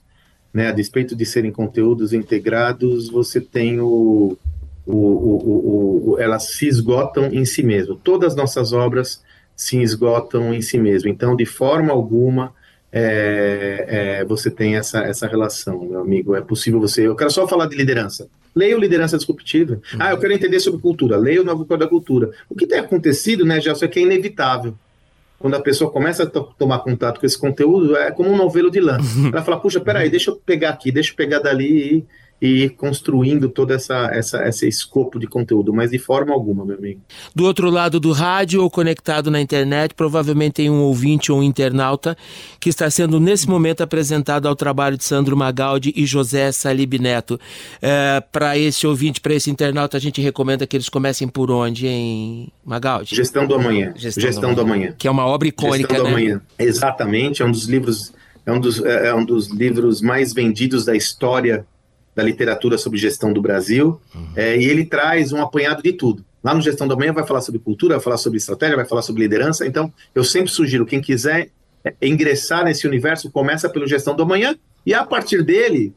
né? 0.54 0.68
A 0.68 0.72
despeito 0.72 1.16
de 1.16 1.26
serem 1.26 1.52
conteúdos 1.52 2.14
integrados, 2.14 3.10
você 3.10 3.42
tem 3.42 3.80
o, 3.80 4.38
o, 4.86 4.96
o, 4.96 6.12
o 6.12 6.20
elas 6.20 6.52
se 6.52 6.68
esgotam 6.68 7.26
em 7.34 7.44
si 7.44 7.64
mesmo. 7.64 7.96
Todas 7.96 8.34
as 8.34 8.36
nossas 8.36 8.72
obras 8.72 9.25
se 9.56 9.82
esgotam 9.82 10.54
em 10.54 10.62
si 10.62 10.78
mesmo. 10.78 11.10
Então, 11.10 11.36
de 11.36 11.46
forma 11.46 11.92
alguma, 11.92 12.54
é, 12.92 13.86
é, 14.22 14.26
você 14.26 14.50
tem 14.50 14.76
essa, 14.76 15.00
essa 15.00 15.28
relação, 15.28 15.86
meu 15.86 16.00
amigo. 16.00 16.36
É 16.36 16.42
possível 16.42 16.80
você. 16.80 17.08
Eu 17.08 17.16
quero 17.16 17.32
só 17.32 17.48
falar 17.48 17.68
de 17.68 17.76
liderança. 17.76 18.28
Leia 18.56 18.78
o 18.78 18.80
Liderança 18.80 19.18
Disruptiva. 19.18 19.74
Uhum. 19.74 20.00
Ah, 20.00 20.12
eu 20.12 20.18
quero 20.18 20.32
entender 20.32 20.62
sobre 20.62 20.82
cultura. 20.82 21.18
Leia 21.18 21.42
o 21.42 21.44
Novo 21.44 21.66
Código 21.66 21.84
da 21.84 21.90
Cultura. 21.90 22.32
O 22.50 22.56
que 22.56 22.66
tem 22.66 22.80
acontecido, 22.80 23.44
né, 23.46 23.60
Gelson, 23.60 23.84
é 23.84 23.88
que 23.90 24.00
é 24.00 24.04
inevitável. 24.04 24.74
Quando 25.38 25.56
a 25.56 25.60
pessoa 25.60 25.92
começa 25.92 26.24
a 26.24 26.26
tomar 26.26 26.80
contato 26.80 27.20
com 27.20 27.26
esse 27.26 27.38
conteúdo, 27.38 27.98
é 27.98 28.12
como 28.12 28.32
um 28.32 28.38
novelo 28.38 28.72
de 28.72 28.80
lã. 28.80 28.98
Ela 29.32 29.44
fala, 29.44 29.60
puxa, 29.60 29.82
peraí, 29.82 30.10
deixa 30.10 30.32
eu 30.32 30.38
pegar 30.38 30.70
aqui, 30.70 30.90
deixa 30.90 31.12
eu 31.12 31.18
pegar 31.18 31.40
dali 31.40 31.98
e 31.98 32.06
e 32.46 32.70
construindo 32.70 33.50
todo 33.50 33.72
essa, 33.72 34.10
essa, 34.14 34.48
esse 34.48 34.68
escopo 34.68 35.18
de 35.18 35.26
conteúdo, 35.26 35.74
mas 35.74 35.90
de 35.90 35.98
forma 35.98 36.32
alguma, 36.32 36.64
meu 36.64 36.78
amigo. 36.78 37.02
Do 37.34 37.44
outro 37.44 37.72
lado 37.72 38.00
do 38.00 38.12
rádio 38.12 38.62
ou 38.62 38.70
conectado 38.70 39.32
na 39.32 39.42
internet, 39.42 39.96
provavelmente 39.96 40.54
tem 40.54 40.70
um 40.70 40.82
ouvinte 40.82 41.32
ou 41.32 41.40
um 41.40 41.44
internauta 41.44 42.16
que 42.60 42.70
está 42.70 42.88
sendo 42.90 43.20
nesse 43.20 43.50
momento 43.50 43.82
apresentado 43.82 44.48
ao 44.48 44.56
trabalho 44.56 44.96
de 44.96 45.04
Sandro 45.04 45.36
Magaldi 45.36 45.92
e 45.96 46.06
José 46.06 46.52
Salib 46.52 47.00
Neto. 47.00 47.40
É, 47.82 48.22
para 48.32 48.56
esse 48.58 48.86
ouvinte, 48.86 49.20
para 49.20 49.34
esse 49.34 49.50
internauta, 49.50 49.98
a 49.98 50.00
gente 50.00 50.22
recomenda 50.22 50.68
que 50.68 50.78
eles 50.78 50.88
comecem 50.88 51.28
por 51.28 51.50
onde, 51.50 51.88
em 51.88 52.48
Magaldi? 52.64 53.16
Gestão 53.16 53.48
do 53.48 53.56
Amanhã. 53.56 53.92
Gestão, 53.96 54.22
Gestão 54.22 54.54
do, 54.54 54.62
amanhã. 54.62 54.94
Que 54.96 55.08
é 55.08 55.12
uma 55.12 55.26
obra 55.26 55.48
icônica, 55.48 55.96
Gestão 55.96 55.98
do 55.98 56.04
né? 56.04 56.10
Amanhã. 56.12 56.42
Exatamente, 56.60 57.42
é 57.42 57.46
um 57.46 57.52
dos 57.52 57.66
livros 57.66 58.14
é 58.46 58.52
um 58.52 58.60
dos, 58.60 58.80
é, 58.84 59.08
é 59.08 59.16
um 59.16 59.26
dos 59.26 59.48
livros 59.48 60.02
mais 60.02 60.32
vendidos 60.32 60.86
da 60.86 60.96
história 60.96 61.66
da 62.16 62.24
literatura 62.24 62.78
sobre 62.78 62.98
gestão 62.98 63.34
do 63.34 63.42
Brasil, 63.42 64.00
uhum. 64.14 64.28
é, 64.36 64.58
e 64.58 64.64
ele 64.66 64.86
traz 64.86 65.34
um 65.34 65.42
apanhado 65.42 65.84
de 65.84 65.92
tudo. 65.94 66.24
Lá 66.44 66.54
no 66.54 66.62
Gestão 66.62 66.88
da 66.88 66.96
Manhã 66.96 67.12
vai 67.12 67.26
falar 67.26 67.42
sobre 67.42 67.60
cultura, 67.60 67.96
vai 67.96 68.04
falar 68.04 68.18
sobre 68.18 68.38
estratégia, 68.38 68.76
vai 68.76 68.86
falar 68.86 69.02
sobre 69.02 69.24
liderança, 69.24 69.66
então 69.66 69.92
eu 70.14 70.24
sempre 70.24 70.52
sugiro, 70.52 70.86
quem 70.86 71.02
quiser 71.02 71.50
é, 71.84 71.94
ingressar 72.02 72.64
nesse 72.64 72.88
universo, 72.88 73.30
começa 73.30 73.68
pelo 73.68 73.88
Gestão 73.88 74.16
do 74.16 74.24
Amanhã, 74.24 74.56
e 74.86 74.94
a 74.94 75.04
partir 75.04 75.44
dele, 75.44 75.94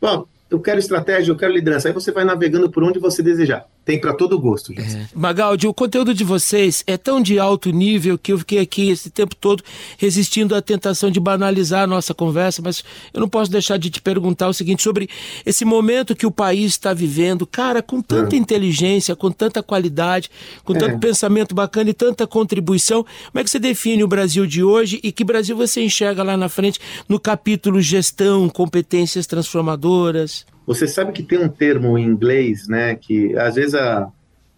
bom, 0.00 0.26
eu 0.48 0.60
quero 0.60 0.78
estratégia, 0.78 1.30
eu 1.30 1.36
quero 1.36 1.52
liderança, 1.52 1.88
aí 1.88 1.94
você 1.94 2.10
vai 2.10 2.24
navegando 2.24 2.70
por 2.70 2.82
onde 2.82 2.98
você 2.98 3.22
desejar. 3.22 3.66
Tem 3.90 3.98
para 3.98 4.14
todo 4.14 4.38
gosto, 4.38 4.72
gente. 4.72 4.96
É. 4.96 5.08
Magaldi, 5.12 5.66
o 5.66 5.74
conteúdo 5.74 6.14
de 6.14 6.22
vocês 6.22 6.84
é 6.86 6.96
tão 6.96 7.20
de 7.20 7.40
alto 7.40 7.72
nível 7.72 8.16
que 8.16 8.32
eu 8.32 8.38
fiquei 8.38 8.60
aqui 8.60 8.88
esse 8.88 9.10
tempo 9.10 9.34
todo 9.34 9.64
resistindo 9.98 10.54
à 10.54 10.62
tentação 10.62 11.10
de 11.10 11.18
banalizar 11.18 11.82
a 11.82 11.86
nossa 11.88 12.14
conversa, 12.14 12.62
mas 12.62 12.84
eu 13.12 13.20
não 13.20 13.28
posso 13.28 13.50
deixar 13.50 13.78
de 13.78 13.90
te 13.90 14.00
perguntar 14.00 14.46
o 14.46 14.54
seguinte 14.54 14.80
sobre 14.80 15.10
esse 15.44 15.64
momento 15.64 16.14
que 16.14 16.24
o 16.24 16.30
país 16.30 16.70
está 16.70 16.94
vivendo, 16.94 17.44
cara, 17.44 17.82
com 17.82 18.00
tanta 18.00 18.36
é. 18.36 18.38
inteligência, 18.38 19.16
com 19.16 19.28
tanta 19.28 19.60
qualidade, 19.60 20.30
com 20.62 20.72
tanto 20.72 20.94
é. 20.94 20.98
pensamento 20.98 21.52
bacana 21.52 21.90
e 21.90 21.92
tanta 21.92 22.28
contribuição. 22.28 23.02
Como 23.02 23.40
é 23.40 23.42
que 23.42 23.50
você 23.50 23.58
define 23.58 24.04
o 24.04 24.08
Brasil 24.08 24.46
de 24.46 24.62
hoje 24.62 25.00
e 25.02 25.10
que 25.10 25.24
Brasil 25.24 25.56
você 25.56 25.82
enxerga 25.82 26.22
lá 26.22 26.36
na 26.36 26.48
frente 26.48 26.78
no 27.08 27.18
capítulo 27.18 27.80
gestão, 27.80 28.48
competências 28.48 29.26
transformadoras? 29.26 30.46
Você 30.70 30.86
sabe 30.86 31.10
que 31.10 31.24
tem 31.24 31.36
um 31.36 31.48
termo 31.48 31.98
em 31.98 32.04
inglês, 32.04 32.68
né, 32.68 32.94
que 32.94 33.36
às 33.36 33.56
vezes 33.56 33.74
a, 33.74 34.08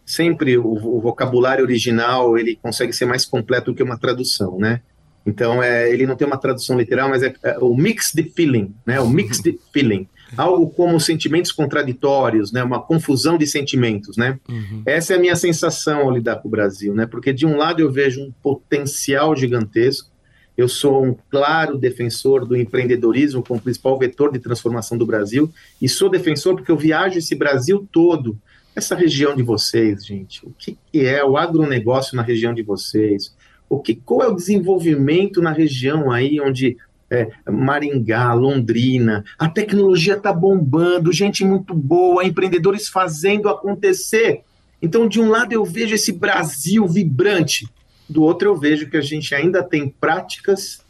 sempre 0.05 0.59
o, 0.59 0.67
o, 0.67 1.01
vocabulário 1.01 1.65
original 1.65 2.37
ele 2.37 2.55
consegue 2.55 2.93
ser 2.93 3.07
mais 3.07 3.25
completo 3.25 3.73
do 3.73 3.75
que 3.75 3.83
uma 3.83 3.97
tradução, 3.97 4.59
né? 4.59 4.83
Então 5.25 5.63
é, 5.63 5.91
ele 5.91 6.07
não 6.07 6.15
tem 6.15 6.27
uma 6.27 6.37
tradução 6.37 6.77
literal, 6.77 7.09
mas 7.09 7.23
é, 7.23 7.35
é 7.43 7.59
o 7.61 7.75
mix 7.75 8.13
de 8.13 8.25
feeling, 8.25 8.75
né? 8.85 9.01
O 9.01 9.09
mix 9.09 9.41
de 9.41 9.59
feeling, 9.73 10.07
algo 10.37 10.69
como 10.69 11.01
sentimentos 11.01 11.51
contraditórios, 11.51 12.53
né? 12.53 12.63
Uma 12.63 12.83
confusão 12.83 13.39
de 13.39 13.47
sentimentos, 13.47 14.15
né? 14.19 14.39
Uhum. 14.47 14.83
Essa 14.85 15.15
é 15.15 15.17
a 15.17 15.21
minha 15.21 15.35
sensação 15.35 16.01
ao 16.01 16.11
lidar 16.11 16.37
com 16.43 16.49
o 16.49 16.51
Brasil, 16.51 16.93
né? 16.93 17.07
Porque 17.07 17.33
de 17.33 17.47
um 17.47 17.57
lado 17.57 17.81
eu 17.81 17.91
vejo 17.91 18.21
um 18.21 18.31
potencial 18.43 19.35
gigantesco 19.35 20.12
eu 20.57 20.69
sou 20.69 21.05
um 21.05 21.17
claro 21.31 21.79
defensor 21.79 22.47
do 22.47 22.57
empreendedorismo 22.57 23.43
como 23.43 23.61
principal 23.61 23.99
vetor 23.99 24.33
de 24.33 24.39
transformação 24.39 24.99
do 24.99 25.07
Brasil 25.07 25.51
e 25.81 25.89
sou 25.89 26.11
defensor 26.11 26.55
porque 26.55 26.71
eu 26.71 26.77
viajo 26.77 27.19
esse 27.19 27.35
Brasil 27.35 27.87
todo, 27.91 28.39
essa 28.75 28.95
região 28.95 29.35
de 29.35 29.43
vocês, 29.43 30.05
gente. 30.05 30.45
O 30.47 30.53
que, 30.57 30.77
é 30.95 31.25
o 31.25 31.37
agronegócio 31.37 32.17
na 32.17 32.23
região 32.23 32.55
de 32.55 32.63
vocês? 32.63 33.35
O 33.69 33.79
que, 33.79 33.95
qual 33.95 34.23
é 34.23 34.29
o 34.29 34.35
desenvolvimento 34.35 35.41
na 35.41 35.53
região 35.53 36.11
aí 36.11 36.41
onde 36.41 36.77
é, 37.11 37.29
Maringá, 37.51 38.33
Londrina, 38.33 39.23
a 39.39 39.47
tecnologia 39.47 40.15
está 40.15 40.33
bombando, 40.33 41.13
gente 41.13 41.45
muito 41.45 41.75
boa, 41.75 42.25
empreendedores 42.25 42.89
fazendo 42.89 43.51
acontecer. 43.51 44.41
Então, 44.81 45.07
de 45.07 45.21
um 45.21 45.29
lado 45.29 45.53
eu 45.53 45.65
vejo 45.65 45.95
esse 45.95 46.11
Brasil 46.11 46.87
vibrante, 46.89 47.69
do 48.13 48.23
outro 48.23 48.49
eu 48.49 48.57
vejo 48.57 48.89
que 48.89 48.97
a 48.97 49.01
gente 49.01 49.35
ainda 49.35 49.63
tem 49.63 49.89
práticas, 49.89 50.81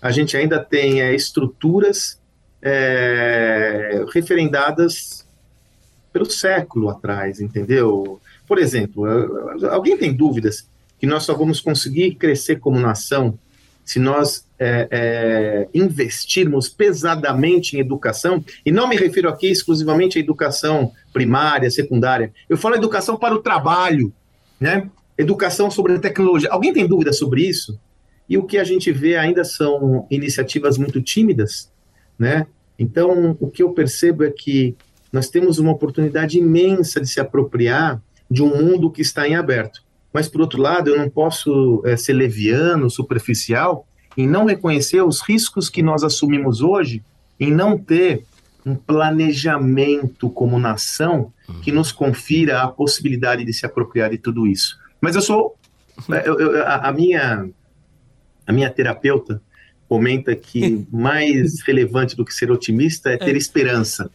a 0.00 0.10
gente 0.10 0.36
ainda 0.36 0.58
tem 0.58 1.00
é, 1.00 1.14
estruturas 1.14 2.18
é, 2.60 4.04
referendadas 4.12 5.26
pelo 6.12 6.26
século 6.26 6.90
atrás, 6.90 7.40
entendeu? 7.40 8.20
Por 8.46 8.58
exemplo, 8.58 9.06
alguém 9.70 9.96
tem 9.96 10.12
dúvidas 10.12 10.66
que 10.98 11.06
nós 11.06 11.22
só 11.22 11.34
vamos 11.34 11.60
conseguir 11.60 12.16
crescer 12.16 12.60
como 12.60 12.78
nação 12.78 13.38
se 13.84 13.98
nós 13.98 14.44
é, 14.58 14.88
é, 14.90 15.68
investirmos 15.74 16.68
pesadamente 16.68 17.76
em 17.76 17.80
educação, 17.80 18.44
e 18.64 18.70
não 18.70 18.88
me 18.88 18.96
refiro 18.96 19.28
aqui 19.28 19.48
exclusivamente 19.48 20.18
à 20.18 20.20
educação 20.20 20.92
primária, 21.12 21.70
secundária, 21.70 22.32
eu 22.48 22.56
falo 22.56 22.76
educação 22.76 23.16
para 23.16 23.34
o 23.34 23.42
trabalho, 23.42 24.12
né? 24.60 24.88
Educação 25.22 25.70
sobre 25.70 25.98
tecnologia. 25.98 26.50
Alguém 26.50 26.72
tem 26.72 26.86
dúvida 26.86 27.12
sobre 27.12 27.42
isso? 27.42 27.78
E 28.28 28.36
o 28.36 28.44
que 28.44 28.58
a 28.58 28.64
gente 28.64 28.90
vê 28.90 29.16
ainda 29.16 29.44
são 29.44 30.06
iniciativas 30.10 30.76
muito 30.76 31.00
tímidas, 31.00 31.70
né? 32.18 32.46
Então, 32.78 33.36
o 33.38 33.48
que 33.48 33.62
eu 33.62 33.72
percebo 33.72 34.24
é 34.24 34.30
que 34.30 34.74
nós 35.12 35.28
temos 35.28 35.58
uma 35.58 35.70
oportunidade 35.70 36.38
imensa 36.38 37.00
de 37.00 37.06
se 37.06 37.20
apropriar 37.20 38.02
de 38.28 38.42
um 38.42 38.48
mundo 38.48 38.90
que 38.90 39.02
está 39.02 39.28
em 39.28 39.36
aberto. 39.36 39.82
Mas, 40.12 40.28
por 40.28 40.40
outro 40.40 40.60
lado, 40.60 40.90
eu 40.90 40.98
não 40.98 41.08
posso 41.08 41.82
é, 41.84 41.96
ser 41.96 42.14
leviano, 42.14 42.90
superficial, 42.90 43.86
em 44.16 44.26
não 44.26 44.44
reconhecer 44.46 45.02
os 45.02 45.20
riscos 45.20 45.68
que 45.68 45.82
nós 45.82 46.02
assumimos 46.02 46.60
hoje, 46.60 47.02
em 47.38 47.52
não 47.52 47.78
ter 47.78 48.24
um 48.64 48.74
planejamento 48.74 50.28
como 50.30 50.58
nação 50.58 51.32
que 51.62 51.70
nos 51.70 51.92
confira 51.92 52.62
a 52.62 52.68
possibilidade 52.68 53.44
de 53.44 53.52
se 53.52 53.66
apropriar 53.66 54.10
de 54.10 54.18
tudo 54.18 54.46
isso. 54.46 54.81
Mas 55.02 55.16
eu 55.16 55.20
sou. 55.20 55.56
É, 56.10 56.26
eu, 56.26 56.38
eu, 56.38 56.62
a, 56.62 56.88
a, 56.88 56.92
minha, 56.92 57.48
a 58.46 58.52
minha 58.52 58.70
terapeuta 58.70 59.42
comenta 59.88 60.34
que 60.34 60.86
mais 60.90 61.60
relevante 61.62 62.16
do 62.16 62.24
que 62.24 62.32
ser 62.32 62.50
otimista 62.50 63.10
é 63.10 63.18
ter 63.18 63.34
é. 63.34 63.36
esperança. 63.36 64.08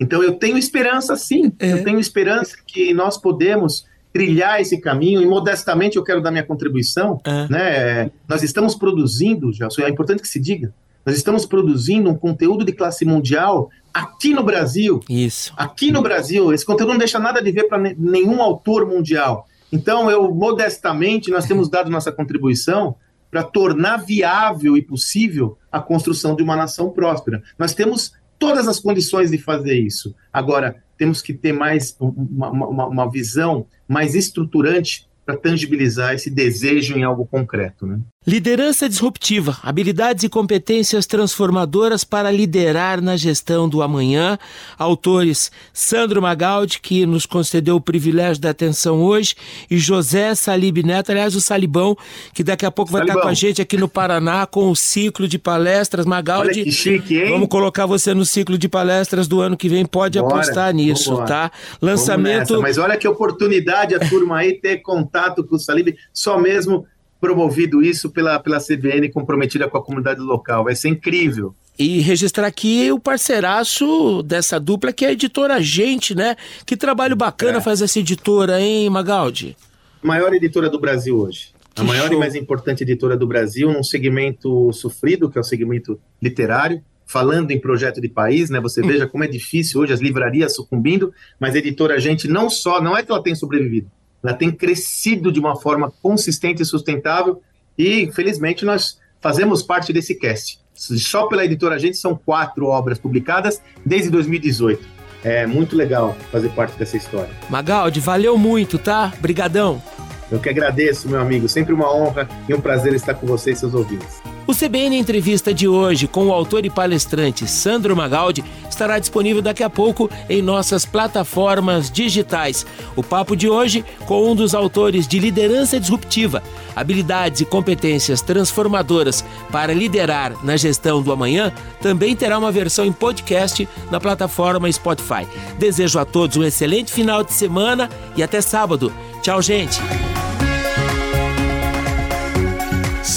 Então 0.00 0.22
eu 0.22 0.32
tenho 0.32 0.56
esperança 0.56 1.14
sim, 1.14 1.52
é. 1.58 1.72
eu 1.72 1.84
tenho 1.84 2.00
esperança 2.00 2.56
que 2.66 2.94
nós 2.94 3.18
podemos 3.18 3.84
trilhar 4.12 4.60
esse 4.60 4.80
caminho 4.80 5.20
e 5.20 5.26
modestamente 5.26 5.96
eu 5.96 6.02
quero 6.02 6.22
dar 6.22 6.30
minha 6.30 6.42
contribuição, 6.42 7.20
é. 7.22 7.48
né? 7.48 8.10
Nós 8.26 8.42
estamos 8.42 8.74
produzindo, 8.74 9.52
já 9.52 9.68
é 9.84 9.88
importante 9.90 10.22
que 10.22 10.26
se 10.26 10.40
diga, 10.40 10.72
nós 11.04 11.16
estamos 11.16 11.46
produzindo 11.46 12.10
um 12.10 12.14
conteúdo 12.14 12.64
de 12.64 12.72
classe 12.72 13.04
mundial 13.04 13.70
aqui 13.92 14.34
no 14.34 14.42
Brasil. 14.42 15.00
Isso. 15.08 15.52
Aqui 15.56 15.92
no 15.92 16.02
Brasil, 16.02 16.52
esse 16.52 16.64
conteúdo 16.64 16.92
não 16.92 16.98
deixa 16.98 17.18
nada 17.18 17.42
de 17.42 17.52
ver 17.52 17.64
para 17.64 17.78
nenhum 17.78 18.42
autor 18.42 18.86
mundial. 18.86 19.46
Então, 19.72 20.10
eu 20.10 20.34
modestamente 20.34 21.30
nós 21.30 21.46
temos 21.46 21.68
dado 21.68 21.90
nossa 21.90 22.10
contribuição 22.10 22.96
para 23.30 23.44
tornar 23.44 23.98
viável 23.98 24.76
e 24.76 24.82
possível 24.82 25.56
a 25.70 25.80
construção 25.80 26.34
de 26.34 26.42
uma 26.42 26.56
nação 26.56 26.90
próspera. 26.90 27.42
Nós 27.58 27.74
temos 27.74 28.12
todas 28.38 28.66
as 28.66 28.80
condições 28.80 29.30
de 29.30 29.38
fazer 29.38 29.78
isso. 29.78 30.14
Agora, 30.32 30.82
temos 30.96 31.22
que 31.22 31.32
ter 31.32 31.52
mais 31.52 31.96
uma, 32.00 32.50
uma, 32.50 32.86
uma 32.86 33.10
visão 33.10 33.66
mais 33.86 34.14
estruturante 34.14 35.08
para 35.24 35.36
tangibilizar 35.36 36.14
esse 36.14 36.28
desejo 36.28 36.96
em 36.98 37.04
algo 37.04 37.24
concreto. 37.24 37.86
Né? 37.86 38.00
Liderança 38.30 38.88
disruptiva, 38.88 39.58
habilidades 39.60 40.22
e 40.22 40.28
competências 40.28 41.04
transformadoras 41.04 42.04
para 42.04 42.30
liderar 42.30 43.02
na 43.02 43.16
gestão 43.16 43.68
do 43.68 43.82
amanhã. 43.82 44.38
Autores 44.78 45.50
Sandro 45.72 46.22
Magaldi, 46.22 46.78
que 46.80 47.04
nos 47.04 47.26
concedeu 47.26 47.74
o 47.74 47.80
privilégio 47.80 48.40
da 48.40 48.50
atenção 48.50 49.02
hoje, 49.02 49.34
e 49.68 49.76
José 49.78 50.32
Salib 50.36 50.78
Neto, 50.84 51.10
aliás, 51.10 51.34
o 51.34 51.40
Salibão, 51.40 51.96
que 52.32 52.44
daqui 52.44 52.64
a 52.64 52.70
pouco 52.70 52.92
vai 52.92 53.00
Salibão. 53.00 53.16
estar 53.16 53.26
com 53.26 53.30
a 53.30 53.34
gente 53.34 53.60
aqui 53.62 53.76
no 53.76 53.88
Paraná 53.88 54.46
com 54.46 54.70
o 54.70 54.76
ciclo 54.76 55.26
de 55.26 55.36
palestras. 55.36 56.06
Magaldi, 56.06 56.60
Olha 56.60 56.64
que 56.64 56.70
chique, 56.70 57.18
hein? 57.18 57.32
vamos 57.32 57.48
colocar 57.48 57.84
você 57.84 58.14
no 58.14 58.24
ciclo 58.24 58.56
de 58.56 58.68
palestras 58.68 59.26
do 59.26 59.40
ano 59.40 59.56
que 59.56 59.68
vem, 59.68 59.84
pode 59.84 60.20
Bora, 60.20 60.34
apostar 60.36 60.72
nisso, 60.72 61.10
vambora. 61.10 61.26
tá? 61.26 61.50
Lançamento. 61.82 62.62
Mas 62.62 62.78
olha 62.78 62.96
que 62.96 63.08
oportunidade 63.08 63.92
a 63.92 63.98
turma 63.98 64.38
aí 64.38 64.52
ter 64.52 64.76
contato 64.82 65.42
com 65.42 65.56
o 65.56 65.58
Salib, 65.58 65.96
só 66.14 66.38
mesmo 66.38 66.86
promovido 67.20 67.82
isso 67.82 68.10
pela, 68.10 68.38
pela 68.40 68.58
CBN 68.58 69.10
comprometida 69.10 69.68
com 69.68 69.76
a 69.76 69.82
comunidade 69.82 70.20
local. 70.20 70.64
Vai 70.64 70.74
ser 70.74 70.88
incrível. 70.88 71.54
E 71.78 72.00
registrar 72.00 72.46
aqui 72.46 72.90
o 72.90 72.98
parceiraço 72.98 74.22
dessa 74.22 74.58
dupla, 74.58 74.92
que 74.92 75.04
é 75.04 75.08
a 75.08 75.12
editora 75.12 75.60
Gente, 75.62 76.14
né? 76.14 76.36
Que 76.66 76.76
trabalho 76.76 77.16
bacana 77.16 77.58
é. 77.58 77.60
faz 77.60 77.80
essa 77.80 77.98
editora, 77.98 78.60
hein, 78.60 78.88
Magaldi? 78.90 79.56
Maior 80.02 80.32
editora 80.34 80.68
do 80.68 80.78
Brasil 80.78 81.18
hoje. 81.18 81.52
Que 81.74 81.82
a 81.82 81.84
maior 81.84 82.08
show. 82.08 82.16
e 82.16 82.18
mais 82.18 82.34
importante 82.34 82.82
editora 82.82 83.16
do 83.16 83.26
Brasil, 83.26 83.72
num 83.72 83.82
segmento 83.82 84.72
sofrido, 84.72 85.30
que 85.30 85.38
é 85.38 85.40
o 85.40 85.44
segmento 85.44 85.98
literário. 86.20 86.82
Falando 87.06 87.50
em 87.50 87.58
projeto 87.58 88.00
de 88.00 88.08
país, 88.08 88.50
né? 88.50 88.60
Você 88.60 88.82
hum. 88.82 88.86
veja 88.86 89.06
como 89.06 89.24
é 89.24 89.26
difícil 89.26 89.80
hoje 89.80 89.92
as 89.92 90.00
livrarias 90.00 90.54
sucumbindo, 90.54 91.12
mas 91.40 91.54
a 91.54 91.58
editora 91.58 91.98
Gente 91.98 92.28
não 92.28 92.48
só, 92.48 92.80
não 92.80 92.96
é 92.96 93.02
que 93.02 93.10
ela 93.10 93.22
tem 93.22 93.34
sobrevivido, 93.34 93.90
ela 94.22 94.34
tem 94.34 94.50
crescido 94.50 95.32
de 95.32 95.40
uma 95.40 95.56
forma 95.56 95.92
consistente 96.02 96.62
e 96.62 96.66
sustentável 96.66 97.40
e, 97.76 98.10
felizmente, 98.12 98.64
nós 98.64 98.98
fazemos 99.20 99.62
parte 99.62 99.92
desse 99.92 100.14
cast. 100.14 100.60
Só 100.74 101.26
pela 101.26 101.44
editora 101.44 101.78
Gente 101.78 101.96
são 101.96 102.14
quatro 102.16 102.66
obras 102.66 102.98
publicadas 102.98 103.60
desde 103.84 104.10
2018. 104.10 105.00
É 105.22 105.46
muito 105.46 105.76
legal 105.76 106.16
fazer 106.32 106.48
parte 106.50 106.78
dessa 106.78 106.96
história. 106.96 107.30
Magaldi, 107.50 108.00
valeu 108.00 108.38
muito, 108.38 108.78
tá? 108.78 109.12
Brigadão. 109.20 109.82
Eu 110.30 110.38
que 110.38 110.48
agradeço, 110.48 111.08
meu 111.08 111.20
amigo. 111.20 111.48
Sempre 111.48 111.74
uma 111.74 111.94
honra 111.94 112.28
e 112.48 112.54
um 112.54 112.60
prazer 112.60 112.94
estar 112.94 113.14
com 113.14 113.26
você 113.26 113.52
e 113.52 113.56
seus 113.56 113.74
ouvintes. 113.74 114.19
O 114.46 114.54
CBN 114.54 114.96
Entrevista 114.96 115.54
de 115.54 115.68
hoje 115.68 116.08
com 116.08 116.26
o 116.26 116.32
autor 116.32 116.64
e 116.66 116.70
palestrante 116.70 117.46
Sandro 117.46 117.94
Magaldi 117.94 118.44
estará 118.68 118.98
disponível 118.98 119.40
daqui 119.40 119.62
a 119.62 119.70
pouco 119.70 120.10
em 120.28 120.42
nossas 120.42 120.84
plataformas 120.84 121.90
digitais. 121.90 122.66
O 122.96 123.02
papo 123.02 123.36
de 123.36 123.48
hoje 123.48 123.84
com 124.06 124.30
um 124.30 124.34
dos 124.34 124.54
autores 124.54 125.06
de 125.06 125.18
Liderança 125.20 125.78
Disruptiva, 125.78 126.42
habilidades 126.74 127.40
e 127.40 127.44
competências 127.44 128.22
transformadoras 128.22 129.24
para 129.52 129.72
liderar 129.72 130.34
na 130.44 130.56
gestão 130.56 131.00
do 131.00 131.12
amanhã, 131.12 131.52
também 131.80 132.16
terá 132.16 132.38
uma 132.38 132.50
versão 132.50 132.84
em 132.84 132.92
podcast 132.92 133.68
na 133.90 134.00
plataforma 134.00 134.70
Spotify. 134.72 135.28
Desejo 135.58 135.98
a 135.98 136.04
todos 136.04 136.36
um 136.36 136.44
excelente 136.44 136.92
final 136.92 137.22
de 137.22 137.32
semana 137.32 137.88
e 138.16 138.22
até 138.22 138.40
sábado. 138.40 138.92
Tchau, 139.22 139.40
gente! 139.40 139.80